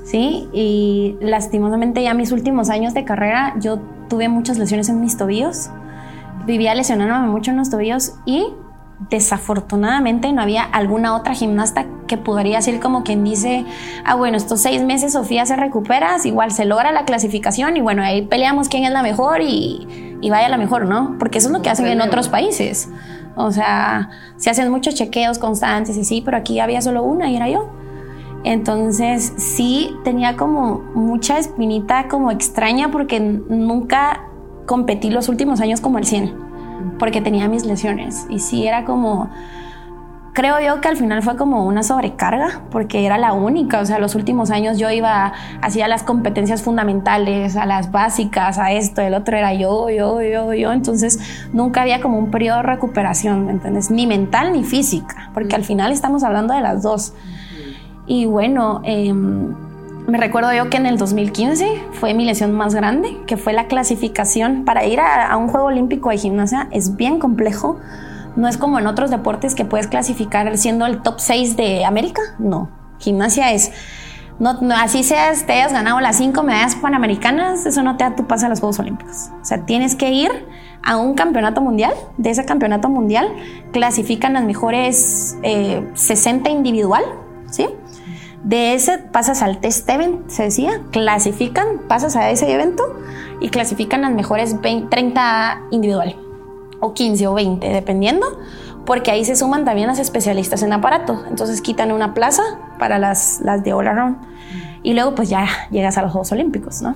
¿Sí? 0.04 0.48
Y 0.52 1.16
lastimosamente 1.20 2.02
ya 2.02 2.14
mis 2.14 2.30
últimos 2.30 2.70
años 2.70 2.94
de 2.94 3.04
carrera 3.04 3.54
yo 3.58 3.80
tuve 4.08 4.28
muchas 4.28 4.58
lesiones 4.58 4.88
en 4.88 5.00
mis 5.00 5.16
tobillos. 5.16 5.70
Vivía 6.46 6.74
lesionándome 6.74 7.28
mucho 7.28 7.50
en 7.50 7.56
los 7.56 7.70
tobillos 7.70 8.12
y 8.26 8.46
desafortunadamente 9.10 10.32
no 10.32 10.42
había 10.42 10.62
alguna 10.62 11.16
otra 11.16 11.34
gimnasta 11.34 11.86
que 12.06 12.16
podría 12.16 12.58
decir 12.58 12.80
como 12.80 13.02
quien 13.02 13.24
dice, 13.24 13.64
ah 14.04 14.14
bueno, 14.14 14.36
estos 14.36 14.60
seis 14.60 14.82
meses 14.82 15.14
Sofía 15.14 15.46
se 15.46 15.56
recupera, 15.56 16.16
igual 16.22 16.52
se 16.52 16.64
logra 16.64 16.92
la 16.92 17.04
clasificación 17.04 17.76
y 17.76 17.80
bueno, 17.80 18.02
ahí 18.02 18.22
peleamos 18.22 18.68
quién 18.68 18.84
es 18.84 18.92
la 18.92 19.02
mejor 19.02 19.40
y, 19.40 20.16
y 20.20 20.30
vaya 20.30 20.48
la 20.48 20.58
mejor, 20.58 20.86
¿no? 20.86 21.16
Porque 21.18 21.38
eso 21.38 21.48
es 21.48 21.52
lo 21.52 21.62
que 21.62 21.70
hacen 21.70 21.86
en 21.86 22.00
otros 22.00 22.28
países. 22.28 22.88
O 23.36 23.50
sea, 23.50 24.10
se 24.36 24.50
hacen 24.50 24.70
muchos 24.70 24.94
chequeos 24.94 25.38
constantes 25.38 25.96
y 25.96 26.04
sí, 26.04 26.22
pero 26.24 26.36
aquí 26.36 26.60
había 26.60 26.80
solo 26.80 27.02
una 27.02 27.30
y 27.30 27.36
era 27.36 27.48
yo. 27.48 27.83
Entonces 28.44 29.32
sí 29.36 29.96
tenía 30.04 30.36
como 30.36 30.82
mucha 30.94 31.38
espinita 31.38 32.08
como 32.08 32.30
extraña 32.30 32.90
porque 32.90 33.18
nunca 33.20 34.28
competí 34.66 35.10
los 35.10 35.28
últimos 35.28 35.60
años 35.60 35.80
como 35.80 35.98
el 35.98 36.04
100 36.04 36.44
porque 36.98 37.20
tenía 37.20 37.48
mis 37.48 37.64
lesiones. 37.64 38.26
Y 38.28 38.38
sí 38.38 38.66
era 38.66 38.84
como, 38.84 39.30
creo 40.32 40.60
yo 40.60 40.80
que 40.80 40.88
al 40.88 40.96
final 40.96 41.22
fue 41.22 41.36
como 41.36 41.64
una 41.64 41.82
sobrecarga, 41.82 42.62
porque 42.70 43.06
era 43.06 43.18
la 43.18 43.32
única. 43.32 43.80
O 43.80 43.86
sea, 43.86 43.98
los 43.98 44.14
últimos 44.14 44.50
años 44.50 44.78
yo 44.78 44.90
iba, 44.90 45.32
hacía 45.60 45.88
las 45.88 46.02
competencias 46.02 46.62
fundamentales, 46.62 47.56
a 47.56 47.66
las 47.66 47.90
básicas, 47.90 48.58
a 48.58 48.72
esto, 48.72 49.00
el 49.00 49.14
otro 49.14 49.36
era 49.36 49.54
yo, 49.54 49.90
yo, 49.90 50.22
yo, 50.22 50.52
yo. 50.54 50.72
Entonces 50.72 51.18
nunca 51.52 51.82
había 51.82 52.00
como 52.00 52.18
un 52.18 52.30
periodo 52.30 52.58
de 52.58 52.64
recuperación, 52.64 53.46
¿me 53.46 53.52
entiendes? 53.52 53.90
Ni 53.90 54.06
mental 54.06 54.52
ni 54.52 54.64
física, 54.64 55.30
porque 55.34 55.54
al 55.56 55.64
final 55.64 55.92
estamos 55.92 56.22
hablando 56.22 56.54
de 56.54 56.60
las 56.60 56.82
dos. 56.82 57.14
Y 58.06 58.26
bueno, 58.26 58.80
eh, 58.84 59.12
me 60.06 60.18
recuerdo 60.18 60.52
yo 60.52 60.68
que 60.68 60.76
en 60.76 60.86
el 60.86 60.98
2015 60.98 61.66
fue 61.92 62.12
mi 62.12 62.26
lesión 62.26 62.52
más 62.52 62.74
grande, 62.74 63.16
que 63.26 63.38
fue 63.38 63.54
la 63.54 63.68
clasificación. 63.68 64.64
Para 64.64 64.84
ir 64.84 65.00
a, 65.00 65.34
un 65.36 65.48
Juego 65.48 65.66
Olímpico 65.66 66.10
de 66.10 66.18
gimnasia 66.18 66.68
es 66.70 66.96
bien 66.96 67.18
complejo. 67.18 67.78
No 68.36 68.46
es 68.46 68.58
como 68.58 68.78
en 68.78 68.86
otros 68.86 69.10
deportes 69.10 69.54
que 69.54 69.64
puedes 69.64 69.86
clasificar 69.86 70.56
siendo 70.58 70.84
el 70.84 71.00
top 71.00 71.20
6 71.20 71.56
de 71.56 71.84
América. 71.84 72.20
No, 72.38 72.70
gimnasia 72.98 73.52
es... 73.52 73.72
No, 74.40 74.58
así 74.74 75.04
seas, 75.04 75.46
te 75.46 75.52
hayas 75.52 75.72
ganado 75.72 76.00
las 76.00 76.16
cinco 76.16 76.42
medallas 76.42 76.74
panamericanas, 76.74 77.66
eso 77.66 77.84
no 77.84 77.96
te 77.96 78.02
da 78.02 78.16
tu 78.16 78.26
pase 78.26 78.46
a 78.46 78.48
los 78.48 78.58
Juegos 78.58 78.80
Olímpicos. 78.80 79.30
O 79.40 79.44
sea, 79.44 79.64
tienes 79.64 79.94
que 79.94 80.10
ir 80.10 80.30
a 80.82 80.96
un 80.96 81.14
campeonato 81.14 81.60
mundial. 81.60 81.94
De 82.18 82.30
ese 82.30 82.44
campeonato 82.44 82.88
mundial 82.88 83.28
clasifican 83.72 84.32
las 84.32 84.42
mejores 84.42 85.38
60 85.94 86.48
eh, 86.48 86.52
individual, 86.52 87.04
¿sí? 87.48 87.68
De 88.44 88.74
ese 88.74 88.98
pasas 88.98 89.42
al 89.42 89.58
test 89.58 89.88
event, 89.88 90.28
se 90.28 90.44
decía, 90.44 90.82
clasifican, 90.90 91.80
pasas 91.88 92.14
a 92.14 92.30
ese 92.30 92.52
evento 92.52 92.84
y 93.40 93.48
clasifican 93.48 94.02
las 94.02 94.12
mejores 94.12 94.54
30 94.60 95.62
individual, 95.70 96.14
o 96.80 96.92
15 96.92 97.26
o 97.26 97.34
20, 97.34 97.66
dependiendo, 97.66 98.26
porque 98.84 99.10
ahí 99.10 99.24
se 99.24 99.34
suman 99.34 99.64
también 99.64 99.86
las 99.86 99.98
especialistas 99.98 100.62
en 100.62 100.74
aparato. 100.74 101.24
Entonces 101.28 101.62
quitan 101.62 101.90
una 101.90 102.12
plaza 102.12 102.42
para 102.78 102.98
las, 102.98 103.40
las 103.40 103.64
de 103.64 103.72
all 103.72 103.88
around 103.88 104.18
y 104.82 104.92
luego 104.92 105.14
pues 105.14 105.30
ya 105.30 105.46
llegas 105.70 105.96
a 105.96 106.02
los 106.02 106.12
Juegos 106.12 106.30
Olímpicos, 106.32 106.82
¿no? 106.82 106.94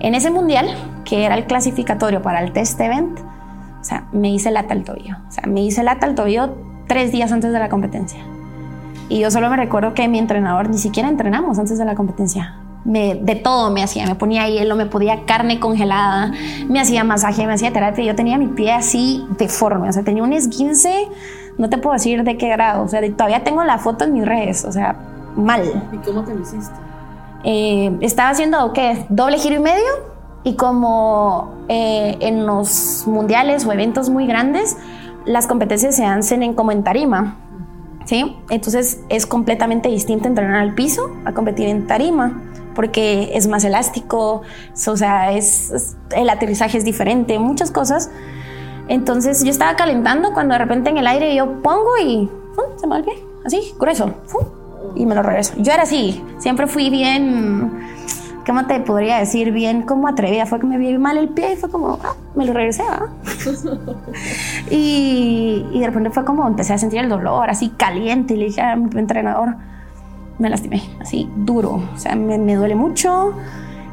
En 0.00 0.14
ese 0.14 0.30
mundial, 0.30 0.74
que 1.04 1.26
era 1.26 1.36
el 1.36 1.44
clasificatorio 1.44 2.22
para 2.22 2.42
el 2.42 2.52
test 2.52 2.80
event, 2.80 3.20
o 3.20 3.84
sea, 3.84 4.06
me 4.12 4.30
hice 4.30 4.50
lata 4.50 4.72
al 4.72 4.84
tobillo. 4.84 5.16
O 5.28 5.30
sea, 5.30 5.44
me 5.46 5.62
hice 5.62 5.82
lata 5.82 6.06
al 6.06 6.14
tobillo 6.14 6.56
tres 6.88 7.12
días 7.12 7.30
antes 7.30 7.52
de 7.52 7.58
la 7.58 7.68
competencia. 7.68 8.24
Y 9.12 9.18
yo 9.18 9.30
solo 9.30 9.50
me 9.50 9.58
recuerdo 9.58 9.92
que 9.92 10.08
mi 10.08 10.18
entrenador, 10.18 10.70
ni 10.70 10.78
siquiera 10.78 11.06
entrenamos 11.06 11.58
antes 11.58 11.76
de 11.76 11.84
la 11.84 11.94
competencia. 11.94 12.56
Me, 12.86 13.14
de 13.14 13.34
todo 13.34 13.70
me 13.70 13.82
hacía, 13.82 14.06
me 14.06 14.14
ponía 14.14 14.48
hielo, 14.48 14.74
me 14.74 14.86
podía 14.86 15.26
carne 15.26 15.60
congelada, 15.60 16.32
me 16.66 16.80
hacía 16.80 17.04
masaje, 17.04 17.46
me 17.46 17.52
hacía 17.52 17.74
terapia. 17.74 18.06
Yo 18.06 18.14
tenía 18.14 18.38
mi 18.38 18.46
pie 18.46 18.72
así 18.72 19.26
deforme, 19.36 19.90
o 19.90 19.92
sea, 19.92 20.02
tenía 20.02 20.22
un 20.22 20.32
esguince, 20.32 21.08
no 21.58 21.68
te 21.68 21.76
puedo 21.76 21.92
decir 21.92 22.24
de 22.24 22.38
qué 22.38 22.48
grado, 22.48 22.84
o 22.84 22.88
sea, 22.88 23.02
todavía 23.14 23.44
tengo 23.44 23.62
la 23.64 23.76
foto 23.76 24.04
en 24.04 24.14
mis 24.14 24.24
redes, 24.24 24.64
o 24.64 24.72
sea, 24.72 24.96
mal. 25.36 25.60
¿Y 25.92 25.96
cómo 25.98 26.24
te 26.24 26.34
lo 26.34 26.40
hiciste? 26.40 26.74
Eh, 27.44 27.94
estaba 28.00 28.30
haciendo, 28.30 28.72
¿qué? 28.72 29.04
Doble 29.10 29.36
giro 29.36 29.56
y 29.56 29.60
medio. 29.60 30.12
Y 30.42 30.54
como 30.54 31.52
eh, 31.68 32.16
en 32.20 32.46
los 32.46 33.04
mundiales 33.06 33.66
o 33.66 33.72
eventos 33.72 34.08
muy 34.08 34.26
grandes, 34.26 34.78
las 35.26 35.46
competencias 35.46 35.96
se 35.96 36.06
hacen 36.06 36.42
en 36.42 36.54
como 36.54 36.72
en 36.72 36.82
tarima. 36.82 37.36
¿Sí? 38.04 38.36
Entonces 38.50 39.00
es 39.08 39.26
completamente 39.26 39.88
distinto 39.88 40.28
entrenar 40.28 40.56
al 40.56 40.74
piso 40.74 41.14
a 41.24 41.32
competir 41.32 41.68
en 41.68 41.86
tarima 41.86 42.42
porque 42.74 43.30
es 43.34 43.46
más 43.46 43.64
elástico, 43.64 44.42
o 44.86 44.96
sea, 44.96 45.32
es, 45.32 45.96
el 46.16 46.28
aterrizaje 46.30 46.78
es 46.78 46.84
diferente, 46.84 47.38
muchas 47.38 47.70
cosas. 47.70 48.10
Entonces 48.88 49.44
yo 49.44 49.50
estaba 49.50 49.76
calentando 49.76 50.32
cuando 50.32 50.54
de 50.54 50.58
repente 50.58 50.90
en 50.90 50.98
el 50.98 51.06
aire 51.06 51.34
yo 51.34 51.62
pongo 51.62 51.98
y 51.98 52.28
se 52.76 52.86
me 52.86 53.02
pie, 53.02 53.14
así, 53.44 53.74
grueso, 53.78 54.14
y 54.94 55.06
me 55.06 55.14
lo 55.14 55.22
regreso. 55.22 55.54
Yo 55.58 55.72
era 55.72 55.82
así, 55.82 56.22
siempre 56.38 56.66
fui 56.66 56.90
bien 56.90 57.81
¿cómo 58.46 58.66
te 58.66 58.80
podría 58.80 59.18
decir 59.18 59.52
bien 59.52 59.82
cómo 59.82 60.08
atrevía? 60.08 60.46
Fue 60.46 60.60
que 60.60 60.66
me 60.66 60.78
vi 60.78 60.96
mal 60.98 61.16
el 61.16 61.28
pie 61.28 61.54
y 61.54 61.56
fue 61.56 61.70
como, 61.70 61.98
ah, 62.02 62.14
me 62.34 62.44
lo 62.44 62.52
regresé, 62.52 62.82
¿ah? 62.88 63.06
y, 64.70 65.66
y, 65.72 65.80
de 65.80 65.86
repente 65.86 66.10
fue 66.10 66.24
como, 66.24 66.46
empecé 66.46 66.72
a 66.74 66.78
sentir 66.78 67.00
el 67.00 67.08
dolor 67.08 67.50
así 67.50 67.70
caliente 67.70 68.34
y 68.34 68.36
le 68.38 68.44
dije 68.46 68.60
a 68.60 68.76
mi 68.76 68.88
entrenador, 68.98 69.56
me 70.38 70.50
lastimé, 70.50 70.82
así 71.00 71.28
duro, 71.36 71.82
o 71.94 71.98
sea, 71.98 72.14
me, 72.16 72.38
me 72.38 72.54
duele 72.54 72.74
mucho. 72.74 73.34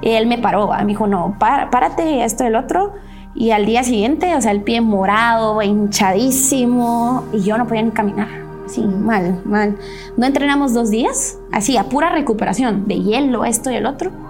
Y 0.01 0.11
él 0.11 0.27
me 0.27 0.37
paró, 0.37 0.69
me 0.69 0.85
dijo, 0.85 1.07
no, 1.07 1.35
párate, 1.39 2.23
esto 2.23 2.43
y 2.43 2.47
el 2.47 2.55
otro. 2.55 2.93
Y 3.35 3.51
al 3.51 3.65
día 3.65 3.83
siguiente, 3.83 4.35
o 4.35 4.41
sea, 4.41 4.51
el 4.51 4.61
pie 4.61 4.81
morado, 4.81 5.61
hinchadísimo, 5.61 7.25
y 7.33 7.41
yo 7.41 7.57
no 7.57 7.67
podía 7.67 7.81
ni 7.81 7.91
caminar. 7.91 8.27
Así, 8.65 8.81
mal, 8.81 9.41
mal. 9.45 9.77
No 10.15 10.25
entrenamos 10.25 10.73
dos 10.73 10.89
días, 10.89 11.37
así, 11.51 11.77
a 11.77 11.83
pura 11.85 12.09
recuperación, 12.09 12.87
de 12.87 13.01
hielo, 13.01 13.45
esto 13.45 13.71
y 13.71 13.75
el 13.75 13.85
otro. 13.85 14.28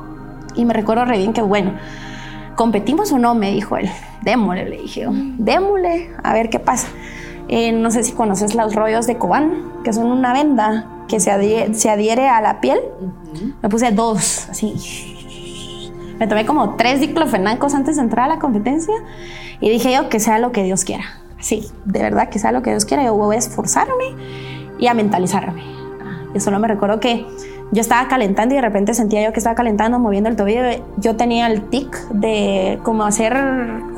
Y 0.60 0.66
me 0.66 0.74
recuerdo 0.74 1.06
re 1.06 1.18
bien 1.18 1.32
que, 1.32 1.42
bueno, 1.42 1.72
¿competimos 2.56 3.14
o 3.14 3.18
no? 3.18 3.34
Me 3.34 3.54
dijo 3.54 3.78
él. 3.78 3.90
Démosle, 4.24 4.68
le 4.68 4.82
dije 4.82 5.08
Démosle, 5.38 6.10
a 6.22 6.34
ver 6.34 6.50
qué 6.50 6.60
pasa. 6.60 6.90
Eh, 7.48 7.72
no 7.72 7.92
sé 7.92 8.04
si 8.04 8.12
conoces 8.12 8.56
los 8.56 8.76
rollos 8.76 9.08
de 9.08 9.18
Cobán, 9.18 9.72
que 9.86 9.94
son 9.94 10.08
una 10.08 10.34
venda 10.34 10.86
que 11.08 11.22
se 11.22 11.32
adhiere, 11.32 11.74
se 11.76 11.90
adhiere 11.90 12.28
a 12.28 12.42
la 12.42 12.60
piel. 12.60 12.78
Me 13.62 13.70
puse 13.70 13.90
dos, 13.92 14.50
así. 14.50 14.76
Me 16.20 16.28
tomé 16.28 16.46
como 16.46 16.76
tres 16.76 17.00
diclofenacos 17.00 17.74
antes 17.74 17.96
de 17.96 18.02
entrar 18.02 18.26
a 18.26 18.36
la 18.36 18.40
competencia 18.40 18.94
y 19.62 19.70
dije 19.70 19.94
yo 19.94 20.10
que 20.10 20.20
sea 20.20 20.40
lo 20.40 20.52
que 20.52 20.64
Dios 20.64 20.84
quiera. 20.84 21.06
Sí, 21.40 21.72
de 21.86 22.02
verdad 22.02 22.28
que 22.28 22.38
sea 22.38 22.52
lo 22.52 22.64
que 22.64 22.72
Dios 22.72 22.84
quiera. 22.84 23.06
Yo 23.06 23.16
voy 23.16 23.38
a 23.38 23.40
esforzarme 23.40 24.14
y 24.78 24.88
a 24.88 24.94
mentalizarme. 24.94 25.64
Y 26.36 26.42
solo 26.42 26.60
me 26.60 26.68
recuerdo 26.68 27.00
que 27.00 27.26
yo 27.72 27.82
estaba 27.82 28.08
calentando 28.08 28.56
y 28.56 28.58
de 28.58 28.62
repente 28.62 28.94
sentía 28.94 29.24
yo 29.24 29.32
que 29.32 29.40
estaba 29.40 29.56
calentando, 29.56 30.00
moviendo 30.00 30.30
el 30.30 30.36
tobillo. 30.36 30.62
Yo 30.98 31.16
tenía 31.16 31.48
el 31.48 31.70
tic 31.70 31.96
de 32.10 32.80
como 32.84 33.04
hacer 33.04 33.38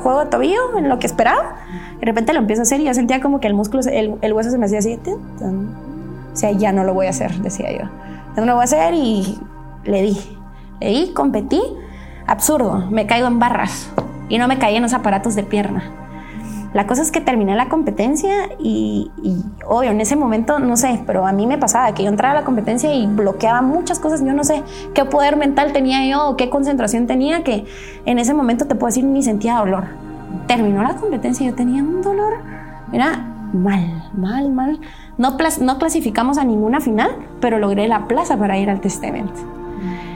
juego 0.02 0.20
de 0.20 0.26
tobillo 0.26 0.76
en 0.76 0.88
lo 0.88 0.98
que 0.98 1.06
esperaba. 1.06 1.56
De 1.98 2.06
repente 2.06 2.34
lo 2.34 2.40
empiezo 2.40 2.62
a 2.62 2.64
hacer 2.64 2.80
y 2.80 2.84
yo 2.84 2.92
sentía 2.92 3.20
como 3.20 3.40
que 3.40 3.46
el 3.46 3.54
músculo, 3.54 3.82
el, 3.90 4.32
hueso 4.32 4.50
se 4.50 4.58
me 4.58 4.66
hacía 4.66 4.80
así. 4.80 4.98
O 5.06 6.36
sea, 6.36 6.50
ya 6.52 6.72
no 6.72 6.84
lo 6.84 6.92
voy 6.92 7.06
a 7.06 7.10
hacer, 7.10 7.32
decía 7.38 7.72
yo. 7.72 7.88
No 8.36 8.44
lo 8.44 8.54
voy 8.54 8.62
a 8.62 8.64
hacer 8.64 8.92
y 8.94 9.38
le 9.84 10.02
di. 10.02 10.18
Le 10.80 10.88
di, 10.88 11.12
competí. 11.14 11.62
Absurdo, 12.26 12.86
me 12.90 13.06
caigo 13.06 13.26
en 13.26 13.38
barras 13.38 13.90
y 14.28 14.38
no 14.38 14.48
me 14.48 14.58
caí 14.58 14.76
en 14.76 14.82
los 14.82 14.92
aparatos 14.92 15.34
de 15.34 15.44
pierna. 15.44 15.84
La 16.74 16.86
cosa 16.86 17.02
es 17.02 17.12
que 17.12 17.20
terminé 17.20 17.54
la 17.54 17.68
competencia 17.68 18.32
y, 18.58 19.10
y, 19.22 19.44
obvio, 19.66 19.90
en 19.90 20.00
ese 20.00 20.16
momento, 20.16 20.58
no 20.58 20.76
sé, 20.76 21.02
pero 21.06 21.26
a 21.26 21.32
mí 21.32 21.46
me 21.46 21.58
pasaba 21.58 21.92
que 21.92 22.02
yo 22.02 22.08
entraba 22.08 22.32
a 22.32 22.40
la 22.40 22.44
competencia 22.44 22.94
y 22.94 23.06
bloqueaba 23.06 23.60
muchas 23.60 23.98
cosas. 23.98 24.24
Yo 24.24 24.32
no 24.32 24.42
sé 24.42 24.62
qué 24.94 25.04
poder 25.04 25.36
mental 25.36 25.72
tenía 25.72 26.06
yo 26.06 26.28
o 26.28 26.36
qué 26.36 26.48
concentración 26.48 27.06
tenía 27.06 27.44
que 27.44 27.66
en 28.06 28.18
ese 28.18 28.32
momento 28.32 28.66
te 28.66 28.74
puedo 28.74 28.88
decir 28.88 29.04
ni 29.04 29.22
sentía 29.22 29.56
dolor. 29.56 29.84
Terminó 30.46 30.82
la 30.82 30.94
competencia 30.94 31.44
y 31.44 31.50
yo 31.50 31.54
tenía 31.54 31.82
un 31.82 32.00
dolor, 32.00 32.34
mira, 32.90 33.32
mal, 33.52 34.10
mal, 34.14 34.50
mal. 34.50 34.80
No, 35.18 35.36
no 35.60 35.78
clasificamos 35.78 36.38
a 36.38 36.44
ninguna 36.44 36.80
final, 36.80 37.10
pero 37.40 37.58
logré 37.58 37.86
la 37.86 38.08
plaza 38.08 38.38
para 38.38 38.58
ir 38.58 38.70
al 38.70 38.80
test 38.80 39.04
event. 39.04 39.30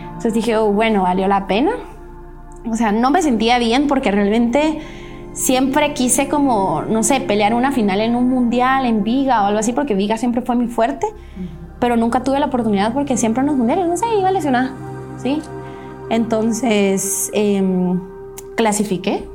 Entonces 0.06 0.32
dije, 0.32 0.56
oh, 0.56 0.72
bueno, 0.72 1.02
valió 1.02 1.28
la 1.28 1.46
pena. 1.46 1.72
O 2.70 2.74
sea, 2.74 2.92
no 2.92 3.10
me 3.10 3.22
sentía 3.22 3.58
bien 3.58 3.86
porque 3.86 4.10
realmente 4.10 4.80
siempre 5.36 5.92
quise 5.92 6.28
como, 6.28 6.82
no 6.82 7.02
sé, 7.02 7.20
pelear 7.20 7.54
una 7.54 7.70
final 7.70 8.00
en 8.00 8.16
un 8.16 8.28
mundial, 8.28 8.86
en 8.86 9.04
Viga 9.04 9.42
o 9.42 9.46
algo 9.46 9.60
así, 9.60 9.72
porque 9.72 9.94
Viga 9.94 10.16
siempre 10.16 10.40
fue 10.40 10.56
muy 10.56 10.66
fuerte, 10.66 11.06
pero 11.78 11.96
nunca 11.96 12.24
tuve 12.24 12.40
la 12.40 12.46
oportunidad 12.46 12.92
porque 12.92 13.16
siempre 13.16 13.42
en 13.42 13.46
los 13.46 13.56
mundiales, 13.56 13.86
no 13.86 13.96
sé, 13.96 14.06
iba 14.18 14.30
lesionada, 14.32 14.72
¿sí? 15.22 15.40
Entonces, 16.08 17.30
eh, 17.34 17.62
clasifiqué. 18.56 19.28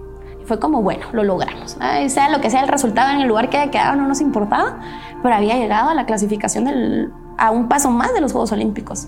Fue 0.45 0.59
como, 0.59 0.81
bueno, 0.81 1.05
lo 1.13 1.23
logramos. 1.23 1.77
Sea 2.07 2.29
lo 2.29 2.41
que 2.41 2.49
sea 2.49 2.61
el 2.61 2.67
resultado 2.67 3.11
en 3.11 3.21
el 3.21 3.27
lugar 3.27 3.49
que 3.49 3.57
haya 3.57 3.71
quedado, 3.71 3.95
no 3.95 4.07
nos 4.07 4.19
importaba, 4.21 4.79
pero 5.21 5.35
había 5.35 5.55
llegado 5.57 5.89
a 5.89 5.93
la 5.93 6.05
clasificación 6.05 6.65
del, 6.65 7.13
a 7.37 7.51
un 7.51 7.69
paso 7.69 7.91
más 7.91 8.13
de 8.13 8.21
los 8.21 8.31
Juegos 8.31 8.51
Olímpicos. 8.51 9.07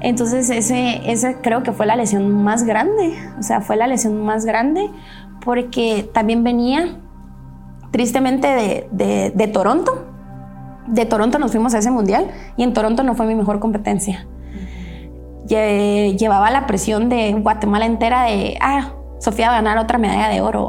Entonces, 0.00 0.50
ese, 0.50 1.10
ese 1.10 1.38
creo 1.40 1.62
que 1.62 1.72
fue 1.72 1.86
la 1.86 1.96
lesión 1.96 2.44
más 2.44 2.64
grande. 2.64 3.16
O 3.38 3.42
sea, 3.42 3.60
fue 3.60 3.76
la 3.76 3.86
lesión 3.86 4.24
más 4.24 4.44
grande 4.44 4.90
porque 5.44 6.08
también 6.12 6.44
venía 6.44 6.96
tristemente 7.90 8.46
de, 8.90 9.30
de, 9.34 9.48
Toronto. 9.48 10.06
De 10.86 11.06
Toronto 11.06 11.38
nos 11.38 11.50
fuimos 11.50 11.74
a 11.74 11.78
ese 11.78 11.90
mundial 11.90 12.30
y 12.56 12.62
en 12.62 12.72
Toronto 12.72 13.02
no 13.02 13.14
fue 13.14 13.26
mi 13.26 13.34
mejor 13.34 13.60
competencia. 13.60 14.26
Llevaba 15.46 16.50
la 16.50 16.66
presión 16.66 17.08
de 17.08 17.34
Guatemala 17.34 17.84
entera 17.84 18.24
de, 18.24 18.56
ah, 18.60 18.94
Sofía 19.18 19.48
va 19.48 19.54
a 19.54 19.56
ganar 19.56 19.78
otra 19.78 19.98
medalla 19.98 20.28
de 20.28 20.40
oro, 20.40 20.68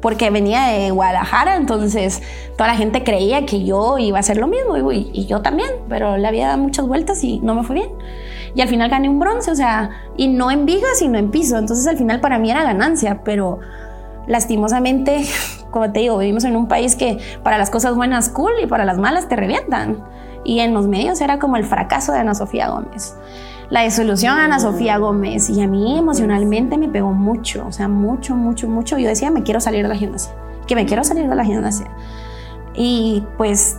porque 0.00 0.30
venía 0.30 0.66
de 0.66 0.90
Guadalajara, 0.90 1.56
entonces 1.56 2.22
toda 2.56 2.68
la 2.68 2.76
gente 2.76 3.02
creía 3.02 3.44
que 3.46 3.64
yo 3.64 3.98
iba 3.98 4.18
a 4.18 4.20
hacer 4.20 4.36
lo 4.36 4.46
mismo 4.46 4.92
y, 4.92 5.10
y 5.12 5.26
yo 5.26 5.42
también, 5.42 5.68
pero 5.88 6.16
le 6.16 6.28
había 6.28 6.48
dado 6.48 6.58
muchas 6.58 6.86
vueltas 6.86 7.22
y 7.24 7.40
no 7.40 7.54
me 7.54 7.64
fue 7.64 7.74
bien. 7.76 7.90
Y 8.54 8.60
al 8.60 8.68
final 8.68 8.90
gané 8.90 9.08
un 9.08 9.18
bronce, 9.18 9.50
o 9.50 9.54
sea, 9.54 9.90
y 10.16 10.28
no 10.28 10.50
en 10.50 10.66
viga, 10.66 10.88
sino 10.94 11.18
en 11.18 11.30
piso, 11.30 11.56
entonces 11.58 11.86
al 11.86 11.96
final 11.96 12.20
para 12.20 12.38
mí 12.38 12.50
era 12.50 12.62
ganancia, 12.62 13.22
pero 13.24 13.60
lastimosamente, 14.26 15.24
como 15.70 15.90
te 15.92 16.00
digo, 16.00 16.18
vivimos 16.18 16.44
en 16.44 16.56
un 16.56 16.68
país 16.68 16.96
que 16.96 17.18
para 17.42 17.58
las 17.58 17.70
cosas 17.70 17.94
buenas 17.94 18.28
cool 18.28 18.52
y 18.62 18.66
para 18.66 18.84
las 18.84 18.98
malas 18.98 19.28
te 19.28 19.36
revientan. 19.36 20.04
Y 20.44 20.60
en 20.60 20.74
los 20.74 20.88
medios 20.88 21.20
era 21.20 21.38
como 21.38 21.56
el 21.56 21.64
fracaso 21.64 22.12
de 22.12 22.18
Ana 22.18 22.34
Sofía 22.34 22.68
Gómez. 22.68 23.16
La 23.70 23.82
disolución 23.82 24.36
de 24.36 24.42
Ana 24.42 24.58
Sofía 24.58 24.98
Gómez. 24.98 25.48
Y 25.48 25.62
a 25.62 25.68
mí 25.68 25.96
emocionalmente 25.96 26.76
me 26.76 26.88
pegó 26.88 27.12
mucho, 27.12 27.64
o 27.66 27.72
sea, 27.72 27.88
mucho, 27.88 28.34
mucho, 28.34 28.68
mucho. 28.68 28.98
Yo 28.98 29.08
decía, 29.08 29.30
me 29.30 29.44
quiero 29.44 29.60
salir 29.60 29.82
de 29.82 29.88
la 29.88 29.94
gimnasia, 29.94 30.32
que 30.66 30.74
me 30.74 30.84
quiero 30.84 31.04
salir 31.04 31.28
de 31.28 31.34
la 31.34 31.44
gimnasia. 31.44 31.86
Y 32.74 33.24
pues 33.38 33.78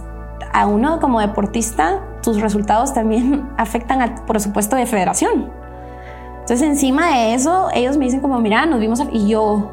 a 0.53 0.67
uno 0.67 0.99
como 0.99 1.19
deportista, 1.19 1.99
tus 2.21 2.39
resultados 2.39 2.93
también 2.93 3.49
afectan, 3.57 4.01
al, 4.01 4.15
por 4.25 4.39
supuesto, 4.39 4.75
de 4.75 4.85
federación. 4.85 5.51
Entonces, 6.41 6.61
encima 6.61 7.07
de 7.15 7.33
eso, 7.33 7.69
ellos 7.73 7.97
me 7.97 8.05
dicen 8.05 8.19
como, 8.19 8.39
mira, 8.39 8.65
nos 8.65 8.79
vimos, 8.79 9.01
y 9.11 9.27
yo, 9.27 9.71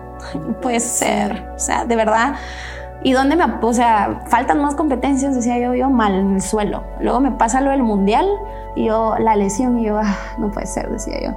puede 0.63 0.81
ser, 0.81 1.49
o 1.55 1.59
sea, 1.59 1.85
de 1.85 1.97
verdad. 1.97 2.35
¿Y 3.03 3.13
dónde 3.13 3.35
me, 3.35 3.45
o 3.63 3.73
sea, 3.73 4.23
faltan 4.27 4.61
más 4.61 4.75
competencias? 4.75 5.35
Decía 5.35 5.59
yo, 5.59 5.75
yo 5.75 5.89
mal 5.89 6.15
en 6.15 6.35
el 6.35 6.43
suelo. 6.43 6.85
Luego 7.01 7.21
me 7.21 7.31
pasa 7.31 7.63
lo 7.63 7.71
del 7.71 7.83
mundial 7.83 8.27
y 8.77 8.87
yo, 8.87 9.17
la 9.19 9.37
lesión, 9.37 9.79
y 9.79 9.87
yo, 9.87 9.99
ah, 9.99 10.17
no 10.39 10.51
puede 10.51 10.67
ser, 10.67 10.91
decía 10.91 11.17
yo. 11.23 11.31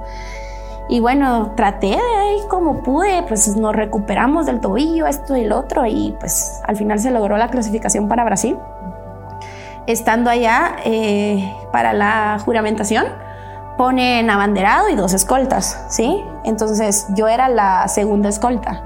Y 0.88 1.00
bueno, 1.00 1.52
traté 1.56 1.88
de 1.88 1.94
ahí 1.94 2.40
como 2.50 2.82
pude, 2.82 3.22
pues 3.26 3.56
nos 3.56 3.74
recuperamos 3.74 4.44
del 4.44 4.60
tobillo, 4.60 5.06
esto 5.06 5.36
y 5.36 5.44
lo 5.44 5.58
otro, 5.58 5.86
y 5.86 6.14
pues 6.20 6.60
al 6.64 6.76
final 6.76 6.98
se 6.98 7.10
logró 7.10 7.38
la 7.38 7.48
clasificación 7.48 8.08
para 8.08 8.24
Brasil. 8.24 8.58
Estando 9.86 10.28
allá 10.28 10.76
eh, 10.84 11.50
para 11.72 11.94
la 11.94 12.38
juramentación, 12.44 13.06
ponen 13.76 14.30
abanderado 14.30 14.88
y 14.88 14.94
dos 14.94 15.12
escoltas, 15.12 15.84
¿sí? 15.88 16.24
Entonces 16.44 17.06
yo 17.10 17.28
era 17.28 17.48
la 17.48 17.88
segunda 17.88 18.28
escolta 18.28 18.82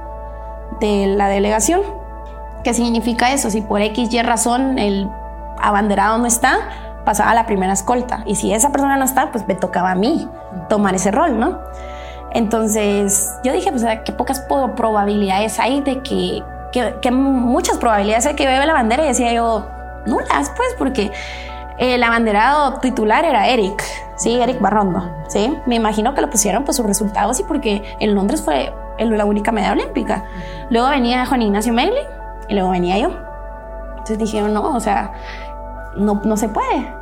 de 0.80 1.06
la 1.08 1.28
delegación. 1.28 1.82
¿Qué 2.64 2.74
significa 2.74 3.32
eso? 3.32 3.50
Si 3.50 3.60
por 3.60 3.80
X 3.80 4.12
y 4.12 4.22
razón 4.22 4.78
el 4.78 5.08
abanderado 5.60 6.18
no 6.18 6.26
está, 6.26 6.58
pasaba 7.04 7.30
a 7.30 7.34
la 7.34 7.46
primera 7.46 7.72
escolta. 7.72 8.22
Y 8.26 8.36
si 8.36 8.52
esa 8.52 8.70
persona 8.70 8.96
no 8.96 9.04
está, 9.04 9.30
pues 9.30 9.46
me 9.46 9.54
tocaba 9.54 9.92
a 9.92 9.94
mí 9.94 10.28
tomar 10.68 10.94
ese 10.94 11.10
rol, 11.10 11.38
¿no? 11.38 11.58
Entonces 12.32 13.34
yo 13.42 13.52
dije, 13.52 13.70
pues 13.70 13.84
qué 14.04 14.12
pocas 14.12 14.40
probabilidades 14.76 15.58
hay 15.58 15.80
de 15.80 16.02
que, 16.02 16.42
que, 17.00 17.10
muchas 17.10 17.78
probabilidades 17.78 18.26
hay 18.26 18.34
que 18.34 18.46
bebe 18.46 18.66
la 18.66 18.74
bandera 18.74 19.04
y 19.04 19.08
decía 19.08 19.32
yo, 19.32 19.66
nulas, 20.04 20.52
pues, 20.54 20.68
porque 20.76 21.10
el 21.78 22.02
abanderado 22.02 22.74
titular 22.80 23.24
era 23.24 23.48
Eric, 23.48 23.82
sí, 24.18 24.38
Eric 24.38 24.60
Barrondo, 24.60 25.10
sí. 25.28 25.58
Me 25.64 25.76
imagino 25.76 26.14
que 26.14 26.20
lo 26.20 26.28
pusieron 26.28 26.64
por 26.64 26.74
sus 26.74 26.84
resultados 26.84 27.40
y 27.40 27.44
porque 27.44 27.82
en 28.00 28.14
Londres 28.14 28.42
fue 28.42 28.74
la 28.98 29.24
única 29.24 29.52
medalla 29.52 29.72
olímpica. 29.72 30.24
Luego 30.70 30.88
venía 30.90 31.24
Juan 31.24 31.40
Ignacio 31.42 31.72
Meili 31.72 32.00
y 32.48 32.54
luego 32.54 32.70
venía 32.70 32.98
yo. 32.98 33.08
Entonces 33.90 34.18
dijeron, 34.18 34.52
no, 34.52 34.74
o 34.74 34.80
sea, 34.80 35.12
no, 35.96 36.20
no 36.24 36.36
se 36.36 36.48
puede. 36.48 36.94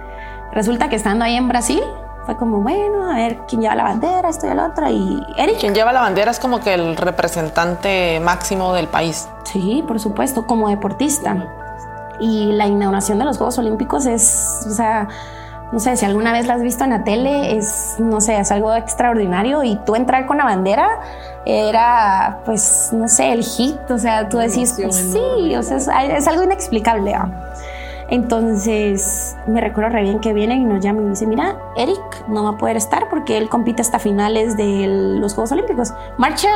Resulta 0.53 0.89
que 0.89 0.97
estando 0.97 1.25
ahí 1.25 1.37
en 1.37 1.49
Brasil, 1.49 1.83
fue 2.27 2.37
como, 2.37 2.61
bueno, 2.61 3.11
a 3.11 3.15
ver 3.15 3.39
quién 3.47 3.61
lleva 3.63 3.77
la 3.77 3.85
bandera, 3.85 4.29
esto 4.29 4.49
y 4.49 4.51
el 4.51 4.59
otro, 4.59 4.89
y 4.89 5.25
Eric. 5.37 5.59
Quien 5.61 5.75
lleva 5.75 5.93
la 5.93 6.01
bandera 6.01 6.31
es 6.31 6.41
como 6.41 6.61
que 6.61 6.75
el 6.75 6.97
representante 6.97 8.21
máximo 8.21 8.73
del 8.73 8.89
país. 8.89 9.29
Sí, 9.45 9.85
por 9.87 10.01
supuesto, 10.01 10.47
como 10.47 10.69
deportista. 10.69 11.37
Y 12.19 12.53
la 12.53 12.67
inauguración 12.67 13.19
de 13.19 13.27
los 13.27 13.37
Juegos 13.37 13.59
Olímpicos 13.59 14.07
es, 14.07 14.67
o 14.67 14.71
sea, 14.71 15.09
no 15.73 15.81
sé, 15.81 15.97
si 15.97 16.05
alguna 16.05 16.33
vez 16.33 16.47
la 16.47 16.55
has 16.55 16.63
visto 16.63 16.85
en 16.85 16.91
la 16.91 17.03
tele, 17.03 17.57
es, 17.57 17.97
no 17.99 18.21
sé, 18.21 18.39
es 18.39 18.53
algo 18.53 18.75
extraordinario. 18.75 19.65
Y 19.65 19.77
tú 19.85 19.97
entrar 19.97 20.27
con 20.27 20.37
la 20.37 20.45
bandera 20.45 20.89
era, 21.45 22.41
pues, 22.45 22.91
no 22.93 23.09
sé, 23.09 23.33
el 23.33 23.43
hit. 23.43 23.91
O 23.91 23.99
sea, 23.99 24.29
tú 24.29 24.39
decís, 24.39 24.75
pues, 24.81 24.95
sí, 24.95 25.57
o 25.57 25.63
sea, 25.63 25.77
es, 26.05 26.29
algo 26.29 26.45
inexplicable. 26.45 27.17
Entonces, 28.09 29.37
me 29.49 29.61
recuerdo 29.61 29.91
re 29.91 30.03
bien 30.03 30.21
que 30.21 30.33
viene 30.33 30.55
y 30.55 30.65
nos 30.65 30.83
llama 30.83 31.01
y 31.01 31.05
me 31.05 31.11
dice, 31.11 31.27
mira, 31.27 31.57
Eric 31.77 32.29
no 32.29 32.45
va 32.45 32.51
a 32.51 32.57
poder 32.57 32.77
estar 32.77 33.09
porque 33.09 33.37
él 33.37 33.49
compite 33.49 33.83
hasta 33.83 33.99
finales 33.99 34.57
de 34.57 34.87
los 35.21 35.35
Juegos 35.35 35.51
Olímpicos. 35.51 35.93
Marcha 36.17 36.51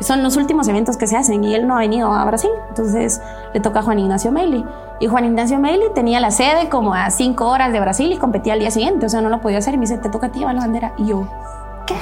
son 0.00 0.22
los 0.22 0.36
últimos 0.36 0.68
eventos 0.68 0.96
que 0.96 1.06
se 1.06 1.16
hacen 1.16 1.42
y 1.44 1.54
él 1.54 1.66
no 1.66 1.76
ha 1.76 1.80
venido 1.80 2.12
a 2.12 2.24
Brasil. 2.24 2.50
Entonces 2.68 3.20
le 3.54 3.60
toca 3.60 3.80
a 3.80 3.82
Juan 3.82 3.98
Ignacio 3.98 4.30
Meili. 4.32 4.64
Y 5.00 5.06
Juan 5.06 5.24
Ignacio 5.24 5.58
Meili 5.58 5.86
tenía 5.94 6.20
la 6.20 6.30
sede 6.30 6.68
como 6.68 6.94
a 6.94 7.10
cinco 7.10 7.48
horas 7.48 7.72
de 7.72 7.80
Brasil 7.80 8.12
y 8.12 8.18
competía 8.18 8.54
al 8.54 8.60
día 8.60 8.70
siguiente. 8.70 9.06
O 9.06 9.08
sea, 9.08 9.20
no 9.20 9.28
lo 9.28 9.40
podía 9.40 9.58
hacer. 9.58 9.74
Y 9.74 9.76
me 9.78 9.82
dice, 9.82 9.98
te 9.98 10.08
toca 10.08 10.28
a 10.28 10.32
ti 10.32 10.40
llevar 10.40 10.54
la 10.54 10.62
bandera. 10.62 10.92
Y 10.96 11.06
yo, 11.06 11.26
¿qué? 11.86 11.94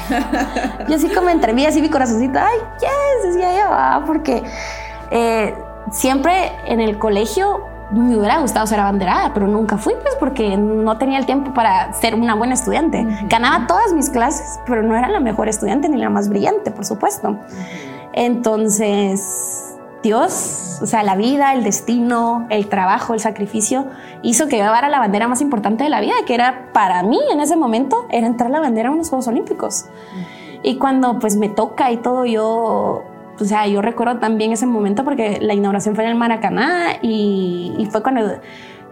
yo 0.88 0.96
así 0.96 1.08
como 1.08 1.28
entre 1.28 1.52
mí, 1.52 1.66
así 1.66 1.80
mi 1.80 1.90
corazoncito, 1.90 2.38
ay, 2.38 2.58
yes, 2.80 3.34
decía 3.34 3.52
yo, 3.54 3.66
ah, 3.70 4.02
porque 4.06 4.42
eh, 5.10 5.54
siempre 5.90 6.52
en 6.66 6.80
el 6.80 6.98
colegio 6.98 7.73
me 8.02 8.16
hubiera 8.16 8.40
gustado 8.40 8.66
ser 8.66 8.80
abanderada, 8.80 9.32
pero 9.32 9.46
nunca 9.46 9.78
fui, 9.78 9.94
pues 10.02 10.14
porque 10.18 10.56
no 10.56 10.98
tenía 10.98 11.18
el 11.18 11.26
tiempo 11.26 11.52
para 11.54 11.92
ser 11.92 12.14
una 12.14 12.34
buena 12.34 12.54
estudiante. 12.54 13.06
Ganaba 13.28 13.66
todas 13.66 13.92
mis 13.92 14.10
clases, 14.10 14.60
pero 14.66 14.82
no 14.82 14.96
era 14.96 15.08
la 15.08 15.20
mejor 15.20 15.48
estudiante 15.48 15.88
ni 15.88 15.96
la 15.98 16.10
más 16.10 16.28
brillante, 16.28 16.70
por 16.70 16.84
supuesto. 16.84 17.38
Entonces, 18.12 19.76
Dios, 20.02 20.78
o 20.82 20.86
sea, 20.86 21.02
la 21.02 21.16
vida, 21.16 21.54
el 21.54 21.64
destino, 21.64 22.46
el 22.50 22.68
trabajo, 22.68 23.14
el 23.14 23.20
sacrificio, 23.20 23.86
hizo 24.22 24.48
que 24.48 24.56
llevara 24.56 24.88
la 24.88 24.98
bandera 24.98 25.28
más 25.28 25.40
importante 25.40 25.84
de 25.84 25.90
la 25.90 26.00
vida, 26.00 26.14
que 26.26 26.34
era 26.34 26.70
para 26.72 27.02
mí 27.02 27.18
en 27.32 27.40
ese 27.40 27.56
momento, 27.56 28.06
era 28.10 28.26
entrar 28.26 28.50
la 28.50 28.60
bandera 28.60 28.90
a 28.90 28.92
unos 28.92 29.08
Juegos 29.08 29.28
Olímpicos. 29.28 29.86
Y 30.62 30.76
cuando 30.78 31.18
pues 31.18 31.36
me 31.36 31.48
toca 31.48 31.90
y 31.90 31.98
todo, 31.98 32.24
yo 32.24 33.04
o 33.40 33.44
sea, 33.44 33.66
yo 33.66 33.82
recuerdo 33.82 34.18
también 34.18 34.52
ese 34.52 34.66
momento 34.66 35.04
porque 35.04 35.38
la 35.40 35.54
inauguración 35.54 35.94
fue 35.94 36.04
en 36.04 36.10
el 36.10 36.16
Maracaná 36.16 36.98
y, 37.02 37.88
fue 37.90 38.02
cuando 38.02 38.38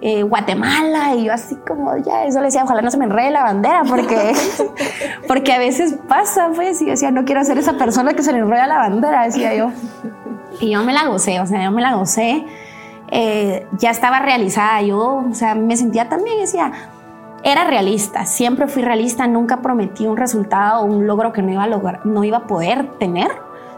eh, 0.01 0.23
Guatemala 0.23 1.15
y 1.15 1.25
yo 1.25 1.33
así 1.33 1.57
como, 1.67 1.97
ya, 1.99 2.25
eso 2.25 2.41
le 2.41 2.47
decía, 2.47 2.65
ojalá 2.65 2.83
no 2.83 2.91
se 2.91 2.99
me 2.99 3.05
enrede 3.05 3.31
la 3.31 3.45
bandera 3.45 3.83
porque, 3.89 4.33
porque 5.29 5.53
a 5.53 5.59
veces 5.59 5.97
pasa, 6.09 6.51
pues, 6.55 6.81
y 6.83 6.87
yo 6.87 6.91
decía, 6.93 7.11
no 7.11 7.25
quiero 7.25 7.45
ser 7.45 7.59
esa 7.59 7.75
persona 7.75 8.15
que 8.15 8.23
se 8.23 8.33
le 8.33 8.39
enreda 8.39 8.67
la 8.67 8.79
bandera, 8.79 9.25
decía 9.25 9.55
yo. 9.55 9.71
Y 10.61 10.71
yo 10.71 10.83
me 10.83 10.93
la 10.93 11.07
gocé, 11.07 11.41
o 11.41 11.47
sea, 11.47 11.65
yo 11.65 11.71
me 11.71 11.83
la 11.83 11.95
gocé. 11.95 12.45
Eh, 13.15 13.67
ya 13.79 13.91
estaba 13.91 14.21
realizada 14.21 14.81
yo, 14.83 15.25
o 15.31 15.35
sea, 15.35 15.55
me 15.55 15.77
sentía 15.77 16.09
también, 16.09 16.41
decía, 16.41 16.73
era 17.45 17.65
realista, 17.65 18.25
siempre 18.25 18.69
fui 18.69 18.83
realista, 18.83 19.27
nunca 19.27 19.61
prometí 19.61 20.07
un 20.07 20.17
resultado 20.17 20.81
o 20.81 20.85
un 20.85 21.07
logro 21.07 21.33
que 21.33 21.43
no 21.43 21.53
iba 21.53 21.65
a 21.65 21.67
lograr, 21.67 22.07
no 22.07 22.25
iba 22.25 22.39
a 22.39 22.47
poder 22.47 22.99
tener 22.99 23.31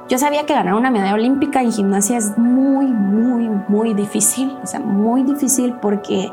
yo 0.08 0.18
sabía 0.18 0.44
que 0.46 0.54
ganar 0.54 0.74
una 0.74 0.90
medalla 0.90 1.14
olímpica 1.14 1.62
en 1.62 1.72
gimnasia 1.72 2.18
es 2.18 2.36
muy, 2.36 2.86
muy, 2.86 3.48
muy 3.68 3.94
difícil, 3.94 4.56
o 4.62 4.66
sea, 4.66 4.80
muy 4.80 5.22
difícil 5.22 5.74
porque 5.80 6.30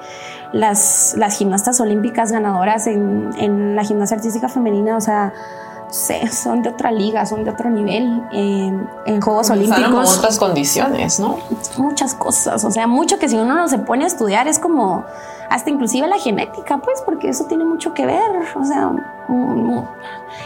las, 0.52 1.16
las 1.18 1.38
gimnastas 1.38 1.80
olímpicas 1.80 2.32
ganadoras 2.32 2.88
en, 2.88 3.30
en 3.38 3.76
la 3.76 3.84
gimnasia 3.84 4.18
artística 4.18 4.50
femenina, 4.50 4.98
o 4.98 5.02
sea, 5.02 5.34
son 5.92 6.62
de 6.64 6.70
otra 6.70 6.92
liga, 6.92 7.26
son 7.26 7.44
de 7.44 7.52
otro 7.52 7.70
nivel 7.70 8.24
eh, 8.32 8.72
en 9.06 9.22
Juegos 9.22 9.50
Olímpicos. 9.50 9.90
Con 9.90 10.06
otras 10.06 10.40
condiciones, 10.40 11.20
¿no? 11.20 11.38
Muchas 11.78 12.16
cosas, 12.16 12.64
o 12.64 12.72
sea, 12.72 12.88
mucho 12.88 13.20
que 13.20 13.28
si 13.30 13.38
uno 13.38 13.56
no 13.56 13.68
se 13.68 13.78
pone 13.80 14.06
a 14.06 14.08
estudiar 14.08 14.48
es 14.48 14.60
como 14.60 15.06
hasta 15.50 15.70
inclusive 15.70 16.08
la 16.08 16.18
genética, 16.18 16.78
pues, 16.78 17.02
porque 17.06 17.28
eso 17.28 17.44
tiene 17.46 17.66
mucho 17.66 17.94
que 17.94 18.06
ver, 18.06 18.32
o 18.56 18.64
sea, 18.64 18.90
mm, 19.28 19.78
mm, 19.78 19.88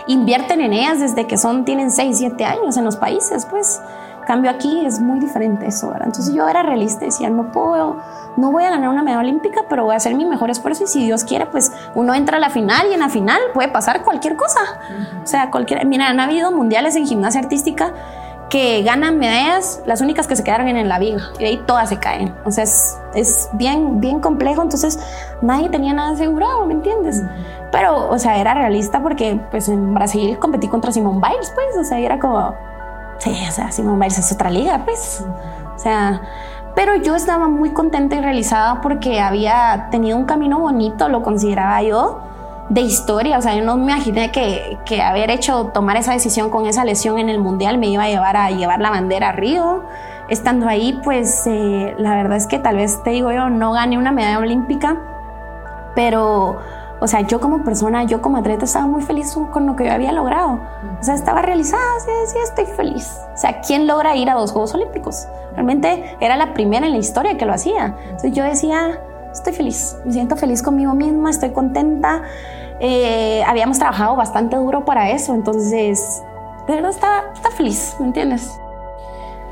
invierten 0.07 0.61
en 0.61 0.73
ellas 0.73 0.99
desde 0.99 1.27
que 1.27 1.37
son, 1.37 1.63
tienen 1.63 1.91
6, 1.91 2.17
7 2.17 2.43
años 2.43 2.75
en 2.75 2.85
los 2.85 2.95
países, 2.95 3.45
pues. 3.45 3.79
Cambio 4.25 4.51
aquí 4.51 4.85
es 4.85 4.99
muy 4.99 5.19
diferente 5.19 5.67
eso, 5.67 5.89
¿verdad? 5.89 6.07
Entonces 6.07 6.33
yo 6.33 6.47
era 6.47 6.63
realista, 6.63 7.05
decía, 7.05 7.29
no 7.29 7.51
puedo, 7.51 7.97
no 8.37 8.51
voy 8.51 8.63
a 8.63 8.69
ganar 8.69 8.89
una 8.89 9.03
medalla 9.03 9.21
olímpica, 9.21 9.61
pero 9.69 9.85
voy 9.85 9.93
a 9.93 9.97
hacer 9.97 10.15
mi 10.15 10.25
mejor 10.25 10.49
esfuerzo 10.49 10.83
y 10.83 10.87
si 10.87 11.05
Dios 11.05 11.23
quiere, 11.23 11.45
pues 11.45 11.71
uno 11.93 12.13
entra 12.13 12.37
a 12.37 12.39
la 12.39 12.49
final 12.49 12.87
y 12.89 12.93
en 12.93 12.99
la 12.99 13.09
final 13.09 13.39
puede 13.53 13.69
pasar 13.69 14.03
cualquier 14.03 14.35
cosa. 14.35 14.59
O 15.23 15.27
sea, 15.27 15.51
cualquier, 15.51 15.85
mira, 15.85 16.09
han 16.09 16.19
habido 16.19 16.51
mundiales 16.51 16.95
en 16.95 17.05
gimnasia 17.05 17.41
artística 17.41 17.93
que 18.49 18.83
ganan 18.83 19.17
medallas, 19.17 19.81
las 19.85 20.01
únicas 20.01 20.27
que 20.27 20.35
se 20.35 20.43
quedaron 20.43 20.67
en 20.67 20.87
la 20.87 20.99
viga, 20.99 21.19
y 21.35 21.39
de 21.39 21.45
ahí 21.47 21.63
todas 21.65 21.89
se 21.89 21.97
caen. 21.97 22.33
O 22.45 22.51
sea, 22.51 22.63
es, 22.63 22.97
es 23.15 23.49
bien, 23.53 23.99
bien 23.99 24.19
complejo, 24.19 24.61
entonces 24.61 24.99
nadie 25.41 25.69
tenía 25.69 25.93
nada 25.93 26.11
asegurado, 26.11 26.65
¿me 26.65 26.73
entiendes? 26.73 27.23
Pero, 27.71 28.09
o 28.09 28.19
sea, 28.19 28.37
era 28.37 28.53
realista 28.53 29.01
porque, 29.01 29.39
pues, 29.51 29.67
en 29.67 29.93
Brasil 29.93 30.37
competí 30.39 30.67
contra 30.67 30.91
Simón 30.91 31.21
Biles, 31.21 31.51
pues, 31.55 31.77
o 31.79 31.83
sea, 31.83 31.99
era 31.99 32.19
como, 32.19 32.55
sí, 33.19 33.35
o 33.47 33.51
sea, 33.51 33.71
Simón 33.71 33.99
Biles 33.99 34.17
es 34.17 34.31
otra 34.31 34.49
liga, 34.49 34.81
pues, 34.85 35.25
o 35.75 35.79
sea, 35.79 36.21
pero 36.75 36.95
yo 36.97 37.15
estaba 37.15 37.47
muy 37.47 37.71
contenta 37.71 38.17
y 38.17 38.21
realizada 38.21 38.81
porque 38.81 39.21
había 39.21 39.87
tenido 39.91 40.17
un 40.17 40.25
camino 40.25 40.59
bonito, 40.59 41.07
lo 41.07 41.23
consideraba 41.23 41.81
yo, 41.81 42.19
de 42.69 42.81
historia. 42.81 43.37
O 43.37 43.41
sea, 43.41 43.55
yo 43.55 43.63
no 43.63 43.77
me 43.77 43.93
imaginé 43.93 44.31
que, 44.31 44.77
que, 44.85 45.01
haber 45.01 45.31
hecho 45.31 45.67
tomar 45.73 45.95
esa 45.97 46.11
decisión 46.11 46.49
con 46.49 46.65
esa 46.65 46.83
lesión 46.83 47.17
en 47.17 47.29
el 47.29 47.39
mundial 47.39 47.77
me 47.77 47.87
iba 47.87 48.03
a 48.03 48.09
llevar 48.09 48.35
a 48.35 48.51
llevar 48.51 48.81
la 48.81 48.89
bandera 48.89 49.29
a 49.29 49.31
Río. 49.31 49.83
Estando 50.27 50.67
ahí, 50.67 50.99
pues 51.03 51.45
eh, 51.47 51.95
la 51.97 52.15
verdad 52.15 52.37
es 52.37 52.47
que 52.47 52.59
tal 52.59 52.77
vez 52.77 53.01
te 53.03 53.11
digo 53.11 53.31
yo, 53.31 53.49
no 53.49 53.71
gané 53.71 53.97
una 53.97 54.11
medalla 54.11 54.39
olímpica, 54.39 54.97
pero, 55.95 56.57
o 56.99 57.07
sea, 57.07 57.21
yo 57.21 57.39
como 57.39 57.63
persona, 57.63 58.03
yo 58.03 58.21
como 58.21 58.37
atleta 58.37 58.65
estaba 58.65 58.87
muy 58.87 59.01
feliz 59.01 59.37
con 59.51 59.65
lo 59.65 59.75
que 59.75 59.85
yo 59.85 59.91
había 59.91 60.11
logrado. 60.11 60.59
O 60.99 61.03
sea, 61.03 61.13
estaba 61.15 61.41
realizada, 61.41 61.83
sí, 61.99 62.11
sí, 62.27 62.37
estoy 62.43 62.65
feliz. 62.65 63.19
O 63.33 63.37
sea, 63.37 63.61
¿quién 63.61 63.85
logra 63.85 64.15
ir 64.15 64.29
a 64.29 64.35
dos 64.35 64.51
Juegos 64.51 64.73
Olímpicos? 64.73 65.27
Realmente 65.53 66.15
era 66.19 66.37
la 66.37 66.53
primera 66.53 66.85
en 66.85 66.93
la 66.93 66.97
historia 66.97 67.37
que 67.37 67.45
lo 67.45 67.53
hacía. 67.53 67.95
Entonces 68.03 68.33
yo 68.33 68.43
decía, 68.43 69.01
estoy 69.31 69.53
feliz, 69.53 69.97
me 70.05 70.13
siento 70.13 70.35
feliz 70.35 70.63
conmigo 70.63 70.93
misma, 70.93 71.29
estoy 71.29 71.51
contenta. 71.51 72.23
Eh, 72.79 73.43
habíamos 73.45 73.77
trabajado 73.77 74.15
bastante 74.15 74.55
duro 74.55 74.85
para 74.85 75.11
eso, 75.11 75.33
entonces, 75.33 76.21
de 76.67 76.75
verdad 76.75 76.91
está, 76.91 77.23
está 77.33 77.51
feliz, 77.51 77.95
¿me 77.99 78.07
entiendes? 78.07 78.59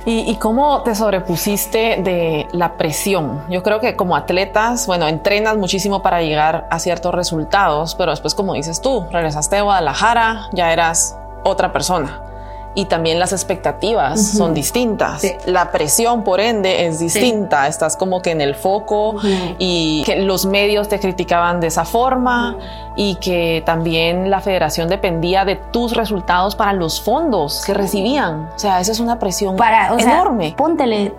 ¿Y, 0.05 0.29
¿Y, 0.29 0.35
cómo 0.35 0.81
te 0.83 0.95
sobrepusiste 0.95 2.01
de 2.03 2.47
la 2.51 2.75
presión? 2.75 3.43
Yo 3.49 3.63
creo 3.63 3.79
que 3.79 3.95
como 3.95 4.17
atletas, 4.17 4.85
bueno, 4.85 5.07
entrenas 5.07 5.55
muchísimo 5.55 6.01
para 6.01 6.21
llegar 6.21 6.67
a 6.69 6.79
ciertos 6.79 7.15
resultados, 7.15 7.95
pero 7.95 8.11
después, 8.11 8.35
como 8.35 8.53
dices 8.53 8.81
tú, 8.81 9.05
regresaste 9.11 9.55
de 9.55 9.61
Guadalajara, 9.61 10.49
ya 10.51 10.73
eras 10.73 11.17
otra 11.45 11.71
persona 11.71 12.32
y 12.75 12.85
también 12.85 13.19
las 13.19 13.31
expectativas 13.33 14.21
son 14.21 14.53
distintas. 14.53 15.23
La 15.45 15.71
presión, 15.71 16.23
por 16.23 16.39
ende, 16.39 16.87
es 16.87 16.99
distinta. 16.99 17.67
Estás 17.67 17.95
como 17.95 18.21
que 18.21 18.31
en 18.31 18.41
el 18.41 18.55
foco 18.55 19.17
y 19.59 20.03
que 20.05 20.21
los 20.23 20.45
medios 20.45 20.89
te 20.89 20.99
criticaban 20.99 21.59
de 21.59 21.67
esa 21.67 21.85
forma 21.85 22.57
y 22.95 23.15
que 23.15 23.61
también 23.65 24.29
la 24.31 24.41
federación 24.41 24.89
dependía 24.89 25.45
de 25.45 25.55
tus 25.55 25.95
resultados 25.95 26.55
para 26.55 26.73
los 26.73 27.01
fondos 27.01 27.63
que 27.65 27.73
recibían. 27.73 28.49
O 28.55 28.59
sea, 28.59 28.79
esa 28.79 28.91
es 28.91 28.99
una 28.99 29.19
presión 29.19 29.55
para, 29.55 29.93
enorme. 29.95 30.47
Sea, 30.47 30.55
póntele, 30.55 31.13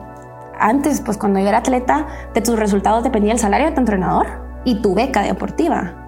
antes, 0.59 1.03
pues 1.03 1.19
cuando 1.19 1.39
yo 1.39 1.49
era 1.49 1.59
atleta, 1.59 2.07
de 2.35 2.41
tus 2.41 2.59
resultados 2.59 3.05
dependía 3.05 3.33
el 3.33 3.39
salario 3.39 3.69
de 3.69 3.73
tu 3.73 3.81
entrenador 3.81 4.27
y 4.65 4.77
tu 4.77 4.95
beca 4.95 5.23
deportiva. 5.23 6.01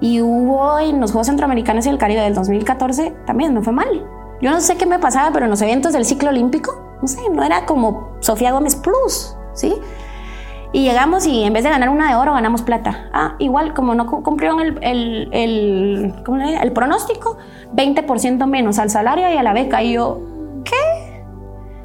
Y 0.00 0.20
hubo 0.20 0.78
en 0.78 1.00
los 1.00 1.12
Juegos 1.12 1.28
Centroamericanos 1.28 1.86
y 1.86 1.88
el 1.88 1.98
Caribe 1.98 2.20
del 2.20 2.34
2014 2.34 3.14
también, 3.24 3.54
no 3.54 3.62
fue 3.62 3.72
mal 3.72 4.15
yo 4.40 4.50
no 4.50 4.60
sé 4.60 4.76
qué 4.76 4.86
me 4.86 4.98
pasaba, 4.98 5.30
pero 5.32 5.46
en 5.46 5.50
los 5.50 5.62
eventos 5.62 5.92
del 5.92 6.04
ciclo 6.04 6.30
olímpico, 6.30 6.98
no 7.00 7.08
sé, 7.08 7.20
no 7.30 7.42
era 7.42 7.66
como 7.66 8.16
Sofía 8.20 8.52
Gómez 8.52 8.76
Plus, 8.76 9.36
¿sí? 9.54 9.74
Y 10.72 10.82
llegamos 10.82 11.26
y 11.26 11.44
en 11.44 11.52
vez 11.52 11.64
de 11.64 11.70
ganar 11.70 11.88
una 11.88 12.10
de 12.10 12.16
oro, 12.16 12.34
ganamos 12.34 12.62
plata. 12.62 13.08
Ah, 13.12 13.36
igual, 13.38 13.72
como 13.72 13.94
no 13.94 14.06
cumplieron 14.06 14.60
el, 14.60 14.78
el, 14.82 15.28
el, 15.32 16.14
¿cómo 16.24 16.38
le 16.38 16.56
el 16.56 16.72
pronóstico, 16.72 17.38
20% 17.74 18.46
menos 18.46 18.78
al 18.78 18.90
salario 18.90 19.28
y 19.32 19.36
a 19.36 19.42
la 19.42 19.52
beca. 19.52 19.82
Y 19.82 19.92
yo, 19.92 20.20
¿qué? 20.64 21.22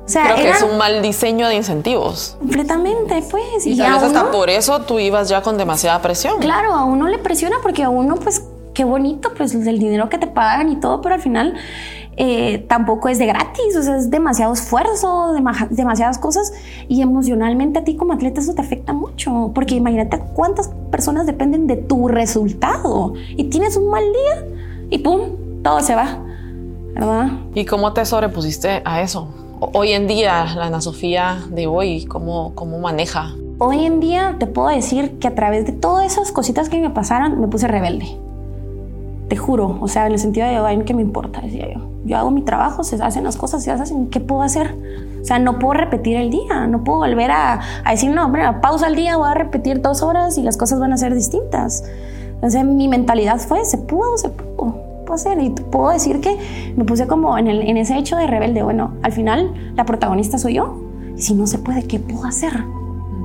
O 0.03 0.09
sea, 0.09 0.33
Creo 0.33 0.37
que 0.37 0.49
es 0.49 0.61
un 0.61 0.77
mal 0.77 1.01
diseño 1.01 1.47
de 1.47 1.55
incentivos. 1.55 2.35
Completamente, 2.39 3.23
pues. 3.29 3.65
Y, 3.65 3.77
tal 3.77 3.93
vez 3.93 4.03
hasta 4.03 4.31
por 4.31 4.49
eso 4.49 4.81
tú 4.81 4.99
ibas 4.99 5.29
ya 5.29 5.41
con 5.41 5.57
demasiada 5.57 6.01
presión. 6.01 6.39
Claro, 6.39 6.73
a 6.73 6.83
uno 6.83 7.07
le 7.07 7.17
presiona 7.17 7.57
porque 7.61 7.83
a 7.83 7.89
uno, 7.89 8.15
pues, 8.15 8.43
qué 8.73 8.83
bonito, 8.83 9.31
pues, 9.37 9.53
el 9.55 9.79
dinero 9.79 10.09
que 10.09 10.17
te 10.17 10.27
pagan 10.27 10.69
y 10.69 10.75
todo, 10.77 11.01
pero 11.01 11.15
al 11.15 11.21
final 11.21 11.55
eh, 12.17 12.65
tampoco 12.67 13.07
es 13.07 13.19
de 13.19 13.25
gratis, 13.25 13.75
o 13.77 13.83
sea, 13.83 13.97
es 13.97 14.11
demasiado 14.11 14.53
esfuerzo, 14.53 15.33
demasiadas 15.69 16.17
cosas 16.17 16.51
y 16.89 17.01
emocionalmente 17.01 17.79
a 17.79 17.83
ti 17.83 17.95
como 17.95 18.13
atleta 18.13 18.41
eso 18.41 18.53
te 18.53 18.61
afecta 18.61 18.91
mucho, 18.91 19.51
porque 19.55 19.75
imagínate 19.75 20.19
cuántas 20.33 20.69
personas 20.91 21.25
dependen 21.25 21.67
de 21.67 21.77
tu 21.77 22.09
resultado 22.09 23.13
y 23.29 23.45
tienes 23.45 23.77
un 23.77 23.89
mal 23.89 24.03
día 24.03 24.45
y 24.89 24.97
pum, 24.99 25.21
todo 25.63 25.79
se 25.79 25.95
va, 25.95 26.19
¿verdad? 26.93 27.29
¿Y 27.55 27.65
cómo 27.65 27.93
te 27.93 28.05
sobrepusiste 28.05 28.81
a 28.83 29.01
eso? 29.01 29.29
Hoy 29.73 29.93
en 29.93 30.07
día, 30.07 30.45
la 30.55 30.65
Ana 30.65 30.81
Sofía 30.81 31.43
de 31.49 31.67
hoy, 31.67 32.05
¿cómo, 32.05 32.53
¿cómo 32.55 32.79
maneja? 32.79 33.35
Hoy 33.59 33.85
en 33.85 33.99
día 33.99 34.35
te 34.37 34.47
puedo 34.47 34.67
decir 34.67 35.19
que 35.19 35.27
a 35.27 35.35
través 35.35 35.65
de 35.65 35.71
todas 35.71 36.11
esas 36.11 36.31
cositas 36.31 36.67
que 36.67 36.81
me 36.81 36.89
pasaron, 36.89 37.39
me 37.39 37.47
puse 37.47 37.67
rebelde 37.67 38.17
te 39.31 39.37
juro, 39.37 39.77
o 39.79 39.87
sea, 39.87 40.07
en 40.07 40.11
el 40.11 40.19
sentido 40.19 40.45
de, 40.45 40.57
ay, 40.57 40.77
¿qué 40.79 40.93
me 40.93 41.01
importa? 41.01 41.39
Decía 41.39 41.65
yo. 41.73 41.79
Yo 42.03 42.17
hago 42.17 42.31
mi 42.31 42.41
trabajo, 42.41 42.83
se 42.83 43.01
hacen 43.01 43.23
las 43.23 43.37
cosas, 43.37 43.63
se 43.63 43.71
hacen, 43.71 44.09
¿qué 44.09 44.19
puedo 44.19 44.41
hacer? 44.41 44.75
O 45.21 45.23
sea, 45.23 45.39
no 45.39 45.57
puedo 45.57 45.75
repetir 45.75 46.17
el 46.17 46.29
día, 46.29 46.67
no 46.67 46.83
puedo 46.83 46.97
volver 46.97 47.31
a, 47.31 47.61
a 47.85 47.91
decir, 47.91 48.11
no, 48.11 48.27
mira, 48.27 48.59
pausa 48.59 48.87
el 48.87 48.97
día, 48.97 49.15
voy 49.15 49.29
a 49.29 49.33
repetir 49.33 49.81
dos 49.81 50.01
horas 50.01 50.37
y 50.37 50.43
las 50.43 50.57
cosas 50.57 50.81
van 50.81 50.91
a 50.91 50.97
ser 50.97 51.15
distintas. 51.15 51.85
Entonces, 52.27 52.65
mi 52.65 52.89
mentalidad 52.89 53.39
fue, 53.39 53.63
se 53.63 53.77
pudo, 53.77 54.17
se 54.17 54.27
pudo, 54.27 54.75
puedo 55.05 55.13
hacer. 55.13 55.41
Y 55.41 55.51
puedo 55.51 55.91
decir 55.91 56.19
que 56.19 56.37
me 56.75 56.83
puse 56.83 57.07
como 57.07 57.37
en, 57.37 57.47
el, 57.47 57.61
en 57.61 57.77
ese 57.77 57.97
hecho 57.97 58.17
de 58.17 58.27
rebelde, 58.27 58.63
bueno, 58.63 58.95
al 59.01 59.13
final 59.13 59.53
la 59.77 59.85
protagonista 59.85 60.39
soy 60.39 60.55
yo, 60.55 60.75
y 61.15 61.21
si 61.21 61.35
no 61.35 61.47
se 61.47 61.57
puede, 61.57 61.87
¿qué 61.87 61.99
puedo 61.99 62.25
hacer? 62.25 62.51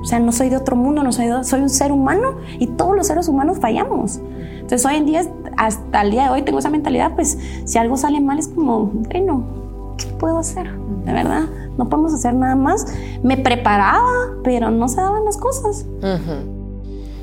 O 0.01 0.05
sea, 0.05 0.21
no 0.21 0.31
soy 0.31 0.47
de 0.47 0.55
otro 0.55 0.77
mundo, 0.77 1.03
no 1.03 1.11
soy, 1.11 1.27
soy 1.41 1.59
un 1.59 1.69
ser 1.69 1.91
humano 1.91 2.35
y 2.59 2.67
todos 2.67 2.95
los 2.95 3.07
seres 3.07 3.27
humanos 3.27 3.57
fallamos. 3.59 4.21
Entonces 4.67 4.85
hoy 4.85 4.97
en 4.97 5.05
día, 5.05 5.21
hasta 5.55 6.01
el 6.01 6.11
día 6.11 6.23
de 6.23 6.29
hoy 6.29 6.41
tengo 6.41 6.59
esa 6.59 6.69
mentalidad, 6.69 7.15
pues 7.15 7.37
si 7.63 7.77
algo 7.77 7.95
sale 7.95 8.19
mal 8.19 8.37
es 8.37 8.49
como, 8.49 8.87
bueno, 8.87 9.95
¿qué 9.97 10.07
puedo 10.07 10.39
hacer? 10.39 10.69
De 11.05 11.13
verdad, 11.13 11.43
no 11.77 11.87
podemos 11.87 12.13
hacer 12.13 12.33
nada 12.33 12.57
más. 12.57 12.85
Me 13.23 13.37
preparaba, 13.37 14.03
pero 14.43 14.69
no 14.69 14.89
se 14.89 14.99
daban 14.99 15.23
las 15.23 15.37
cosas. 15.37 15.85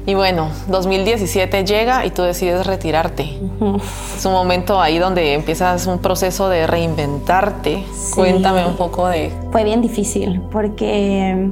Y 0.07 0.15
bueno, 0.15 0.49
2017 0.69 1.67
llega 1.67 2.07
y 2.07 2.13
tú 2.13 2.23
decides 2.23 2.67
retirarte. 2.67 3.39
Es 4.17 4.25
un 4.25 4.33
momento 4.33 4.81
ahí 4.81 4.99
donde 4.99 5.35
empiezas 5.35 5.87
un 5.87 5.99
proceso 5.99 6.49
de 6.49 6.67
reinventarte. 6.67 7.85
Cuéntame 8.15 8.65
un 8.65 8.77
poco 8.77 9.07
de... 9.07 9.31
Fue 9.53 9.65
bien 9.65 9.83
difícil 9.83 10.41
porque 10.51 11.51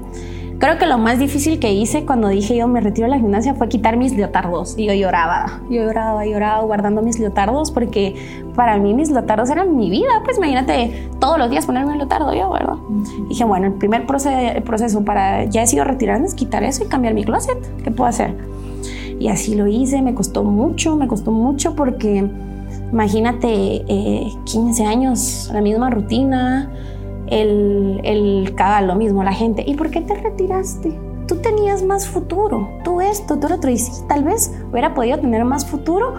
Creo 0.62 0.78
que 0.78 0.86
lo 0.86 0.96
más 0.96 1.18
difícil 1.18 1.58
que 1.58 1.72
hice 1.72 2.06
cuando 2.06 2.28
dije 2.28 2.54
yo 2.54 2.68
me 2.68 2.80
retiro 2.80 3.06
de 3.06 3.10
la 3.10 3.18
gimnasia 3.18 3.52
fue 3.54 3.68
quitar 3.68 3.96
mis 3.96 4.14
leotardos. 4.14 4.78
Y 4.78 4.86
yo 4.86 4.94
lloraba, 4.94 5.60
yo 5.68 5.82
lloraba, 5.82 6.24
lloraba 6.24 6.62
guardando 6.62 7.02
mis 7.02 7.18
leotardos 7.18 7.72
porque 7.72 8.14
para 8.54 8.78
mí 8.78 8.94
mis 8.94 9.10
leotardos 9.10 9.50
eran 9.50 9.76
mi 9.76 9.90
vida. 9.90 10.22
Pues 10.24 10.36
imagínate 10.38 11.10
todos 11.18 11.36
los 11.36 11.50
días 11.50 11.66
ponerme 11.66 11.90
un 11.90 11.98
leotardo 11.98 12.32
yo, 12.32 12.52
¿verdad? 12.52 12.76
dije, 13.28 13.42
bueno, 13.42 13.66
el 13.66 13.72
primer 13.72 14.06
proceso 14.06 15.04
para 15.04 15.46
ya 15.46 15.62
he 15.62 15.66
sido 15.66 15.82
retirarme 15.82 16.26
es 16.26 16.34
quitar 16.36 16.62
eso 16.62 16.84
y 16.84 16.86
cambiar 16.86 17.14
mi 17.14 17.24
closet. 17.24 17.58
¿Qué 17.82 17.90
puedo 17.90 18.08
hacer? 18.08 18.32
Y 19.18 19.26
así 19.26 19.56
lo 19.56 19.66
hice, 19.66 20.00
me 20.00 20.14
costó 20.14 20.44
mucho, 20.44 20.94
me 20.94 21.08
costó 21.08 21.32
mucho 21.32 21.74
porque 21.74 22.30
imagínate 22.92 23.84
15 24.44 24.80
eh, 24.80 24.86
años, 24.86 25.50
la 25.52 25.60
misma 25.60 25.90
rutina 25.90 26.70
el, 27.32 28.00
el 28.04 28.54
lo 28.86 28.94
mismo 28.94 29.24
la 29.24 29.32
gente. 29.32 29.64
¿Y 29.66 29.74
por 29.74 29.90
qué 29.90 30.02
te 30.02 30.14
retiraste? 30.14 30.98
Tú 31.26 31.36
tenías 31.36 31.82
más 31.82 32.06
futuro, 32.06 32.68
tú 32.84 33.00
esto, 33.00 33.38
tú 33.38 33.48
lo 33.48 33.56
otro. 33.56 33.70
Y 33.70 33.78
sí, 33.78 33.92
tal 34.08 34.24
vez 34.24 34.54
hubiera 34.70 34.94
podido 34.94 35.18
tener 35.18 35.44
más 35.44 35.66
futuro, 35.66 36.14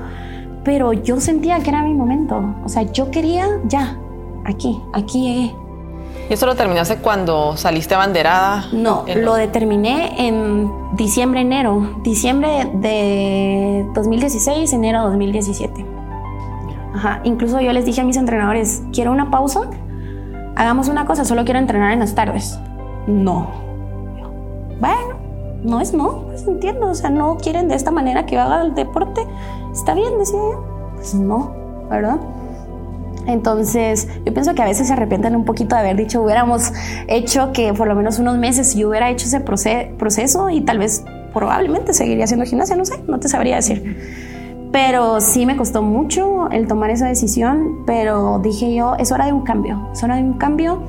pero 0.63 0.93
yo 0.93 1.19
sentía 1.19 1.59
que 1.59 1.69
era 1.69 1.83
mi 1.83 1.93
momento. 1.93 2.41
O 2.65 2.69
sea, 2.69 2.83
yo 2.83 3.11
quería 3.11 3.47
ya. 3.65 3.97
aquí, 4.45 4.81
aquí 4.93 5.21
llegué. 5.21 5.55
¿Y 6.29 6.33
eso 6.33 6.45
lo 6.45 6.55
terminaste 6.55 6.97
cuando 6.97 7.57
saliste 7.57 7.95
abanderada? 7.95 8.65
No, 8.71 9.05
lo 9.15 9.35
determiné 9.35 10.27
en 10.27 10.71
diciembre, 10.95 11.41
enero. 11.41 11.99
Diciembre 12.01 12.71
de 12.75 13.85
2016, 13.93 14.71
enero 14.73 14.99
de 14.99 15.05
2017. 15.09 15.85
Ajá. 16.95 17.21
Incluso 17.23 17.59
yo 17.59 17.73
les 17.73 17.85
dije 17.85 18.01
a 18.01 18.03
mis 18.03 18.17
entrenadores, 18.17 18.83
quiero 18.93 19.11
una 19.11 19.29
pausa, 19.31 19.69
hagamos 20.55 20.87
una 20.87 21.05
cosa, 21.05 21.25
solo 21.25 21.45
quiero 21.45 21.59
entrenar 21.59 21.91
en 21.93 21.99
las 21.99 22.15
tardes. 22.15 22.59
No. 23.07 23.47
Bueno, 24.79 25.15
no 25.63 25.79
es 25.79 25.93
no, 25.93 26.23
pues 26.27 26.47
entiendo, 26.47 26.87
o 26.87 26.95
sea, 26.95 27.09
no 27.09 27.37
quieren 27.37 27.67
de 27.67 27.75
esta 27.75 27.91
manera 27.91 28.25
que 28.25 28.37
haga 28.37 28.61
el 28.61 28.75
deporte, 28.75 29.25
está 29.71 29.93
bien, 29.93 30.17
decía 30.19 30.39
yo. 30.39 30.93
Pues 30.95 31.15
no, 31.15 31.51
¿verdad? 31.89 32.17
Entonces, 33.25 34.07
yo 34.25 34.33
pienso 34.33 34.53
que 34.53 34.61
a 34.61 34.65
veces 34.65 34.87
se 34.87 34.93
arrepienten 34.93 35.35
un 35.35 35.45
poquito 35.45 35.75
de 35.75 35.81
haber 35.81 35.95
dicho, 35.95 36.21
hubiéramos 36.21 36.73
hecho 37.07 37.53
que 37.53 37.73
por 37.73 37.87
lo 37.87 37.95
menos 37.95 38.19
unos 38.19 38.37
meses 38.37 38.75
yo 38.75 38.89
hubiera 38.89 39.09
hecho 39.09 39.27
ese 39.27 39.39
proceso 39.39 40.49
y 40.49 40.61
tal 40.61 40.79
vez 40.79 41.05
probablemente 41.33 41.93
seguiría 41.93 42.25
haciendo 42.25 42.45
gimnasia, 42.45 42.75
no 42.75 42.85
sé, 42.85 43.01
no 43.07 43.19
te 43.19 43.29
sabría 43.29 43.55
decir. 43.55 44.22
Pero 44.73 45.21
sí 45.21 45.45
me 45.45 45.55
costó 45.55 45.83
mucho 45.83 46.49
el 46.49 46.67
tomar 46.67 46.89
esa 46.89 47.07
decisión, 47.07 47.83
pero 47.85 48.39
dije 48.39 48.73
yo, 48.73 48.95
es 48.95 49.11
hora 49.11 49.27
de 49.27 49.31
un 49.31 49.41
cambio, 49.41 49.87
es 49.93 50.03
hora 50.03 50.15
de 50.15 50.23
un 50.23 50.33
cambio. 50.33 50.81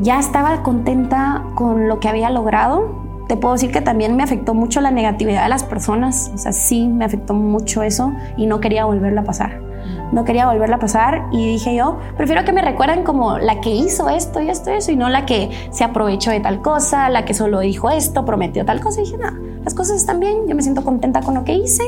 Ya 0.00 0.20
estaba 0.20 0.62
contenta 0.62 1.42
con 1.54 1.88
lo 1.88 2.00
que 2.00 2.08
había 2.08 2.28
logrado. 2.28 3.24
Te 3.28 3.38
puedo 3.38 3.54
decir 3.54 3.72
que 3.72 3.80
también 3.80 4.14
me 4.14 4.22
afectó 4.22 4.52
mucho 4.52 4.82
la 4.82 4.90
negatividad 4.90 5.44
de 5.44 5.48
las 5.48 5.64
personas, 5.64 6.30
o 6.34 6.38
sea, 6.38 6.52
sí 6.52 6.86
me 6.86 7.06
afectó 7.06 7.32
mucho 7.32 7.82
eso 7.82 8.12
y 8.36 8.44
no 8.44 8.60
quería 8.60 8.84
volverla 8.84 9.22
a 9.22 9.24
pasar 9.24 9.72
no 10.12 10.24
quería 10.24 10.46
volverla 10.46 10.76
a 10.76 10.78
pasar 10.78 11.26
y 11.32 11.46
dije 11.46 11.74
yo, 11.74 11.98
prefiero 12.16 12.44
que 12.44 12.52
me 12.52 12.62
recuerden 12.62 13.02
como 13.02 13.38
la 13.38 13.60
que 13.60 13.70
hizo 13.70 14.08
esto 14.10 14.40
y 14.40 14.50
esto 14.50 14.70
y 14.70 14.74
eso 14.74 14.92
y 14.92 14.96
no 14.96 15.08
la 15.08 15.26
que 15.26 15.50
se 15.70 15.84
aprovechó 15.84 16.30
de 16.30 16.40
tal 16.40 16.60
cosa, 16.60 17.08
la 17.08 17.24
que 17.24 17.34
solo 17.34 17.60
dijo 17.60 17.90
esto, 17.90 18.24
prometió 18.24 18.64
tal 18.64 18.80
cosa 18.80 19.00
y 19.00 19.04
dije, 19.04 19.16
no, 19.16 19.30
las 19.64 19.74
cosas 19.74 19.96
están 19.96 20.20
bien, 20.20 20.46
yo 20.46 20.54
me 20.54 20.62
siento 20.62 20.84
contenta 20.84 21.22
con 21.22 21.34
lo 21.34 21.44
que 21.44 21.54
hice. 21.54 21.82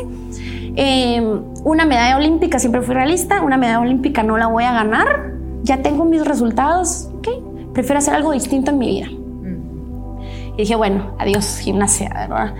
Em, 0.76 1.42
una 1.64 1.84
medalla 1.84 2.16
olímpica, 2.16 2.58
siempre 2.58 2.82
fui 2.82 2.94
realista, 2.94 3.42
una 3.42 3.56
medalla 3.56 3.80
olímpica 3.80 4.22
no 4.22 4.36
la 4.36 4.48
voy 4.48 4.64
a 4.64 4.72
ganar, 4.72 5.32
ya 5.62 5.82
tengo 5.82 6.04
mis 6.04 6.24
resultados, 6.24 7.10
ok, 7.18 7.28
prefiero 7.72 7.98
hacer 7.98 8.14
algo 8.14 8.32
distinto 8.32 8.70
en 8.70 8.78
mi 8.78 8.88
vida. 8.88 9.06
Y 10.54 10.58
dije, 10.58 10.76
bueno, 10.76 11.14
adiós 11.18 11.58
gimnasia, 11.58 12.10
¿verdad? 12.14 12.54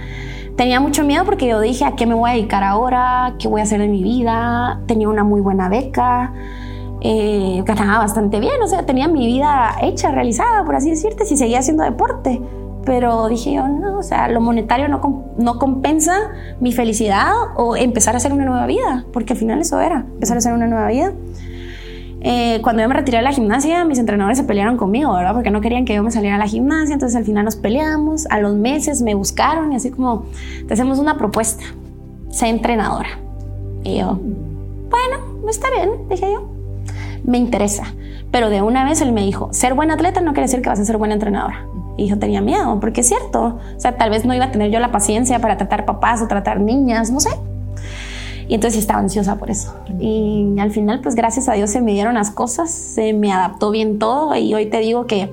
Tenía 0.57 0.81
mucho 0.81 1.05
miedo 1.05 1.25
porque 1.25 1.49
yo 1.49 1.61
dije, 1.61 1.85
¿a 1.85 1.97
qué 1.97 2.07
me 2.07 2.15
voy 2.15 2.31
a 2.31 2.33
dedicar 2.35 2.63
ahora? 2.63 3.35
¿Qué 3.39 3.49
voy 3.49 3.61
a 3.61 3.65
hacer 3.65 3.81
en 3.81 3.91
mi 3.91 4.03
vida? 4.03 4.81
Tenía 4.87 5.09
una 5.09 5.25
muy 5.25 5.41
buena 5.41 5.69
beca, 5.69 6.33
eh, 7.01 7.63
ganaba 7.67 7.99
bastante 7.99 8.41
bien, 8.41 8.63
o 8.63 8.67
sea, 8.67 8.87
tenía 8.87 9.09
mi 9.09 9.27
vida 9.27 9.77
hecha, 9.83 10.11
realizada, 10.11 10.65
por 10.65 10.77
así 10.77 10.91
decirte, 10.91 11.25
si 11.25 11.37
seguía 11.37 11.59
haciendo 11.59 11.83
deporte. 11.85 12.41
Pero 12.85 13.29
dije 13.29 13.55
yo, 13.55 13.67
no, 13.67 13.99
o 13.99 14.03
sea, 14.03 14.29
lo 14.29 14.41
monetario 14.41 14.89
no, 14.89 15.25
no 15.39 15.59
compensa 15.59 16.15
mi 16.61 16.73
felicidad 16.73 17.33
o 17.57 17.77
empezar 17.77 18.15
a 18.15 18.19
hacer 18.19 18.33
una 18.33 18.45
nueva 18.45 18.67
vida, 18.67 19.05
porque 19.13 19.33
al 19.33 19.39
final 19.39 19.61
eso 19.61 19.81
era, 19.81 20.05
empezar 20.15 20.37
a 20.37 20.39
hacer 20.39 20.53
una 20.53 20.67
nueva 20.67 20.89
vida. 20.89 21.13
Eh, 22.27 22.61
cuando 22.63 22.81
yo 22.81 22.89
me 22.89 22.95
retiré 22.95 23.19
de 23.19 23.23
la 23.23 23.33
gimnasia, 23.33 23.85
mis 23.85 23.99
entrenadores 23.99 24.39
se 24.39 24.45
pelearon 24.45 24.79
conmigo, 24.79 25.13
¿verdad? 25.13 25.35
Porque 25.35 25.51
no 25.51 25.61
querían 25.61 25.85
que 25.85 25.95
yo 25.95 26.03
me 26.03 26.11
saliera 26.11 26.37
a 26.37 26.39
la 26.39 26.47
gimnasia, 26.47 26.95
entonces 26.95 27.17
al 27.17 27.25
final 27.25 27.45
nos 27.45 27.57
peleamos, 27.57 28.27
a 28.31 28.41
los 28.41 28.55
meses 28.55 29.03
me 29.03 29.15
buscaron 29.15 29.73
y 29.73 29.77
así 29.77 29.91
como, 29.91 30.25
te 30.67 30.73
hacemos 30.73 30.99
una 30.99 31.19
propuesta, 31.19 31.65
sé 32.31 32.49
entrenadora. 32.49 33.19
Y 33.83 33.99
yo, 33.99 34.19
bueno, 34.19 35.49
está 35.51 35.69
bien, 35.71 36.09
dije 36.09 36.33
yo, 36.33 36.49
me 37.25 37.37
interesa. 37.37 37.85
Pero 38.31 38.49
de 38.49 38.63
una 38.63 38.85
vez 38.85 39.03
él 39.03 39.13
me 39.13 39.21
dijo, 39.21 39.53
ser 39.53 39.75
buen 39.75 39.91
atleta 39.91 40.23
no 40.23 40.33
quiere 40.33 40.47
decir 40.47 40.63
que 40.63 40.71
vas 40.71 40.81
a 40.81 40.85
ser 40.87 40.97
buena 40.97 41.15
entrenadora. 41.15 41.67
Y 41.97 42.09
yo 42.09 42.19
tenía 42.19 42.41
miedo, 42.41 42.79
porque 42.81 43.03
es 43.03 43.09
cierto, 43.09 43.59
o 43.77 43.81
sea, 43.81 43.97
tal 43.97 44.11
vez 44.11 44.25
no 44.25 44.35
iba 44.35 44.47
a 44.47 44.51
tener 44.51 44.71
yo 44.71 44.81
la 44.81 44.91
paciencia 44.91 45.39
para 45.39 45.57
tratar 45.57 45.85
papás 45.85 46.21
o 46.23 46.27
tratar 46.27 46.61
niñas, 46.61 47.11
no 47.11 47.21
sé. 47.21 47.31
Y 48.49 48.55
entonces 48.55 48.81
estaba 48.81 49.01
ansiosa 49.01 49.37
por 49.37 49.51
eso. 49.51 49.75
Y 49.99 50.55
al 50.59 50.71
final, 50.71 51.01
pues 51.01 51.15
gracias 51.15 51.49
a 51.49 51.55
Dios 51.55 51.71
se 51.71 51.81
me 51.81 51.93
dieron 51.93 52.15
las 52.15 52.31
cosas, 52.31 52.71
se 52.71 53.13
me 53.13 53.33
adaptó 53.33 53.71
bien 53.71 53.99
todo 53.99 54.35
y 54.37 54.53
hoy 54.55 54.67
te 54.67 54.81
digo 54.81 55.07
que, 55.07 55.31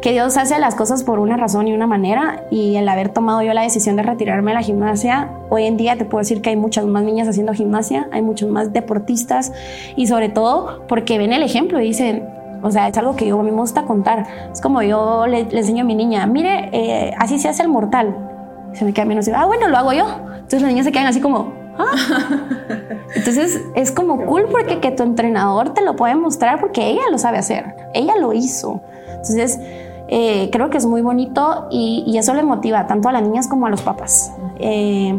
que 0.00 0.12
Dios 0.12 0.36
hace 0.36 0.58
las 0.58 0.74
cosas 0.74 1.04
por 1.04 1.20
una 1.20 1.36
razón 1.36 1.68
y 1.68 1.72
una 1.72 1.86
manera 1.86 2.46
y 2.50 2.74
el 2.76 2.88
haber 2.88 3.10
tomado 3.10 3.42
yo 3.42 3.52
la 3.54 3.62
decisión 3.62 3.94
de 3.96 4.02
retirarme 4.02 4.50
de 4.50 4.56
la 4.56 4.62
gimnasia, 4.62 5.30
hoy 5.50 5.64
en 5.64 5.76
día 5.76 5.96
te 5.96 6.04
puedo 6.04 6.18
decir 6.18 6.42
que 6.42 6.50
hay 6.50 6.56
muchas 6.56 6.84
más 6.86 7.04
niñas 7.04 7.28
haciendo 7.28 7.52
gimnasia, 7.52 8.08
hay 8.10 8.22
muchos 8.22 8.50
más 8.50 8.72
deportistas 8.72 9.52
y 9.94 10.08
sobre 10.08 10.28
todo 10.28 10.82
porque 10.88 11.18
ven 11.18 11.32
el 11.32 11.44
ejemplo 11.44 11.80
y 11.80 11.84
dicen, 11.84 12.24
o 12.62 12.70
sea, 12.70 12.88
es 12.88 12.96
algo 12.96 13.16
que 13.16 13.26
yo 13.26 13.38
a 13.38 13.42
mí 13.42 13.50
me 13.50 13.58
gusta 13.58 13.84
contar. 13.84 14.26
Es 14.52 14.60
como 14.60 14.82
yo 14.82 15.26
le, 15.26 15.40
enseño 15.40 15.82
a 15.82 15.86
mi 15.86 15.94
niña, 15.94 16.26
mire, 16.26 16.70
eh, 16.72 17.14
así 17.18 17.38
se 17.38 17.48
hace 17.48 17.62
el 17.62 17.68
mortal. 17.68 18.16
se 18.72 18.84
me 18.84 18.92
queda 18.92 19.04
menos 19.04 19.26
y 19.28 19.32
ah, 19.32 19.46
bueno, 19.46 19.68
lo 19.68 19.76
hago 19.76 19.92
yo. 19.92 20.06
Entonces 20.34 20.62
las 20.62 20.70
niñas 20.70 20.86
se 20.86 20.92
quedan 20.92 21.06
así 21.06 21.20
como, 21.20 21.52
Entonces 23.14 23.60
es 23.74 23.92
como 23.92 24.24
cool 24.26 24.46
porque 24.50 24.80
que 24.80 24.90
tu 24.90 25.02
entrenador 25.02 25.74
te 25.74 25.82
lo 25.82 25.96
puede 25.96 26.14
mostrar 26.14 26.60
porque 26.60 26.88
ella 26.88 27.02
lo 27.10 27.18
sabe 27.18 27.38
hacer, 27.38 27.74
ella 27.94 28.16
lo 28.16 28.32
hizo. 28.32 28.80
Entonces 29.08 29.58
eh, 30.08 30.50
creo 30.52 30.70
que 30.70 30.78
es 30.78 30.86
muy 30.86 31.00
bonito 31.00 31.68
y, 31.70 32.16
eso 32.18 32.34
le 32.34 32.42
motiva 32.42 32.86
tanto 32.86 33.08
a 33.08 33.12
las 33.12 33.22
niñas 33.22 33.48
como 33.48 33.66
a 33.66 33.70
los 33.70 33.82
papás. 33.82 34.32
Eh, 34.58 35.18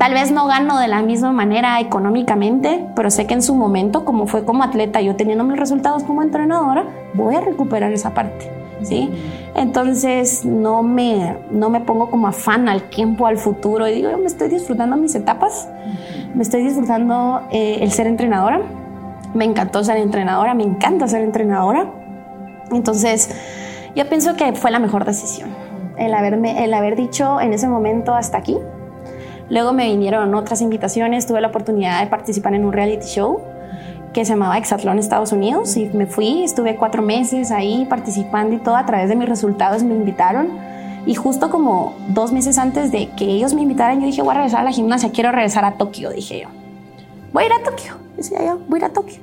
tal 0.00 0.14
vez 0.14 0.32
no 0.32 0.46
gano 0.46 0.78
de 0.78 0.88
la 0.88 1.02
misma 1.02 1.30
manera 1.30 1.78
económicamente, 1.78 2.86
pero 2.96 3.10
sé 3.10 3.26
que 3.26 3.34
en 3.34 3.42
su 3.42 3.54
momento, 3.54 4.06
como 4.06 4.26
fue 4.26 4.46
como 4.46 4.64
atleta, 4.64 5.02
yo 5.02 5.14
teniendo 5.14 5.44
mis 5.44 5.58
resultados 5.58 6.04
como 6.04 6.22
entrenadora, 6.22 6.86
voy 7.12 7.34
a 7.34 7.42
recuperar 7.42 7.92
esa 7.92 8.14
parte. 8.14 8.50
¿sí? 8.82 9.10
Entonces 9.54 10.42
no 10.46 10.82
me, 10.82 11.36
no 11.50 11.68
me 11.68 11.80
pongo 11.80 12.08
como 12.08 12.28
afán 12.28 12.66
al 12.70 12.84
tiempo, 12.84 13.26
al 13.26 13.36
futuro 13.36 13.86
y 13.88 13.92
digo, 13.92 14.10
yo 14.10 14.16
me 14.16 14.24
estoy 14.24 14.48
disfrutando 14.48 14.96
mis 14.96 15.14
etapas, 15.14 15.68
me 16.34 16.44
estoy 16.44 16.62
disfrutando 16.62 17.42
eh, 17.52 17.80
el 17.82 17.92
ser 17.92 18.06
entrenadora, 18.06 18.62
me 19.34 19.44
encantó 19.44 19.84
ser 19.84 19.98
entrenadora, 19.98 20.54
me 20.54 20.62
encanta 20.62 21.08
ser 21.08 21.20
entrenadora, 21.20 21.92
entonces 22.72 23.28
yo 23.94 24.08
pienso 24.08 24.34
que 24.34 24.54
fue 24.54 24.70
la 24.70 24.78
mejor 24.78 25.04
decisión, 25.04 25.50
el, 25.98 26.14
haberme, 26.14 26.64
el 26.64 26.72
haber 26.72 26.96
dicho 26.96 27.38
en 27.38 27.52
ese 27.52 27.68
momento 27.68 28.14
hasta 28.14 28.38
aquí. 28.38 28.56
Luego 29.50 29.72
me 29.72 29.88
vinieron 29.88 30.32
otras 30.34 30.62
invitaciones, 30.62 31.26
tuve 31.26 31.40
la 31.40 31.48
oportunidad 31.48 32.00
de 32.00 32.06
participar 32.06 32.54
en 32.54 32.64
un 32.64 32.72
reality 32.72 33.06
show 33.06 33.40
que 34.14 34.24
se 34.24 34.32
llamaba 34.32 34.56
Exatlón 34.58 34.98
Estados 34.98 35.32
Unidos 35.32 35.76
y 35.76 35.86
me 35.86 36.06
fui, 36.06 36.44
estuve 36.44 36.76
cuatro 36.76 37.02
meses 37.02 37.50
ahí 37.50 37.84
participando 37.88 38.54
y 38.54 38.58
todo, 38.58 38.76
a 38.76 38.86
través 38.86 39.08
de 39.08 39.16
mis 39.16 39.28
resultados 39.28 39.82
me 39.82 39.94
invitaron 39.94 40.48
y 41.04 41.14
justo 41.14 41.50
como 41.50 41.94
dos 42.08 42.32
meses 42.32 42.58
antes 42.58 42.92
de 42.92 43.10
que 43.10 43.24
ellos 43.24 43.54
me 43.54 43.62
invitaran 43.62 44.00
yo 44.00 44.06
dije 44.06 44.22
voy 44.22 44.32
a 44.32 44.34
regresar 44.34 44.60
a 44.60 44.64
la 44.64 44.72
gimnasia, 44.72 45.10
quiero 45.10 45.32
regresar 45.32 45.64
a 45.64 45.72
Tokio, 45.72 46.10
dije 46.10 46.42
yo. 46.42 46.48
Voy 47.32 47.44
a 47.44 47.46
ir 47.46 47.52
a 47.52 47.62
Tokio, 47.62 47.94
decía 48.16 48.44
yo, 48.44 48.60
voy 48.68 48.78
a 48.78 48.84
ir 48.84 48.84
a 48.86 48.92
Tokio. 48.92 49.20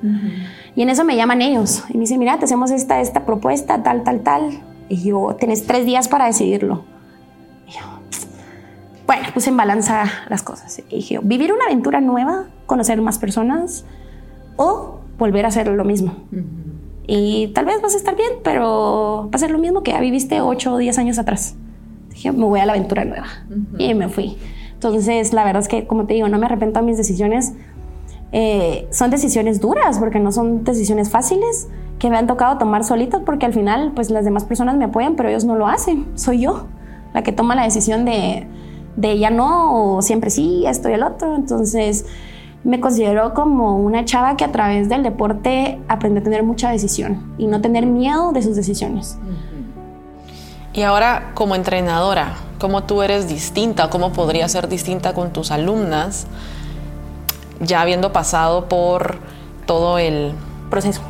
Y 0.74 0.82
en 0.82 0.88
eso 0.88 1.04
me 1.04 1.16
llaman 1.16 1.42
ellos 1.42 1.84
y 1.88 1.94
me 1.94 2.00
dicen, 2.00 2.18
mira, 2.18 2.38
te 2.38 2.46
hacemos 2.46 2.70
esta, 2.70 3.00
esta 3.00 3.26
propuesta, 3.26 3.82
tal, 3.82 4.02
tal, 4.02 4.20
tal. 4.20 4.62
Y 4.88 5.02
yo, 5.02 5.36
tenés 5.38 5.66
tres 5.66 5.84
días 5.84 6.08
para 6.08 6.26
decidirlo. 6.26 6.84
Bueno, 9.08 9.26
puse 9.32 9.48
en 9.48 9.56
balanza 9.56 10.04
las 10.28 10.42
cosas. 10.42 10.82
Y 10.90 10.96
dije, 10.96 11.18
vivir 11.22 11.50
una 11.50 11.64
aventura 11.64 12.02
nueva, 12.02 12.44
conocer 12.66 13.00
más 13.00 13.18
personas, 13.18 13.86
o 14.56 15.00
volver 15.16 15.46
a 15.46 15.48
hacer 15.48 15.66
lo 15.66 15.82
mismo. 15.82 16.14
Y 17.06 17.48
tal 17.54 17.64
vez 17.64 17.80
vas 17.80 17.94
a 17.94 17.96
estar 17.96 18.14
bien, 18.14 18.32
pero 18.44 19.30
va 19.32 19.36
a 19.36 19.38
ser 19.38 19.50
lo 19.50 19.56
mismo 19.56 19.82
que 19.82 19.92
ya 19.92 20.00
viviste 20.00 20.42
8 20.42 20.74
o 20.74 20.76
10 20.76 20.98
años 20.98 21.18
atrás. 21.18 21.56
Dije, 22.10 22.32
me 22.32 22.44
voy 22.44 22.60
a 22.60 22.66
la 22.66 22.74
aventura 22.74 23.06
nueva. 23.06 23.28
Y 23.78 23.94
me 23.94 24.10
fui. 24.10 24.36
Entonces, 24.74 25.32
la 25.32 25.42
verdad 25.42 25.62
es 25.62 25.68
que, 25.68 25.86
como 25.86 26.04
te 26.04 26.12
digo, 26.12 26.28
no 26.28 26.38
me 26.38 26.44
arrepiento 26.44 26.80
de 26.80 26.84
mis 26.84 26.98
decisiones. 26.98 27.54
Eh, 28.32 28.88
son 28.90 29.10
decisiones 29.10 29.58
duras, 29.58 29.98
porque 29.98 30.20
no 30.20 30.32
son 30.32 30.64
decisiones 30.64 31.08
fáciles 31.08 31.68
que 31.98 32.10
me 32.10 32.18
han 32.18 32.26
tocado 32.26 32.58
tomar 32.58 32.84
solitas, 32.84 33.22
porque 33.24 33.46
al 33.46 33.54
final, 33.54 33.92
pues 33.94 34.10
las 34.10 34.26
demás 34.26 34.44
personas 34.44 34.76
me 34.76 34.84
apoyan, 34.84 35.16
pero 35.16 35.30
ellos 35.30 35.46
no 35.46 35.56
lo 35.56 35.66
hacen. 35.66 36.06
Soy 36.14 36.42
yo 36.42 36.66
la 37.14 37.22
que 37.22 37.32
toma 37.32 37.54
la 37.54 37.64
decisión 37.64 38.04
de, 38.04 38.46
de 38.98 39.16
ya 39.16 39.30
no, 39.30 39.96
o 39.96 40.02
siempre 40.02 40.28
sí, 40.28 40.64
esto 40.66 40.88
y 40.88 40.92
el 40.92 41.04
otro. 41.04 41.36
Entonces, 41.36 42.04
me 42.64 42.80
considero 42.80 43.32
como 43.32 43.76
una 43.76 44.04
chava 44.04 44.36
que 44.36 44.44
a 44.44 44.50
través 44.50 44.88
del 44.88 45.04
deporte 45.04 45.78
aprende 45.88 46.20
a 46.20 46.22
tener 46.24 46.42
mucha 46.42 46.70
decisión 46.70 47.34
y 47.38 47.46
no 47.46 47.60
tener 47.60 47.86
miedo 47.86 48.32
de 48.32 48.42
sus 48.42 48.56
decisiones. 48.56 49.16
Y 50.72 50.82
ahora 50.82 51.30
como 51.34 51.54
entrenadora, 51.54 52.34
¿cómo 52.58 52.82
tú 52.82 53.02
eres 53.02 53.28
distinta? 53.28 53.88
¿Cómo 53.88 54.12
podrías 54.12 54.50
ser 54.50 54.68
distinta 54.68 55.14
con 55.14 55.32
tus 55.32 55.52
alumnas 55.52 56.26
ya 57.60 57.80
habiendo 57.80 58.12
pasado 58.12 58.68
por 58.68 59.18
todo 59.64 59.98
el 59.98 60.32
proceso? 60.70 61.02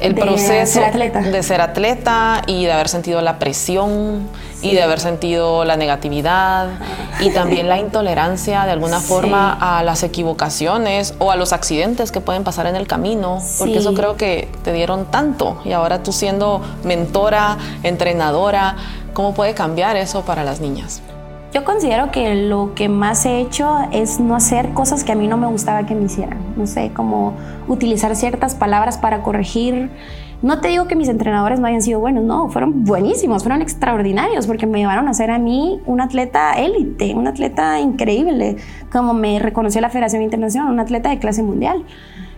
El 0.00 0.14
proceso 0.16 0.80
de 0.80 1.42
ser 1.42 1.60
atleta 1.60 2.42
y 2.46 2.64
de 2.64 2.72
haber 2.72 2.88
sentido 2.88 3.20
la 3.20 3.38
presión 3.38 4.26
y 4.62 4.74
de 4.74 4.82
haber 4.82 5.00
sentido 5.00 5.64
la 5.64 5.76
negatividad 5.76 6.68
y 7.20 7.30
también 7.30 7.68
la 7.68 7.78
intolerancia 7.78 8.64
de 8.64 8.72
alguna 8.72 9.00
forma 9.00 9.52
a 9.52 9.82
las 9.82 10.02
equivocaciones 10.02 11.14
o 11.18 11.30
a 11.30 11.36
los 11.36 11.52
accidentes 11.52 12.12
que 12.12 12.20
pueden 12.20 12.44
pasar 12.44 12.66
en 12.66 12.76
el 12.76 12.86
camino, 12.86 13.38
porque 13.58 13.78
eso 13.78 13.94
creo 13.94 14.16
que 14.16 14.48
te 14.62 14.72
dieron 14.72 15.06
tanto 15.06 15.60
y 15.64 15.72
ahora 15.72 16.02
tú 16.02 16.12
siendo 16.12 16.62
mentora, 16.84 17.58
entrenadora, 17.82 18.76
¿cómo 19.12 19.34
puede 19.34 19.54
cambiar 19.54 19.96
eso 19.96 20.22
para 20.22 20.44
las 20.44 20.60
niñas? 20.60 21.02
Yo 21.52 21.64
considero 21.64 22.12
que 22.12 22.36
lo 22.36 22.74
que 22.76 22.88
más 22.88 23.26
he 23.26 23.40
hecho 23.40 23.78
es 23.90 24.20
no 24.20 24.36
hacer 24.36 24.72
cosas 24.72 25.02
que 25.02 25.10
a 25.10 25.14
mí 25.16 25.26
no 25.26 25.36
me 25.36 25.48
gustaba 25.48 25.84
que 25.84 25.96
me 25.96 26.04
hicieran. 26.04 26.38
No 26.56 26.68
sé, 26.68 26.92
como 26.94 27.34
utilizar 27.66 28.14
ciertas 28.14 28.54
palabras 28.54 28.98
para 28.98 29.24
corregir. 29.24 29.90
No 30.42 30.60
te 30.60 30.68
digo 30.68 30.86
que 30.86 30.96
mis 30.96 31.08
entrenadores 31.10 31.60
no 31.60 31.66
hayan 31.66 31.82
sido 31.82 32.00
buenos, 32.00 32.24
no, 32.24 32.48
fueron 32.48 32.84
buenísimos, 32.84 33.42
fueron 33.42 33.60
extraordinarios 33.60 34.46
porque 34.46 34.66
me 34.66 34.78
llevaron 34.78 35.06
a 35.06 35.12
ser 35.12 35.30
a 35.30 35.38
mí 35.38 35.80
un 35.84 36.00
atleta 36.00 36.52
élite, 36.54 37.14
un 37.14 37.26
atleta 37.26 37.78
increíble, 37.78 38.56
como 38.90 39.12
me 39.12 39.38
reconoció 39.38 39.82
la 39.82 39.90
Federación 39.90 40.22
Internacional, 40.22 40.72
un 40.72 40.80
atleta 40.80 41.10
de 41.10 41.18
clase 41.18 41.42
mundial. 41.42 41.84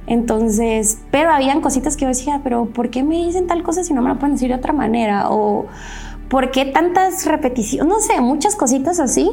Entonces, 0.08 0.98
pero 1.12 1.30
habían 1.30 1.60
cositas 1.60 1.96
que 1.96 2.02
yo 2.02 2.08
decía, 2.08 2.40
pero 2.42 2.66
¿por 2.66 2.90
qué 2.90 3.04
me 3.04 3.24
dicen 3.24 3.46
tal 3.46 3.62
cosa 3.62 3.84
si 3.84 3.94
no 3.94 4.02
me 4.02 4.08
lo 4.08 4.18
pueden 4.18 4.34
decir 4.34 4.48
de 4.48 4.56
otra 4.56 4.72
manera? 4.72 5.30
O 5.30 5.66
¿por 6.28 6.50
qué 6.50 6.64
tantas 6.64 7.24
repeticiones? 7.26 7.86
No 7.86 8.00
sé, 8.00 8.20
muchas 8.20 8.56
cositas 8.56 8.98
así 8.98 9.30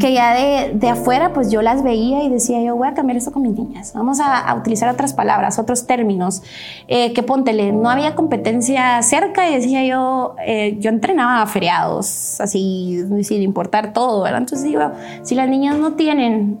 que 0.00 0.12
ya 0.12 0.34
de, 0.34 0.72
de, 0.74 0.88
afuera 0.88 1.32
pues 1.32 1.50
yo 1.50 1.60
las 1.60 1.82
veía 1.82 2.22
y 2.22 2.30
decía 2.30 2.62
yo 2.62 2.74
voy 2.74 2.88
a 2.88 2.94
cambiar 2.94 3.16
esto 3.16 3.32
con 3.32 3.42
mis 3.42 3.52
niñas, 3.52 3.92
vamos 3.94 4.18
a, 4.20 4.54
utilizar 4.54 4.88
otras 4.88 5.12
palabras, 5.12 5.58
otros 5.58 5.86
términos, 5.86 6.42
eh, 6.88 7.12
que 7.12 7.22
póntele, 7.22 7.72
no 7.72 7.90
había 7.90 8.14
competencia 8.14 9.02
cerca 9.02 9.48
y 9.48 9.54
decía 9.54 9.84
yo, 9.84 10.36
eh, 10.46 10.76
yo 10.78 10.90
entrenaba 10.90 11.42
a 11.42 11.46
feriados, 11.46 12.40
así 12.40 13.04
sin 13.22 13.42
importar 13.42 13.92
todo, 13.92 14.22
¿verdad? 14.22 14.40
Entonces 14.40 14.66
digo, 14.66 14.92
si 15.22 15.34
las 15.34 15.48
niñas 15.48 15.76
no 15.76 15.94
tienen 15.94 16.60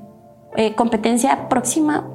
eh, 0.56 0.74
competencia 0.74 1.48
próxima, 1.48 2.06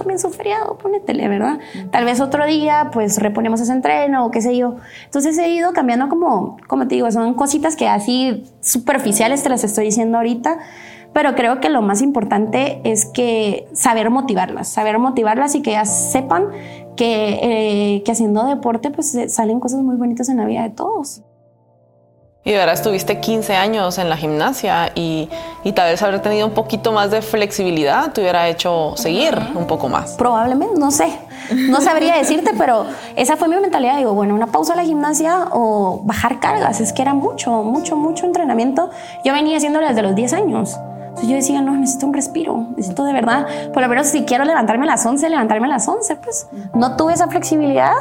también 0.00 0.18
su 0.18 0.30
feriado, 0.30 0.78
ponétele, 0.78 1.28
¿verdad? 1.28 1.58
Tal 1.90 2.06
vez 2.06 2.20
otro 2.20 2.46
día, 2.46 2.88
pues 2.90 3.18
reponemos 3.18 3.60
ese 3.60 3.72
entreno 3.72 4.24
o 4.24 4.30
qué 4.30 4.40
sé 4.40 4.56
yo. 4.56 4.76
Entonces 5.04 5.36
he 5.36 5.50
ido 5.50 5.74
cambiando 5.74 6.08
como, 6.08 6.56
como 6.66 6.88
te 6.88 6.94
digo, 6.94 7.10
son 7.12 7.34
cositas 7.34 7.76
que 7.76 7.86
así 7.86 8.44
superficiales 8.60 9.42
te 9.42 9.50
las 9.50 9.62
estoy 9.62 9.84
diciendo 9.84 10.16
ahorita, 10.16 10.58
pero 11.12 11.34
creo 11.34 11.60
que 11.60 11.68
lo 11.68 11.82
más 11.82 12.00
importante 12.00 12.80
es 12.84 13.04
que 13.04 13.68
saber 13.74 14.08
motivarlas, 14.08 14.68
saber 14.68 14.98
motivarlas 14.98 15.54
y 15.54 15.60
que 15.60 15.72
ellas 15.72 16.10
sepan 16.12 16.48
que, 16.96 17.40
eh, 17.42 18.02
que 18.02 18.12
haciendo 18.12 18.46
deporte 18.46 18.90
pues 18.90 19.18
salen 19.28 19.60
cosas 19.60 19.82
muy 19.82 19.96
bonitas 19.96 20.30
en 20.30 20.38
la 20.38 20.46
vida 20.46 20.62
de 20.62 20.70
todos. 20.70 21.22
Y 22.42 22.52
de 22.52 22.56
verdad 22.56 22.74
estuviste 22.74 23.20
15 23.20 23.54
años 23.54 23.98
en 23.98 24.08
la 24.08 24.16
gimnasia 24.16 24.92
y, 24.94 25.28
y, 25.62 25.72
tal 25.72 25.90
vez 25.90 26.02
haber 26.02 26.22
tenido 26.22 26.46
un 26.46 26.54
poquito 26.54 26.90
más 26.90 27.10
de 27.10 27.20
flexibilidad 27.20 28.12
te 28.12 28.22
hubiera 28.22 28.48
hecho 28.48 28.94
seguir 28.96 29.38
un 29.54 29.66
poco 29.66 29.90
más. 29.90 30.12
Probablemente, 30.12 30.80
no 30.80 30.90
sé. 30.90 31.18
No 31.54 31.82
sabría 31.82 32.16
decirte, 32.16 32.52
pero 32.56 32.86
esa 33.14 33.36
fue 33.36 33.48
mi 33.48 33.56
mentalidad. 33.56 33.98
Digo, 33.98 34.14
bueno, 34.14 34.34
una 34.34 34.46
pausa 34.46 34.72
a 34.72 34.76
la 34.76 34.84
gimnasia 34.84 35.48
o 35.52 36.00
bajar 36.04 36.40
cargas. 36.40 36.80
Es 36.80 36.94
que 36.94 37.02
era 37.02 37.12
mucho, 37.12 37.62
mucho, 37.62 37.96
mucho 37.96 38.24
entrenamiento. 38.24 38.88
Yo 39.22 39.34
venía 39.34 39.58
haciéndolo 39.58 39.86
desde 39.86 40.00
los 40.00 40.14
10 40.14 40.32
años. 40.32 40.78
Entonces 41.08 41.28
yo 41.28 41.34
decía, 41.34 41.60
no, 41.60 41.72
necesito 41.72 42.06
un 42.06 42.14
respiro. 42.14 42.68
Necesito 42.76 43.04
de 43.04 43.12
verdad, 43.12 43.46
por 43.74 43.82
lo 43.82 43.88
menos 43.88 44.06
si 44.06 44.24
quiero 44.24 44.44
levantarme 44.44 44.84
a 44.84 44.86
las 44.86 45.04
11, 45.04 45.28
levantarme 45.28 45.66
a 45.66 45.70
las 45.70 45.86
11. 45.86 46.16
Pues 46.16 46.46
no 46.74 46.96
tuve 46.96 47.12
esa 47.12 47.28
flexibilidad 47.28 47.92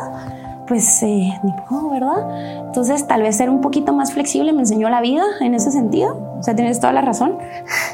pues 0.70 1.04
eh, 1.04 1.34
ni 1.44 1.52
modo, 1.70 1.90
¿verdad? 1.90 2.68
Entonces 2.68 3.06
tal 3.08 3.24
vez 3.24 3.36
ser 3.36 3.50
un 3.50 3.60
poquito 3.60 3.92
más 3.92 4.14
flexible 4.14 4.54
me 4.54 4.60
enseñó 4.60 4.90
la 4.90 5.02
vida 5.02 5.24
en 5.42 5.56
ese 5.56 5.72
sentido, 5.72 6.38
o 6.40 6.44
sea, 6.44 6.56
tienes 6.56 6.80
toda 6.80 6.94
la 6.94 7.02
razón. 7.02 7.38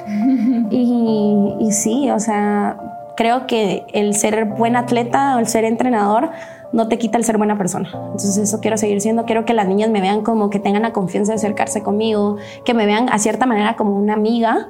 y, 0.69 1.55
y 1.59 1.71
sí, 1.71 2.11
o 2.11 2.19
sea, 2.19 2.77
creo 3.15 3.47
que 3.47 3.85
el 3.93 4.13
ser 4.13 4.45
buen 4.45 4.75
atleta 4.75 5.37
o 5.37 5.39
el 5.39 5.47
ser 5.47 5.63
entrenador 5.63 6.29
no 6.75 6.89
te 6.89 6.97
quita 6.97 7.17
el 7.17 7.23
ser 7.23 7.37
buena 7.37 7.57
persona. 7.57 7.89
Entonces 7.93 8.37
eso 8.37 8.59
quiero 8.59 8.77
seguir 8.77 8.99
siendo. 8.99 9.23
Quiero 9.23 9.45
que 9.45 9.53
las 9.53 9.65
niñas 9.67 9.89
me 9.89 10.01
vean 10.01 10.21
como 10.21 10.49
que 10.49 10.59
tengan 10.59 10.81
la 10.81 10.91
confianza 10.91 11.31
de 11.31 11.37
acercarse 11.37 11.81
conmigo, 11.81 12.35
que 12.65 12.73
me 12.73 12.85
vean 12.85 13.07
a 13.09 13.17
cierta 13.17 13.45
manera 13.45 13.77
como 13.77 13.95
una 13.95 14.13
amiga 14.13 14.67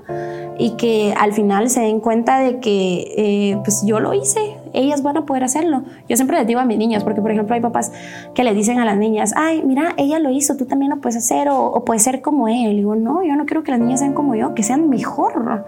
y 0.60 0.72
que 0.72 1.16
al 1.20 1.34
final 1.34 1.70
se 1.70 1.82
den 1.82 2.00
cuenta 2.00 2.40
de 2.40 2.60
que 2.60 3.14
eh, 3.18 3.58
pues 3.64 3.84
yo 3.86 4.00
lo 4.00 4.14
hice, 4.14 4.56
ellas 4.76 5.04
van 5.04 5.18
a 5.18 5.26
poder 5.26 5.44
hacerlo. 5.44 5.84
Yo 6.08 6.16
siempre 6.16 6.38
les 6.38 6.48
digo 6.48 6.60
a 6.60 6.66
mis 6.66 6.78
niñas, 6.78 7.04
porque 7.04 7.22
por 7.22 7.32
ejemplo 7.32 7.56
hay 7.56 7.62
papás 7.62 7.92
que 8.34 8.44
le 8.44 8.54
dicen 8.54 8.80
a 8.80 8.86
las 8.86 8.98
niñas, 8.98 9.34
ay, 9.36 9.64
mira, 9.64 9.94
ella 9.98 10.20
lo 10.20 10.30
hizo, 10.30 10.56
tú 10.58 10.66
también 10.66 10.92
lo 10.92 10.98
puedes 10.98 11.18
hacer 11.18 11.50
o, 11.50 11.66
o 11.66 11.86
puedes 11.86 12.04
ser 12.04 12.22
como 12.22 12.48
él. 12.48 12.74
Y 12.74 12.76
digo, 12.78 12.96
no, 12.96 13.24
yo 13.24 13.36
no 13.36 13.46
quiero 13.46 13.64
que 13.64 13.72
las 13.72 13.80
niñas 13.80 14.00
sean 14.00 14.14
como 14.14 14.36
yo, 14.36 14.54
que 14.54 14.64
sean 14.64 14.90
mejor. 14.90 15.66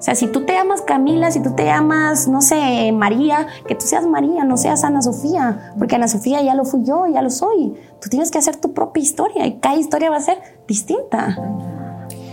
O 0.00 0.02
sea, 0.02 0.14
si 0.14 0.28
tú 0.28 0.46
te 0.46 0.54
llamas 0.54 0.80
Camila, 0.80 1.30
si 1.30 1.42
tú 1.42 1.54
te 1.54 1.66
llamas, 1.66 2.26
no 2.26 2.40
sé, 2.40 2.90
María, 2.90 3.46
que 3.68 3.74
tú 3.74 3.84
seas 3.86 4.06
María, 4.06 4.44
no 4.44 4.56
seas 4.56 4.82
Ana 4.82 5.02
Sofía, 5.02 5.74
porque 5.78 5.96
Ana 5.96 6.08
Sofía 6.08 6.40
ya 6.40 6.54
lo 6.54 6.64
fui 6.64 6.84
yo, 6.84 7.06
ya 7.06 7.20
lo 7.20 7.28
soy. 7.28 7.74
Tú 8.00 8.08
tienes 8.08 8.30
que 8.30 8.38
hacer 8.38 8.56
tu 8.56 8.72
propia 8.72 9.02
historia 9.02 9.46
y 9.46 9.58
cada 9.58 9.76
historia 9.76 10.08
va 10.08 10.16
a 10.16 10.22
ser 10.22 10.38
distinta. 10.66 11.36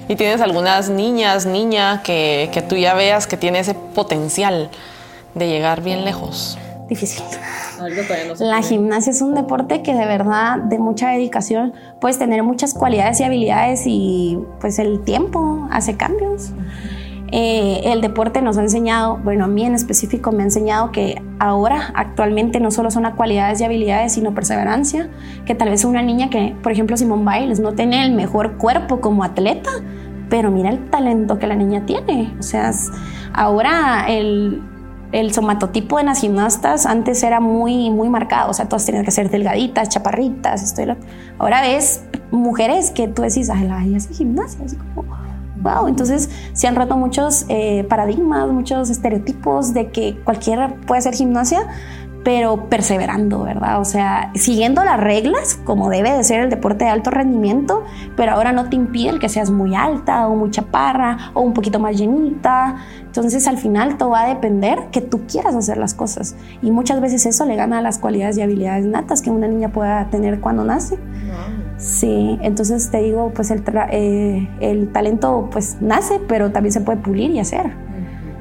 ¿Y 0.07 0.15
tienes 0.15 0.39
algunas 0.39 0.89
niñas, 0.89 1.45
niña, 1.45 2.01
que, 2.03 2.49
que 2.53 2.61
tú 2.61 2.77
ya 2.77 2.93
veas 2.93 3.27
que 3.27 3.35
tiene 3.35 3.59
ese 3.59 3.73
potencial? 3.73 4.69
De 5.37 5.47
llegar 5.47 5.81
bien 5.83 6.05
lejos? 6.05 6.57
Difícil. 6.87 7.23
la 8.39 8.61
gimnasia 8.61 9.11
es 9.11 9.21
un 9.21 9.35
deporte 9.35 9.81
que 9.81 9.93
de 9.93 10.05
verdad, 10.05 10.57
de 10.57 10.79
mucha 10.79 11.09
dedicación, 11.09 11.73
puedes 11.99 12.17
tener 12.17 12.43
muchas 12.43 12.73
cualidades 12.73 13.19
y 13.19 13.23
habilidades 13.23 13.83
y 13.85 14.39
pues 14.61 14.79
el 14.79 15.03
tiempo 15.03 15.67
hace 15.69 15.97
cambios. 15.97 16.53
Eh, 17.33 17.81
el 17.91 17.99
deporte 17.99 18.41
nos 18.41 18.57
ha 18.57 18.61
enseñado, 18.61 19.17
bueno, 19.17 19.43
a 19.43 19.47
mí 19.47 19.65
en 19.65 19.75
específico 19.75 20.31
me 20.31 20.43
ha 20.43 20.45
enseñado 20.45 20.93
que 20.93 21.21
ahora, 21.39 21.91
actualmente, 21.93 22.61
no 22.61 22.71
solo 22.71 22.89
son 22.89 23.03
las 23.03 23.15
cualidades 23.15 23.59
y 23.59 23.65
habilidades, 23.65 24.13
sino 24.13 24.33
perseverancia, 24.33 25.09
que 25.45 25.53
tal 25.53 25.69
vez 25.69 25.83
una 25.83 26.01
niña 26.01 26.29
que, 26.29 26.55
por 26.63 26.71
ejemplo, 26.71 26.95
Simón 26.95 27.25
Biles, 27.25 27.59
no 27.59 27.73
tiene 27.73 28.05
el 28.05 28.13
mejor 28.13 28.57
cuerpo 28.57 29.01
como 29.01 29.25
atleta, 29.25 29.71
pero 30.29 30.51
mira 30.51 30.69
el 30.69 30.89
talento 30.89 31.37
que 31.37 31.47
la 31.47 31.55
niña 31.55 31.85
tiene. 31.85 32.33
O 32.39 32.43
sea, 32.43 32.71
ahora 33.33 34.05
el, 34.07 34.61
el 35.11 35.33
somatotipo 35.33 35.99
en 35.99 36.07
las 36.07 36.21
gimnastas 36.21 36.85
antes 36.85 37.23
era 37.23 37.39
muy, 37.39 37.89
muy 37.89 38.09
marcado, 38.09 38.51
o 38.51 38.53
sea, 38.53 38.67
todas 38.67 38.85
tenían 38.85 39.05
que 39.05 39.11
ser 39.11 39.29
delgaditas, 39.29 39.89
chaparritas, 39.89 40.75
Ahora 41.39 41.61
ves 41.61 42.01
mujeres 42.31 42.91
que 42.91 43.07
tú 43.07 43.21
decís, 43.21 43.49
ay, 43.49 43.67
la 43.67 43.77
hace 43.97 44.13
gimnasia, 44.13 44.65
así 44.65 44.75
como, 44.75 45.03
wow. 45.61 45.87
Entonces 45.87 46.29
se 46.53 46.67
han 46.67 46.75
roto 46.75 46.97
muchos 46.97 47.45
eh, 47.49 47.85
paradigmas, 47.89 48.49
muchos 48.49 48.89
estereotipos 48.89 49.73
de 49.73 49.91
que 49.91 50.17
cualquiera 50.23 50.75
puede 50.85 50.99
hacer 50.99 51.13
gimnasia, 51.13 51.67
pero 52.27 52.67
perseverando, 52.67 53.43
¿verdad? 53.43 53.79
O 53.79 53.85
sea, 53.85 54.33
siguiendo 54.35 54.83
las 54.83 54.99
reglas, 54.99 55.57
como 55.63 55.89
debe 55.89 56.11
de 56.11 56.25
ser 56.25 56.41
el 56.41 56.49
deporte 56.49 56.83
de 56.83 56.91
alto 56.91 57.09
rendimiento, 57.09 57.85
pero 58.17 58.33
ahora 58.33 58.51
no 58.51 58.67
te 58.67 58.75
impide 58.75 59.17
que 59.17 59.29
seas 59.29 59.49
muy 59.49 59.75
alta 59.75 60.27
o 60.27 60.35
muy 60.35 60.51
chaparra 60.51 61.31
o 61.33 61.39
un 61.39 61.53
poquito 61.53 61.79
más 61.79 61.95
llenita. 61.95 62.79
Entonces, 63.05 63.47
al 63.47 63.57
final, 63.57 63.95
todo 63.95 64.09
va 64.09 64.23
a 64.23 64.27
depender 64.27 64.89
que 64.91 64.99
tú 64.99 65.21
quieras 65.25 65.55
hacer 65.55 65.77
las 65.77 65.93
cosas. 65.93 66.35
Y 66.61 66.69
muchas 66.69 66.99
veces 66.99 67.25
eso 67.25 67.45
le 67.45 67.55
gana 67.55 67.77
a 67.77 67.81
las 67.81 67.97
cualidades 67.97 68.37
y 68.37 68.41
habilidades 68.41 68.85
natas 68.85 69.21
que 69.21 69.29
una 69.29 69.47
niña 69.47 69.69
pueda 69.69 70.09
tener 70.09 70.41
cuando 70.41 70.65
nace. 70.65 70.99
Sí, 71.77 72.37
entonces 72.41 72.91
te 72.91 73.03
digo, 73.03 73.31
pues 73.33 73.51
el, 73.51 73.63
eh, 73.91 74.49
el 74.59 74.91
talento 74.91 75.47
pues 75.49 75.77
nace, 75.79 76.19
pero 76.27 76.51
también 76.51 76.73
se 76.73 76.81
puede 76.81 76.97
pulir 76.97 77.31
y 77.31 77.39
hacer. 77.39 77.86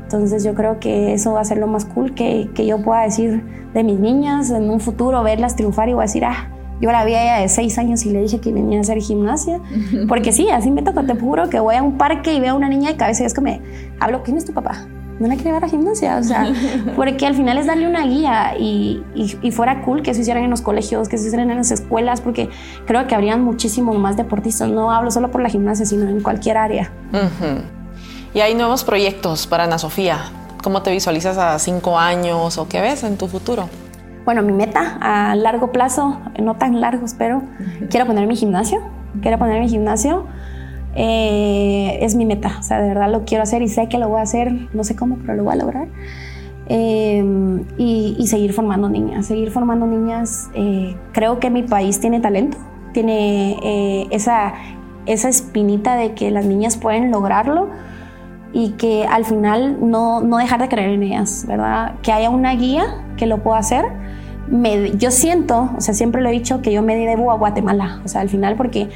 Entonces 0.06 0.44
yo 0.44 0.54
creo 0.54 0.78
que 0.78 1.14
eso 1.14 1.32
va 1.32 1.40
a 1.40 1.44
ser 1.44 1.58
lo 1.58 1.66
más 1.66 1.84
cool 1.84 2.14
que, 2.14 2.48
que 2.54 2.64
yo 2.64 2.80
pueda 2.80 3.02
decir 3.02 3.42
de 3.74 3.82
mis 3.82 3.98
niñas 3.98 4.50
en 4.50 4.70
un 4.70 4.78
futuro, 4.78 5.20
verlas 5.24 5.56
triunfar 5.56 5.88
y 5.88 5.94
voy 5.94 6.02
a 6.02 6.06
decir, 6.06 6.24
ah, 6.24 6.48
yo 6.80 6.92
la 6.92 7.04
vi 7.04 7.14
a 7.14 7.22
ella 7.22 7.42
de 7.42 7.48
seis 7.48 7.76
años 7.76 8.06
y 8.06 8.10
le 8.10 8.22
dije 8.22 8.40
que 8.40 8.52
venía 8.52 8.78
a 8.78 8.82
hacer 8.82 8.98
gimnasia. 8.98 9.60
Porque 10.08 10.30
sí, 10.30 10.48
así 10.50 10.70
me 10.70 10.82
toca, 10.82 11.02
te 11.02 11.16
juro 11.16 11.48
que 11.48 11.58
voy 11.58 11.74
a 11.74 11.82
un 11.82 11.98
parque 11.98 12.34
y 12.34 12.40
veo 12.40 12.52
a 12.52 12.56
una 12.56 12.68
niña 12.68 12.90
de 12.90 12.96
cabeza 12.96 13.24
y 13.24 13.26
es 13.26 13.34
que 13.34 13.40
me 13.40 13.60
hablo, 13.98 14.22
¿quién 14.22 14.36
es 14.36 14.44
tu 14.44 14.52
papá? 14.52 14.86
No 15.18 15.26
la 15.26 15.34
quiere 15.34 15.52
ver 15.52 15.64
a 15.64 15.68
gimnasia, 15.68 16.18
o 16.18 16.22
sea, 16.22 16.52
porque 16.96 17.26
al 17.26 17.34
final 17.34 17.58
es 17.58 17.66
darle 17.66 17.88
una 17.88 18.06
guía 18.06 18.56
y, 18.56 19.02
y, 19.14 19.50
fuera 19.50 19.80
cool 19.82 20.02
que 20.02 20.14
se 20.14 20.20
hicieran 20.20 20.44
en 20.44 20.50
los 20.50 20.60
colegios, 20.60 21.08
que 21.08 21.18
se 21.18 21.26
hicieran 21.26 21.50
en 21.50 21.56
las 21.56 21.70
escuelas, 21.72 22.20
porque 22.20 22.50
creo 22.86 23.06
que 23.08 23.14
habrían 23.16 23.42
muchísimimo 23.42 23.94
más 23.94 24.16
deportistas. 24.16 24.68
No 24.68 24.92
hablo 24.92 25.10
solo 25.10 25.30
por 25.30 25.40
la 25.40 25.48
gimnasia, 25.48 25.86
sino 25.86 26.06
en 26.06 26.20
cualquier 26.20 26.58
área. 26.58 26.92
Y 28.36 28.42
hay 28.42 28.54
nuevos 28.54 28.84
proyectos 28.84 29.46
para 29.46 29.64
Ana 29.64 29.78
Sofía. 29.78 30.30
¿Cómo 30.62 30.82
te 30.82 30.90
visualizas 30.90 31.38
a 31.38 31.58
cinco 31.58 31.98
años 31.98 32.58
o 32.58 32.68
qué 32.68 32.82
ves 32.82 33.02
en 33.02 33.16
tu 33.16 33.28
futuro? 33.28 33.70
Bueno, 34.26 34.42
mi 34.42 34.52
meta 34.52 34.98
a 35.00 35.34
largo 35.34 35.72
plazo, 35.72 36.20
no 36.38 36.56
tan 36.56 36.82
largo, 36.82 37.06
pero 37.16 37.40
quiero 37.88 38.04
poner 38.04 38.26
mi 38.26 38.36
gimnasio. 38.36 38.82
Quiero 39.22 39.38
poner 39.38 39.58
mi 39.62 39.70
gimnasio. 39.70 40.26
Eh, 40.94 41.98
es 42.02 42.14
mi 42.14 42.26
meta, 42.26 42.58
o 42.60 42.62
sea, 42.62 42.82
de 42.82 42.88
verdad 42.88 43.10
lo 43.10 43.24
quiero 43.24 43.42
hacer 43.42 43.62
y 43.62 43.68
sé 43.68 43.88
que 43.88 43.96
lo 43.96 44.10
voy 44.10 44.20
a 44.20 44.24
hacer, 44.24 44.68
no 44.74 44.84
sé 44.84 44.94
cómo, 44.96 45.16
pero 45.22 45.36
lo 45.36 45.44
voy 45.44 45.54
a 45.54 45.56
lograr. 45.56 45.88
Eh, 46.68 47.24
y, 47.78 48.26
seguir 48.26 48.52
formando 48.52 48.90
niñas, 48.90 49.24
seguir 49.24 49.50
formando 49.50 49.86
niñas. 49.86 50.50
Eh, 50.52 50.94
creo 51.12 51.40
que 51.40 51.48
mi 51.48 51.62
país 51.62 52.00
tiene 52.00 52.20
talento, 52.20 52.58
tiene 52.92 54.06
esa 54.10 54.52
esa 55.06 55.28
espinita 55.28 55.96
de 55.96 56.12
que 56.12 56.30
las 56.30 56.44
niñas 56.44 56.76
pueden 56.76 57.10
lograrlo 57.10 57.68
y 58.52 58.70
que 58.72 59.06
al 59.06 59.24
final 59.24 59.78
no, 59.80 60.20
no 60.20 60.38
dejar 60.38 60.60
de 60.60 60.68
creer 60.68 60.90
en 60.90 61.02
ellas, 61.02 61.44
¿verdad? 61.46 61.94
Que 62.02 62.12
haya 62.12 62.30
una 62.30 62.54
guía 62.54 63.04
que 63.16 63.26
lo 63.26 63.42
pueda 63.42 63.58
hacer. 63.58 63.84
Me, 64.48 64.96
yo 64.96 65.10
siento, 65.10 65.70
o 65.76 65.80
sea, 65.80 65.92
siempre 65.92 66.22
lo 66.22 66.28
he 66.28 66.32
dicho, 66.32 66.62
que 66.62 66.72
yo 66.72 66.82
me 66.82 66.96
debo 66.96 67.32
a 67.32 67.36
Guatemala, 67.36 68.00
o 68.04 68.08
sea, 68.08 68.20
al 68.20 68.28
final 68.28 68.56
porque 68.56 68.88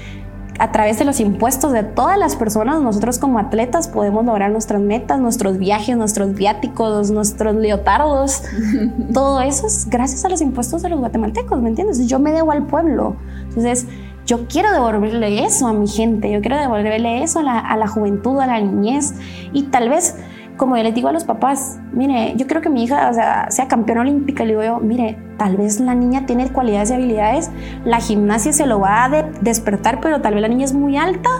a 0.60 0.72
través 0.72 0.98
de 0.98 1.06
los 1.06 1.20
impuestos 1.20 1.72
de 1.72 1.82
todas 1.82 2.18
las 2.18 2.36
personas, 2.36 2.82
nosotros 2.82 3.18
como 3.18 3.38
atletas 3.38 3.88
podemos 3.88 4.26
lograr 4.26 4.50
nuestras 4.50 4.82
metas, 4.82 5.18
nuestros 5.18 5.56
viajes, 5.56 5.96
nuestros 5.96 6.34
viáticos, 6.34 7.10
nuestros 7.10 7.54
leotardos. 7.56 8.42
Todo 9.14 9.40
eso 9.40 9.66
es 9.66 9.88
gracias 9.88 10.22
a 10.26 10.28
los 10.28 10.42
impuestos 10.42 10.82
de 10.82 10.90
los 10.90 11.00
guatemaltecos, 11.00 11.62
¿me 11.62 11.70
entiendes? 11.70 12.06
Yo 12.06 12.18
me 12.18 12.30
debo 12.32 12.52
al 12.52 12.66
pueblo. 12.66 13.16
Entonces, 13.48 13.86
yo 14.26 14.46
quiero 14.46 14.72
devolverle 14.72 15.44
eso 15.44 15.66
a 15.66 15.72
mi 15.72 15.88
gente, 15.88 16.30
yo 16.30 16.40
quiero 16.40 16.56
devolverle 16.56 17.22
eso 17.22 17.40
a 17.40 17.42
la, 17.76 17.86
juventud, 17.88 18.38
a 18.40 18.46
la 18.46 18.60
niñez 18.60 19.14
y 19.52 19.64
tal 19.64 19.88
vez 19.88 20.16
como 20.56 20.76
yo 20.76 20.82
les 20.82 20.94
digo 20.94 21.08
a 21.08 21.12
los 21.12 21.24
papás, 21.24 21.78
mire, 21.90 22.34
yo 22.36 22.46
creo 22.46 22.60
que 22.60 22.68
mi 22.68 22.84
hija 22.84 23.48
sea, 23.50 23.66
campeona 23.66 24.02
olímpica, 24.02 24.44
le 24.44 24.50
digo 24.50 24.62
yo, 24.62 24.78
mire, 24.78 25.16
tal 25.38 25.56
vez 25.56 25.80
la 25.80 25.94
niña 25.94 26.26
tiene 26.26 26.52
cualidades 26.52 26.90
y 26.90 26.94
habilidades, 26.94 27.50
la 27.86 27.98
gimnasia 27.98 28.52
se 28.52 28.66
lo 28.66 28.78
va 28.78 29.04
a 29.04 29.08
despertar, 29.40 30.00
pero 30.02 30.20
tal 30.20 30.34
vez 30.34 30.42
la 30.42 30.48
niña 30.48 30.66
es 30.66 30.74
muy 30.74 30.98
alta 30.98 31.30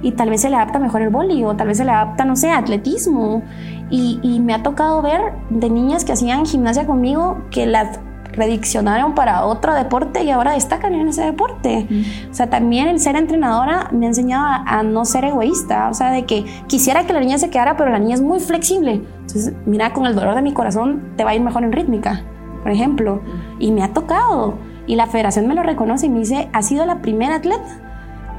y 0.00 0.12
tal 0.12 0.30
vez 0.30 0.42
se 0.42 0.48
le 0.48 0.54
adapta 0.54 0.78
mejor 0.78 1.02
el 1.02 1.08
boli 1.08 1.44
o 1.44 1.56
tal 1.56 1.66
vez 1.66 1.78
se 1.78 1.84
le 1.84 1.90
adapta, 1.90 2.24
no 2.24 2.36
sé, 2.36 2.52
atletismo. 2.52 3.42
Y 3.90 4.38
me 4.44 4.54
ha 4.54 4.62
tocado 4.62 5.02
ver 5.02 5.20
de 5.50 5.70
niñas 5.70 6.04
que 6.04 6.12
hacían 6.12 6.46
gimnasia 6.46 6.86
conmigo 6.86 7.42
que 7.50 7.66
las 7.66 7.98
prediccionaron 8.38 9.16
para 9.16 9.44
otro 9.44 9.74
deporte 9.74 10.22
y 10.22 10.30
ahora 10.30 10.52
destacan 10.52 10.94
en 10.94 11.08
ese 11.08 11.22
deporte. 11.22 11.88
O 12.30 12.34
sea, 12.34 12.48
también 12.48 12.86
el 12.86 13.00
ser 13.00 13.16
entrenadora 13.16 13.88
me 13.90 14.06
ha 14.06 14.10
enseñado 14.10 14.62
a, 14.64 14.82
no 14.84 15.04
ser 15.04 15.24
egoísta, 15.24 15.88
o 15.88 15.94
sea, 15.94 16.12
de 16.12 16.24
que 16.24 16.44
quisiera 16.68 17.04
que 17.04 17.12
la 17.12 17.18
niña 17.18 17.36
se 17.36 17.50
quedara, 17.50 17.76
pero 17.76 17.90
la 17.90 17.98
niña 17.98 18.14
es 18.14 18.22
muy 18.22 18.38
flexible. 18.38 19.02
Entonces, 19.22 19.54
mira, 19.66 19.92
con 19.92 20.06
el 20.06 20.14
dolor 20.14 20.36
de 20.36 20.42
mi 20.42 20.52
corazón 20.52 21.14
te 21.16 21.24
va 21.24 21.30
a 21.30 21.34
ir 21.34 21.40
mejor 21.40 21.64
en 21.64 21.72
rítmica, 21.72 22.22
por 22.62 22.70
ejemplo. 22.70 23.22
Y 23.58 23.72
me 23.72 23.82
ha 23.82 23.92
tocado. 23.92 24.54
Y 24.86 24.94
la 24.94 25.08
federación 25.08 25.48
me 25.48 25.56
lo 25.56 25.64
reconoce 25.64 26.06
y 26.06 26.10
me 26.10 26.20
dice, 26.20 26.48
ha 26.52 26.62
sido 26.62 26.86
la 26.86 27.02
primera 27.02 27.34
atleta 27.34 27.80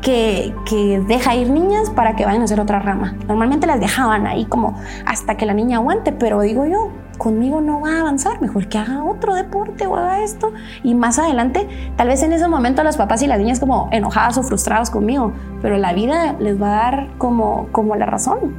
que, 0.02 0.56
que, 0.66 1.04
deja 1.10 1.36
ir 1.36 1.50
niñas 1.50 1.90
para 1.90 2.16
que 2.16 2.24
vayan 2.24 2.42
a 2.42 2.46
hacer 2.46 2.62
otra 2.62 2.80
rama. 2.80 3.16
Normalmente 3.28 3.68
las 3.68 3.82
dejaban 3.82 4.28
ahí 4.28 4.46
como 4.46 4.80
hasta 5.06 5.36
que 5.36 5.46
la 5.46 5.54
niña 5.54 5.78
aguante, 5.78 6.14
pero 6.14 6.40
digo 6.40 6.66
yo, 6.66 6.90
conmigo 7.20 7.62
no 7.62 7.82
va 7.82 7.98
a 7.98 8.00
avanzar, 8.00 8.42
mejor 8.42 8.68
que 8.68 8.80
haga 8.80 9.04
otro 9.04 9.36
deporte 9.36 9.86
o 9.86 9.96
haga 9.96 10.24
esto. 10.24 10.52
Y 10.84 10.96
más 10.96 11.20
adelante, 11.20 11.68
tal 11.96 12.08
vez 12.08 12.24
en 12.24 12.34
ese 12.34 12.48
momento 12.48 12.84
los 12.84 12.98
papás 12.98 13.22
y 13.22 13.28
las 13.28 13.38
niñas 13.38 13.60
como 13.60 13.90
enojadas 13.92 14.40
o 14.40 14.44
frustrados 14.44 14.90
conmigo, 14.90 15.34
pero 15.62 15.78
la 15.78 15.94
vida 15.94 16.36
les 16.40 16.60
va 16.60 16.68
a 16.68 16.92
dar 16.92 17.08
como, 17.20 17.68
como 17.72 17.96
la 17.96 18.08
razón. 18.08 18.56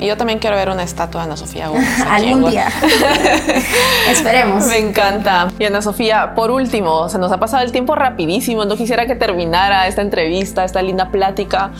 Y 0.00 0.06
yo 0.06 0.16
también 0.16 0.40
quiero 0.40 0.56
ver 0.56 0.70
una 0.70 0.82
estatua 0.82 1.20
de 1.20 1.26
Ana 1.26 1.36
Sofía 1.36 1.68
Algún 2.10 2.50
día. 2.50 2.68
Esperemos. 4.10 4.66
Me 4.66 4.78
encanta. 4.78 5.48
Y 5.58 5.64
Ana 5.64 5.82
Sofía, 5.82 6.34
por 6.34 6.50
último, 6.50 7.08
se 7.08 7.18
nos 7.18 7.30
ha 7.30 7.38
pasado 7.38 7.62
el 7.62 7.70
tiempo 7.70 7.94
rapidísimo, 7.94 8.64
no 8.64 8.76
quisiera 8.76 9.06
que 9.06 9.14
terminara 9.14 9.86
esta 9.86 10.02
entrevista, 10.02 10.64
esta 10.64 10.82
linda 10.82 11.10
plática. 11.10 11.70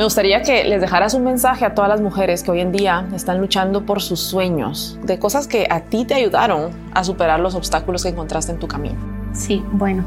Me 0.00 0.04
gustaría 0.04 0.40
que 0.40 0.64
les 0.64 0.80
dejaras 0.80 1.12
un 1.12 1.24
mensaje 1.24 1.66
a 1.66 1.74
todas 1.74 1.90
las 1.90 2.00
mujeres 2.00 2.42
que 2.42 2.50
hoy 2.50 2.60
en 2.60 2.72
día 2.72 3.06
están 3.14 3.38
luchando 3.38 3.84
por 3.84 4.00
sus 4.00 4.18
sueños, 4.18 4.98
de 5.04 5.18
cosas 5.18 5.46
que 5.46 5.66
a 5.68 5.80
ti 5.80 6.06
te 6.06 6.14
ayudaron 6.14 6.70
a 6.94 7.04
superar 7.04 7.38
los 7.38 7.54
obstáculos 7.54 8.04
que 8.04 8.08
encontraste 8.08 8.50
en 8.50 8.58
tu 8.58 8.66
camino. 8.66 8.94
Sí, 9.34 9.62
bueno, 9.72 10.06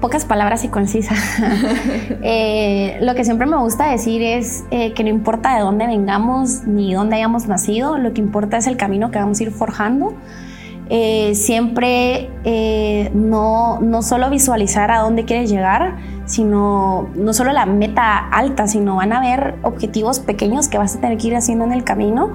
pocas 0.00 0.24
palabras 0.24 0.62
y 0.62 0.68
concisas. 0.68 1.18
Eh, 2.22 2.98
lo 3.00 3.16
que 3.16 3.24
siempre 3.24 3.46
me 3.46 3.56
gusta 3.56 3.90
decir 3.90 4.22
es 4.22 4.62
eh, 4.70 4.92
que 4.92 5.02
no 5.02 5.10
importa 5.10 5.56
de 5.56 5.62
dónde 5.62 5.88
vengamos 5.88 6.62
ni 6.64 6.94
dónde 6.94 7.16
hayamos 7.16 7.48
nacido, 7.48 7.98
lo 7.98 8.12
que 8.12 8.20
importa 8.20 8.58
es 8.58 8.68
el 8.68 8.76
camino 8.76 9.10
que 9.10 9.18
vamos 9.18 9.40
a 9.40 9.42
ir 9.42 9.50
forjando. 9.50 10.14
Eh, 10.88 11.34
siempre 11.34 12.30
no, 13.12 13.80
no 13.80 14.02
solo 14.02 14.30
visualizar 14.30 14.92
a 14.92 15.00
dónde 15.00 15.24
quieres 15.24 15.50
llegar, 15.50 15.96
sino 16.30 17.08
no 17.16 17.32
solo 17.32 17.52
la 17.52 17.66
meta 17.66 18.16
alta, 18.16 18.68
sino 18.68 18.96
van 18.96 19.12
a 19.12 19.18
haber 19.18 19.56
objetivos 19.62 20.20
pequeños 20.20 20.68
que 20.68 20.78
vas 20.78 20.94
a 20.94 21.00
tener 21.00 21.18
que 21.18 21.26
ir 21.26 21.34
haciendo 21.34 21.64
en 21.64 21.72
el 21.72 21.82
camino, 21.82 22.30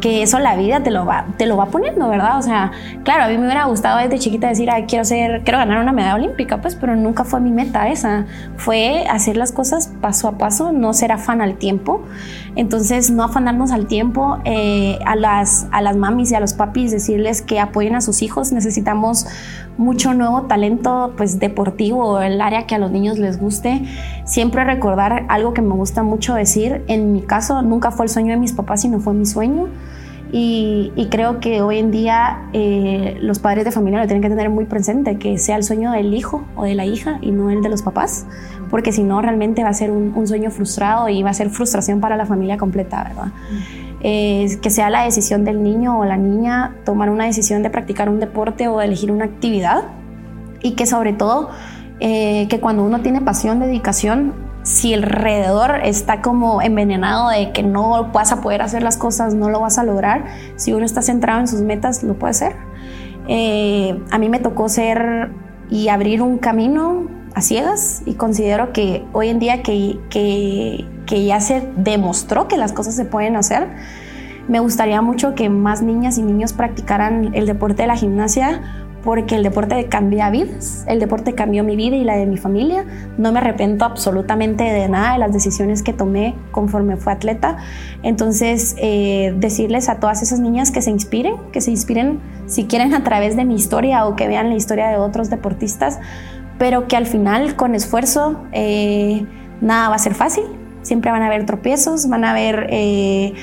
que 0.00 0.22
eso 0.22 0.38
la 0.38 0.54
vida 0.54 0.84
te 0.84 0.92
lo 0.92 1.04
va, 1.04 1.26
te 1.36 1.46
lo 1.46 1.56
va 1.56 1.66
poniendo, 1.66 2.08
¿verdad? 2.08 2.38
O 2.38 2.42
sea, 2.42 2.70
claro, 3.02 3.24
a 3.24 3.28
mí 3.28 3.36
me 3.36 3.46
hubiera 3.46 3.64
gustado 3.64 3.98
desde 3.98 4.20
chiquita 4.20 4.46
decir, 4.46 4.70
Ay, 4.70 4.84
quiero 4.86 5.04
ser, 5.04 5.42
quiero 5.42 5.58
ganar 5.58 5.82
una 5.82 5.90
medalla 5.90 6.14
olímpica, 6.14 6.60
pues, 6.60 6.76
pero 6.76 6.94
nunca 6.94 7.24
fue 7.24 7.40
mi 7.40 7.50
meta 7.50 7.88
esa. 7.88 8.26
Fue 8.56 9.04
hacer 9.10 9.36
las 9.36 9.50
cosas 9.50 9.88
paso 10.00 10.28
a 10.28 10.38
paso, 10.38 10.70
no 10.70 10.92
ser 10.92 11.10
afán 11.10 11.40
al 11.40 11.56
tiempo. 11.56 12.02
Entonces, 12.54 13.10
no 13.10 13.24
afanarnos 13.24 13.72
al 13.72 13.86
tiempo, 13.86 14.38
eh, 14.44 15.00
a, 15.04 15.16
las, 15.16 15.66
a 15.72 15.82
las 15.82 15.96
mamis 15.96 16.30
y 16.30 16.36
a 16.36 16.40
los 16.40 16.54
papis, 16.54 16.92
decirles 16.92 17.42
que 17.42 17.58
apoyen 17.58 17.96
a 17.96 18.00
sus 18.00 18.22
hijos. 18.22 18.52
Necesitamos 18.52 19.26
mucho 19.80 20.12
nuevo 20.12 20.42
talento 20.42 21.14
pues 21.16 21.38
deportivo, 21.38 22.20
el 22.20 22.40
área 22.42 22.66
que 22.66 22.74
a 22.74 22.78
los 22.78 22.90
niños 22.90 23.18
les 23.18 23.39
guste. 23.40 23.82
Siempre 24.24 24.64
recordar 24.64 25.24
algo 25.28 25.54
que 25.54 25.62
me 25.62 25.74
gusta 25.74 26.02
mucho 26.02 26.34
decir, 26.34 26.84
en 26.86 27.12
mi 27.12 27.22
caso 27.22 27.62
nunca 27.62 27.90
fue 27.90 28.06
el 28.06 28.10
sueño 28.10 28.30
de 28.30 28.36
mis 28.36 28.52
papás, 28.52 28.82
sino 28.82 29.00
fue 29.00 29.14
mi 29.14 29.26
sueño. 29.26 29.68
Y, 30.32 31.08
creo 31.10 31.40
que 31.40 31.60
hoy 31.60 31.78
en 31.78 31.90
día 31.90 32.48
eh, 32.52 33.18
los 33.20 33.40
padres 33.40 33.64
de 33.64 33.72
familia 33.72 33.98
lo 33.98 34.06
tienen 34.06 34.22
que 34.22 34.28
tener 34.28 34.48
muy 34.48 34.64
presente, 34.64 35.18
que 35.18 35.38
sea 35.38 35.56
el 35.56 35.64
sueño 35.64 35.90
del 35.90 36.14
hijo 36.14 36.44
o 36.54 36.64
de 36.64 36.74
la 36.74 36.86
hija 36.86 37.18
y 37.20 37.32
no 37.32 37.50
el 37.50 37.62
de 37.62 37.68
los 37.68 37.82
papás, 37.82 38.26
porque 38.70 38.92
si 38.92 39.02
no 39.02 39.20
realmente 39.20 39.64
va 39.64 39.70
a 39.70 39.74
ser 39.74 39.90
un, 39.90 40.26
sueño 40.28 40.52
frustrado 40.52 41.08
y 41.08 41.24
va 41.24 41.30
a 41.30 41.34
ser 41.34 41.50
frustración 41.50 42.00
para 42.00 42.16
la 42.16 42.26
familia 42.26 42.58
completa, 42.58 43.02
¿verdad? 43.02 43.32
Que 44.00 44.70
sea 44.70 44.88
la 44.88 45.02
decisión 45.02 45.44
del 45.44 45.64
niño 45.64 45.98
o 45.98 46.04
la 46.04 46.16
niña 46.16 46.76
tomar 46.84 47.10
una 47.10 47.24
decisión 47.24 47.64
de 47.64 47.70
practicar 47.70 48.08
un 48.08 48.20
deporte 48.20 48.68
o 48.68 48.78
de 48.78 48.84
elegir 48.84 49.10
una 49.10 49.24
actividad 49.24 49.82
y 50.62 50.72
que 50.72 50.86
sobre 50.86 51.12
todo 51.12 51.50
eh, 52.00 52.46
que 52.48 52.60
cuando 52.60 52.82
uno 52.82 53.00
tiene 53.00 53.20
pasión, 53.20 53.60
dedicación, 53.60 54.32
si 54.62 54.94
alrededor 54.94 55.80
está 55.84 56.20
como 56.20 56.60
envenenado 56.62 57.30
de 57.30 57.52
que 57.52 57.62
no 57.62 58.10
vas 58.12 58.32
a 58.32 58.40
poder 58.40 58.62
hacer 58.62 58.82
las 58.82 58.96
cosas, 58.96 59.34
no 59.34 59.50
lo 59.50 59.60
vas 59.60 59.78
a 59.78 59.84
lograr, 59.84 60.24
si 60.56 60.72
uno 60.72 60.84
está 60.84 61.02
centrado 61.02 61.40
en 61.40 61.48
sus 61.48 61.60
metas, 61.60 62.02
lo 62.02 62.14
puede 62.14 62.30
hacer. 62.30 62.56
Eh, 63.28 63.98
a 64.10 64.18
mí 64.18 64.28
me 64.28 64.38
tocó 64.38 64.68
ser 64.68 65.30
y 65.70 65.88
abrir 65.88 66.22
un 66.22 66.38
camino 66.38 67.06
a 67.34 67.42
ciegas 67.42 68.02
y 68.06 68.14
considero 68.14 68.72
que 68.72 69.04
hoy 69.12 69.28
en 69.28 69.38
día 69.38 69.62
que, 69.62 69.98
que, 70.10 70.86
que 71.06 71.24
ya 71.24 71.40
se 71.40 71.68
demostró 71.76 72.48
que 72.48 72.56
las 72.56 72.72
cosas 72.72 72.96
se 72.96 73.04
pueden 73.04 73.36
hacer, 73.36 73.68
me 74.48 74.58
gustaría 74.58 75.00
mucho 75.00 75.34
que 75.34 75.48
más 75.48 75.80
niñas 75.80 76.18
y 76.18 76.22
niños 76.22 76.52
practicaran 76.52 77.34
el 77.34 77.46
deporte 77.46 77.82
de 77.82 77.88
la 77.88 77.96
gimnasia 77.96 78.88
porque 79.04 79.36
el 79.36 79.42
deporte 79.42 79.86
cambia 79.86 80.30
vidas, 80.30 80.84
el 80.86 81.00
deporte 81.00 81.34
cambió 81.34 81.64
mi 81.64 81.76
vida 81.76 81.96
y 81.96 82.04
la 82.04 82.16
de 82.16 82.26
mi 82.26 82.36
familia. 82.36 82.84
No 83.16 83.32
me 83.32 83.38
arrepiento 83.38 83.84
absolutamente 83.84 84.64
de 84.64 84.88
nada 84.88 85.14
de 85.14 85.18
las 85.18 85.32
decisiones 85.32 85.82
que 85.82 85.92
tomé 85.92 86.34
conforme 86.50 86.96
fue 86.96 87.12
atleta. 87.12 87.56
Entonces, 88.02 88.76
eh, 88.78 89.34
decirles 89.38 89.88
a 89.88 90.00
todas 90.00 90.22
esas 90.22 90.40
niñas 90.40 90.70
que 90.70 90.82
se 90.82 90.90
inspiren, 90.90 91.34
que 91.52 91.60
se 91.60 91.70
inspiren 91.70 92.20
si 92.46 92.64
quieren 92.64 92.94
a 92.94 93.02
través 93.02 93.36
de 93.36 93.44
mi 93.44 93.54
historia 93.54 94.06
o 94.06 94.16
que 94.16 94.28
vean 94.28 94.50
la 94.50 94.56
historia 94.56 94.88
de 94.88 94.96
otros 94.96 95.30
deportistas, 95.30 95.98
pero 96.58 96.88
que 96.88 96.96
al 96.96 97.06
final 97.06 97.56
con 97.56 97.74
esfuerzo 97.74 98.44
eh, 98.52 99.24
nada 99.60 99.88
va 99.88 99.94
a 99.94 99.98
ser 99.98 100.14
fácil, 100.14 100.44
siempre 100.82 101.10
van 101.10 101.22
a 101.22 101.26
haber 101.26 101.46
tropiezos, 101.46 102.08
van 102.08 102.24
a 102.24 102.32
haber 102.32 102.66
eh, 102.70 103.34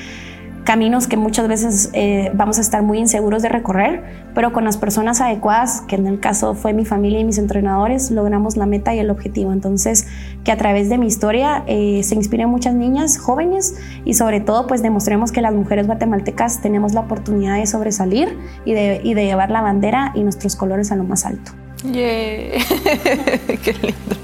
caminos 0.67 1.07
que 1.07 1.15
muchas 1.15 1.47
veces 1.47 1.89
eh, 1.93 2.29
vamos 2.33 2.57
a 2.57 2.61
estar 2.61 2.83
muy 2.83 2.97
inseguros 2.97 3.41
de 3.41 3.47
recorrer, 3.47 4.03
pero 4.35 4.51
con 4.51 4.65
las 4.65 4.75
personas 4.75 5.21
adecuadas, 5.21 5.79
que 5.87 5.95
en 5.95 6.07
el 6.07 6.19
caso 6.19 6.55
fue 6.55 6.73
mi 6.73 6.83
familia 6.83 7.21
y 7.21 7.23
mis 7.23 7.37
entrenadores, 7.37 8.11
logramos 8.11 8.57
la 8.57 8.65
meta 8.65 8.93
y 8.93 8.99
el 8.99 9.09
objetivo. 9.09 9.53
Entonces, 9.53 10.07
que 10.43 10.51
a 10.51 10.57
través 10.57 10.89
de 10.89 10.97
mi 10.97 11.07
historia 11.07 11.63
se 11.65 12.15
inspiren 12.15 12.49
muchas 12.49 12.73
niñas 12.73 13.17
jóvenes 13.17 13.75
y 14.03 14.15
sobre 14.15 14.41
todo 14.41 14.67
pues 14.67 14.81
demostremos 14.81 15.31
que 15.31 15.41
las 15.41 15.53
mujeres 15.53 15.87
guatemaltecas 15.87 16.61
tenemos 16.61 16.93
la 16.93 16.99
oportunidad 16.99 17.55
de 17.55 17.65
sobresalir 17.65 18.37
y 18.65 18.73
de, 18.73 18.99
y 19.01 19.13
de 19.13 19.23
llevar 19.23 19.49
la 19.49 19.61
bandera 19.61 20.11
y 20.15 20.23
nuestros 20.23 20.57
colores 20.57 20.91
a 20.91 20.97
lo 20.97 21.05
más 21.05 21.25
alto. 21.25 21.53
Yeah. 21.83 21.93
Qué 23.63 23.73
lindo. 23.81 24.15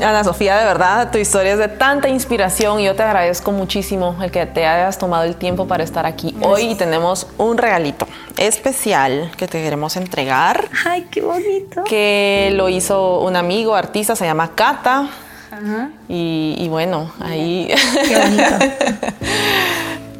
Ana 0.00 0.22
Sofía, 0.24 0.56
de 0.56 0.64
verdad, 0.64 1.10
tu 1.10 1.18
historia 1.18 1.52
es 1.52 1.58
de 1.58 1.68
tanta 1.68 2.08
inspiración 2.08 2.80
y 2.80 2.84
yo 2.84 2.94
te 2.94 3.02
agradezco 3.02 3.52
muchísimo 3.52 4.16
el 4.22 4.30
que 4.30 4.46
te 4.46 4.66
hayas 4.66 4.98
tomado 4.98 5.24
el 5.24 5.36
tiempo 5.36 5.66
para 5.66 5.82
estar 5.82 6.06
aquí 6.06 6.36
hoy 6.42 6.70
y 6.70 6.74
tenemos 6.74 7.26
un 7.36 7.58
regalito 7.58 8.06
especial 8.36 9.30
que 9.36 9.48
te 9.48 9.62
queremos 9.62 9.96
entregar. 9.96 10.68
Ay, 10.86 11.06
qué 11.10 11.20
bonito. 11.20 11.84
Que 11.84 12.52
lo 12.54 12.68
hizo 12.68 13.20
un 13.20 13.36
amigo, 13.36 13.74
artista, 13.74 14.14
se 14.14 14.24
llama 14.24 14.54
Cata. 14.54 15.10
Ajá. 15.50 15.90
Y, 16.08 16.66
bueno, 16.68 17.10
ahí... 17.20 17.68
Qué 18.06 18.18
bonito. 18.18 18.66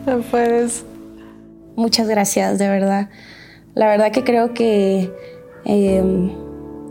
no 0.07 0.19
puedes. 0.31 0.85
Muchas 1.77 2.09
gracias, 2.09 2.59
de 2.59 2.69
verdad. 2.69 3.09
La 3.75 3.87
verdad 3.87 4.11
que 4.11 4.25
creo 4.25 4.55
que 4.55 5.13
Em, 5.69 6.31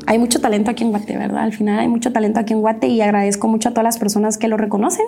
hay 0.08 0.18
mucho 0.18 0.39
talento 0.39 0.72
aquí 0.72 0.84
en 0.84 0.91
Guate, 0.91 1.18
¿verdad? 1.18 1.43
Al 1.43 1.53
final 1.53 1.80
hay 1.80 1.88
mucho 1.88 2.12
talento 2.12 2.39
aquí 2.39 2.53
en 2.53 2.62
Guate 2.62 2.88
y 2.88 3.01
agradezco 3.01 3.47
mucho 3.47 3.70
a 3.70 3.72
todas 3.72 3.84
las 3.84 3.99
personas 3.99 4.38
que 4.38 4.47
lo 4.47 4.58
reconocen 4.58 5.05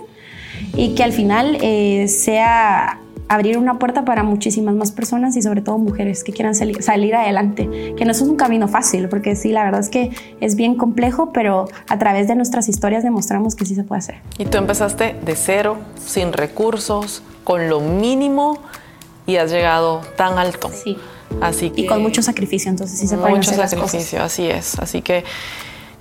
y 0.75 0.93
que 0.93 1.03
al 1.03 1.13
final 1.13 1.57
eh, 1.61 2.07
sea 2.09 2.99
abrir 3.29 3.57
una 3.57 3.79
puerta 3.79 4.03
para 4.03 4.23
muchísimas 4.23 4.75
más 4.75 4.91
personas 4.91 5.37
y 5.37 5.41
sobre 5.41 5.61
todo 5.61 5.77
mujeres 5.77 6.23
que 6.23 6.33
quieran 6.33 6.53
salir, 6.53 6.81
salir 6.83 7.15
adelante, 7.15 7.93
que 7.95 8.03
no 8.03 8.11
es 8.11 8.21
un 8.21 8.35
camino 8.35 8.67
fácil, 8.67 9.07
porque 9.07 9.35
sí, 9.35 9.51
la 9.51 9.63
verdad 9.63 9.79
es 9.79 9.89
que 9.89 10.09
es 10.41 10.55
bien 10.55 10.75
complejo, 10.75 11.31
pero 11.31 11.69
a 11.87 11.99
través 11.99 12.27
de 12.27 12.35
nuestras 12.35 12.67
historias 12.67 13.03
demostramos 13.03 13.55
que 13.55 13.65
sí 13.65 13.75
se 13.75 13.83
puede 13.83 13.99
hacer. 13.99 14.15
Y 14.39 14.45
tú 14.45 14.57
empezaste 14.57 15.15
de 15.23 15.35
cero, 15.35 15.77
sin 15.95 16.33
recursos, 16.33 17.21
con 17.43 17.69
lo 17.69 17.79
mínimo 17.79 18.57
y 19.27 19.37
has 19.37 19.51
llegado 19.51 20.01
tan 20.17 20.39
alto. 20.39 20.71
Sí. 20.73 20.97
Así 21.41 21.69
que, 21.69 21.81
y 21.81 21.85
con 21.85 22.01
mucho 22.01 22.21
sacrificio, 22.21 22.69
entonces 22.69 22.99
sí 22.99 23.07
se 23.07 23.17
pueden 23.17 23.37
mucho 23.37 23.51
hacer 23.51 23.69
sacrificio, 23.69 24.19
las 24.19 24.33
cosas. 24.33 24.39
así 24.39 24.49
es. 24.49 24.79
Así 24.79 25.01
que 25.01 25.23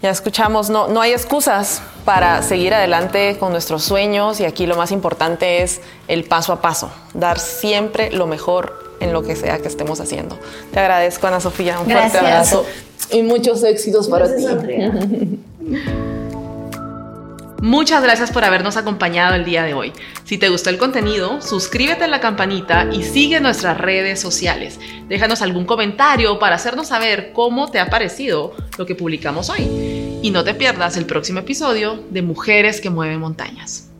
ya 0.03 0.11
escuchamos, 0.11 0.71
no, 0.71 0.89
no 0.89 1.01
hay 1.01 1.13
excusas 1.13 1.83
para 2.05 2.43
seguir 2.43 2.73
adelante 2.73 3.37
con 3.39 3.53
nuestros 3.53 3.83
sueños 3.83 4.41
y 4.41 4.45
aquí 4.45 4.67
lo 4.67 4.77
más 4.77 4.93
importante 4.93 5.63
es 5.63 5.81
el 6.07 6.25
paso 6.25 6.53
a 6.53 6.61
paso, 6.61 6.91
dar 7.15 7.39
siempre 7.39 8.11
lo 8.13 8.27
mejor 8.27 8.97
en 9.01 9.13
lo 9.13 9.23
que 9.23 9.37
sea 9.37 9.59
que 9.59 9.69
estemos 9.69 10.01
haciendo. 10.01 10.39
Te 10.73 10.81
agradezco, 10.81 11.27
Ana 11.27 11.41
Sofía, 11.41 11.81
un 11.81 11.89
Gracias. 11.89 12.13
fuerte 12.13 12.27
abrazo 12.27 12.67
y 13.11 13.23
muchos 13.23 13.63
éxitos 13.65 14.09
para 14.09 14.35
ti. 14.35 14.45
Muchas 17.61 18.05
gracias 18.05 18.31
por 18.31 18.45
habernos 18.45 18.77
acompañado 18.77 19.35
el 19.35 19.45
día 19.45 19.65
de 19.65 19.75
hoy. 19.75 19.93
Si 20.23 20.39
te 20.39 20.49
gustó 20.49 20.71
el 20.71 20.79
contenido, 20.79 21.43
suscríbete 21.43 22.05
a 22.05 22.09
la 22.09 22.21
campanita 22.21 22.87
y 22.93 23.03
sigue 23.03 23.41
nuestras 23.41 23.77
redes 23.79 24.21
sociales. 24.21 24.79
Déjanos 25.09 25.43
algún 25.43 25.65
comentario 25.65 26.39
para 26.39 26.55
hacernos 26.55 26.87
saber 26.87 27.33
cómo 27.33 27.69
te 27.69 27.81
ha 27.81 27.91
parecido 27.91 28.55
lo 28.77 28.87
que 28.87 28.95
publicamos 28.95 29.51
hoy. 29.51 30.21
Y 30.23 30.31
no 30.31 30.45
te 30.45 30.55
pierdas 30.55 30.97
el 30.97 31.07
próximo 31.07 31.41
episodio 31.41 32.05
de 32.11 32.23
Mujeres 32.23 32.81
que 32.81 32.91
mueven 32.91 33.19
montañas. 33.19 33.91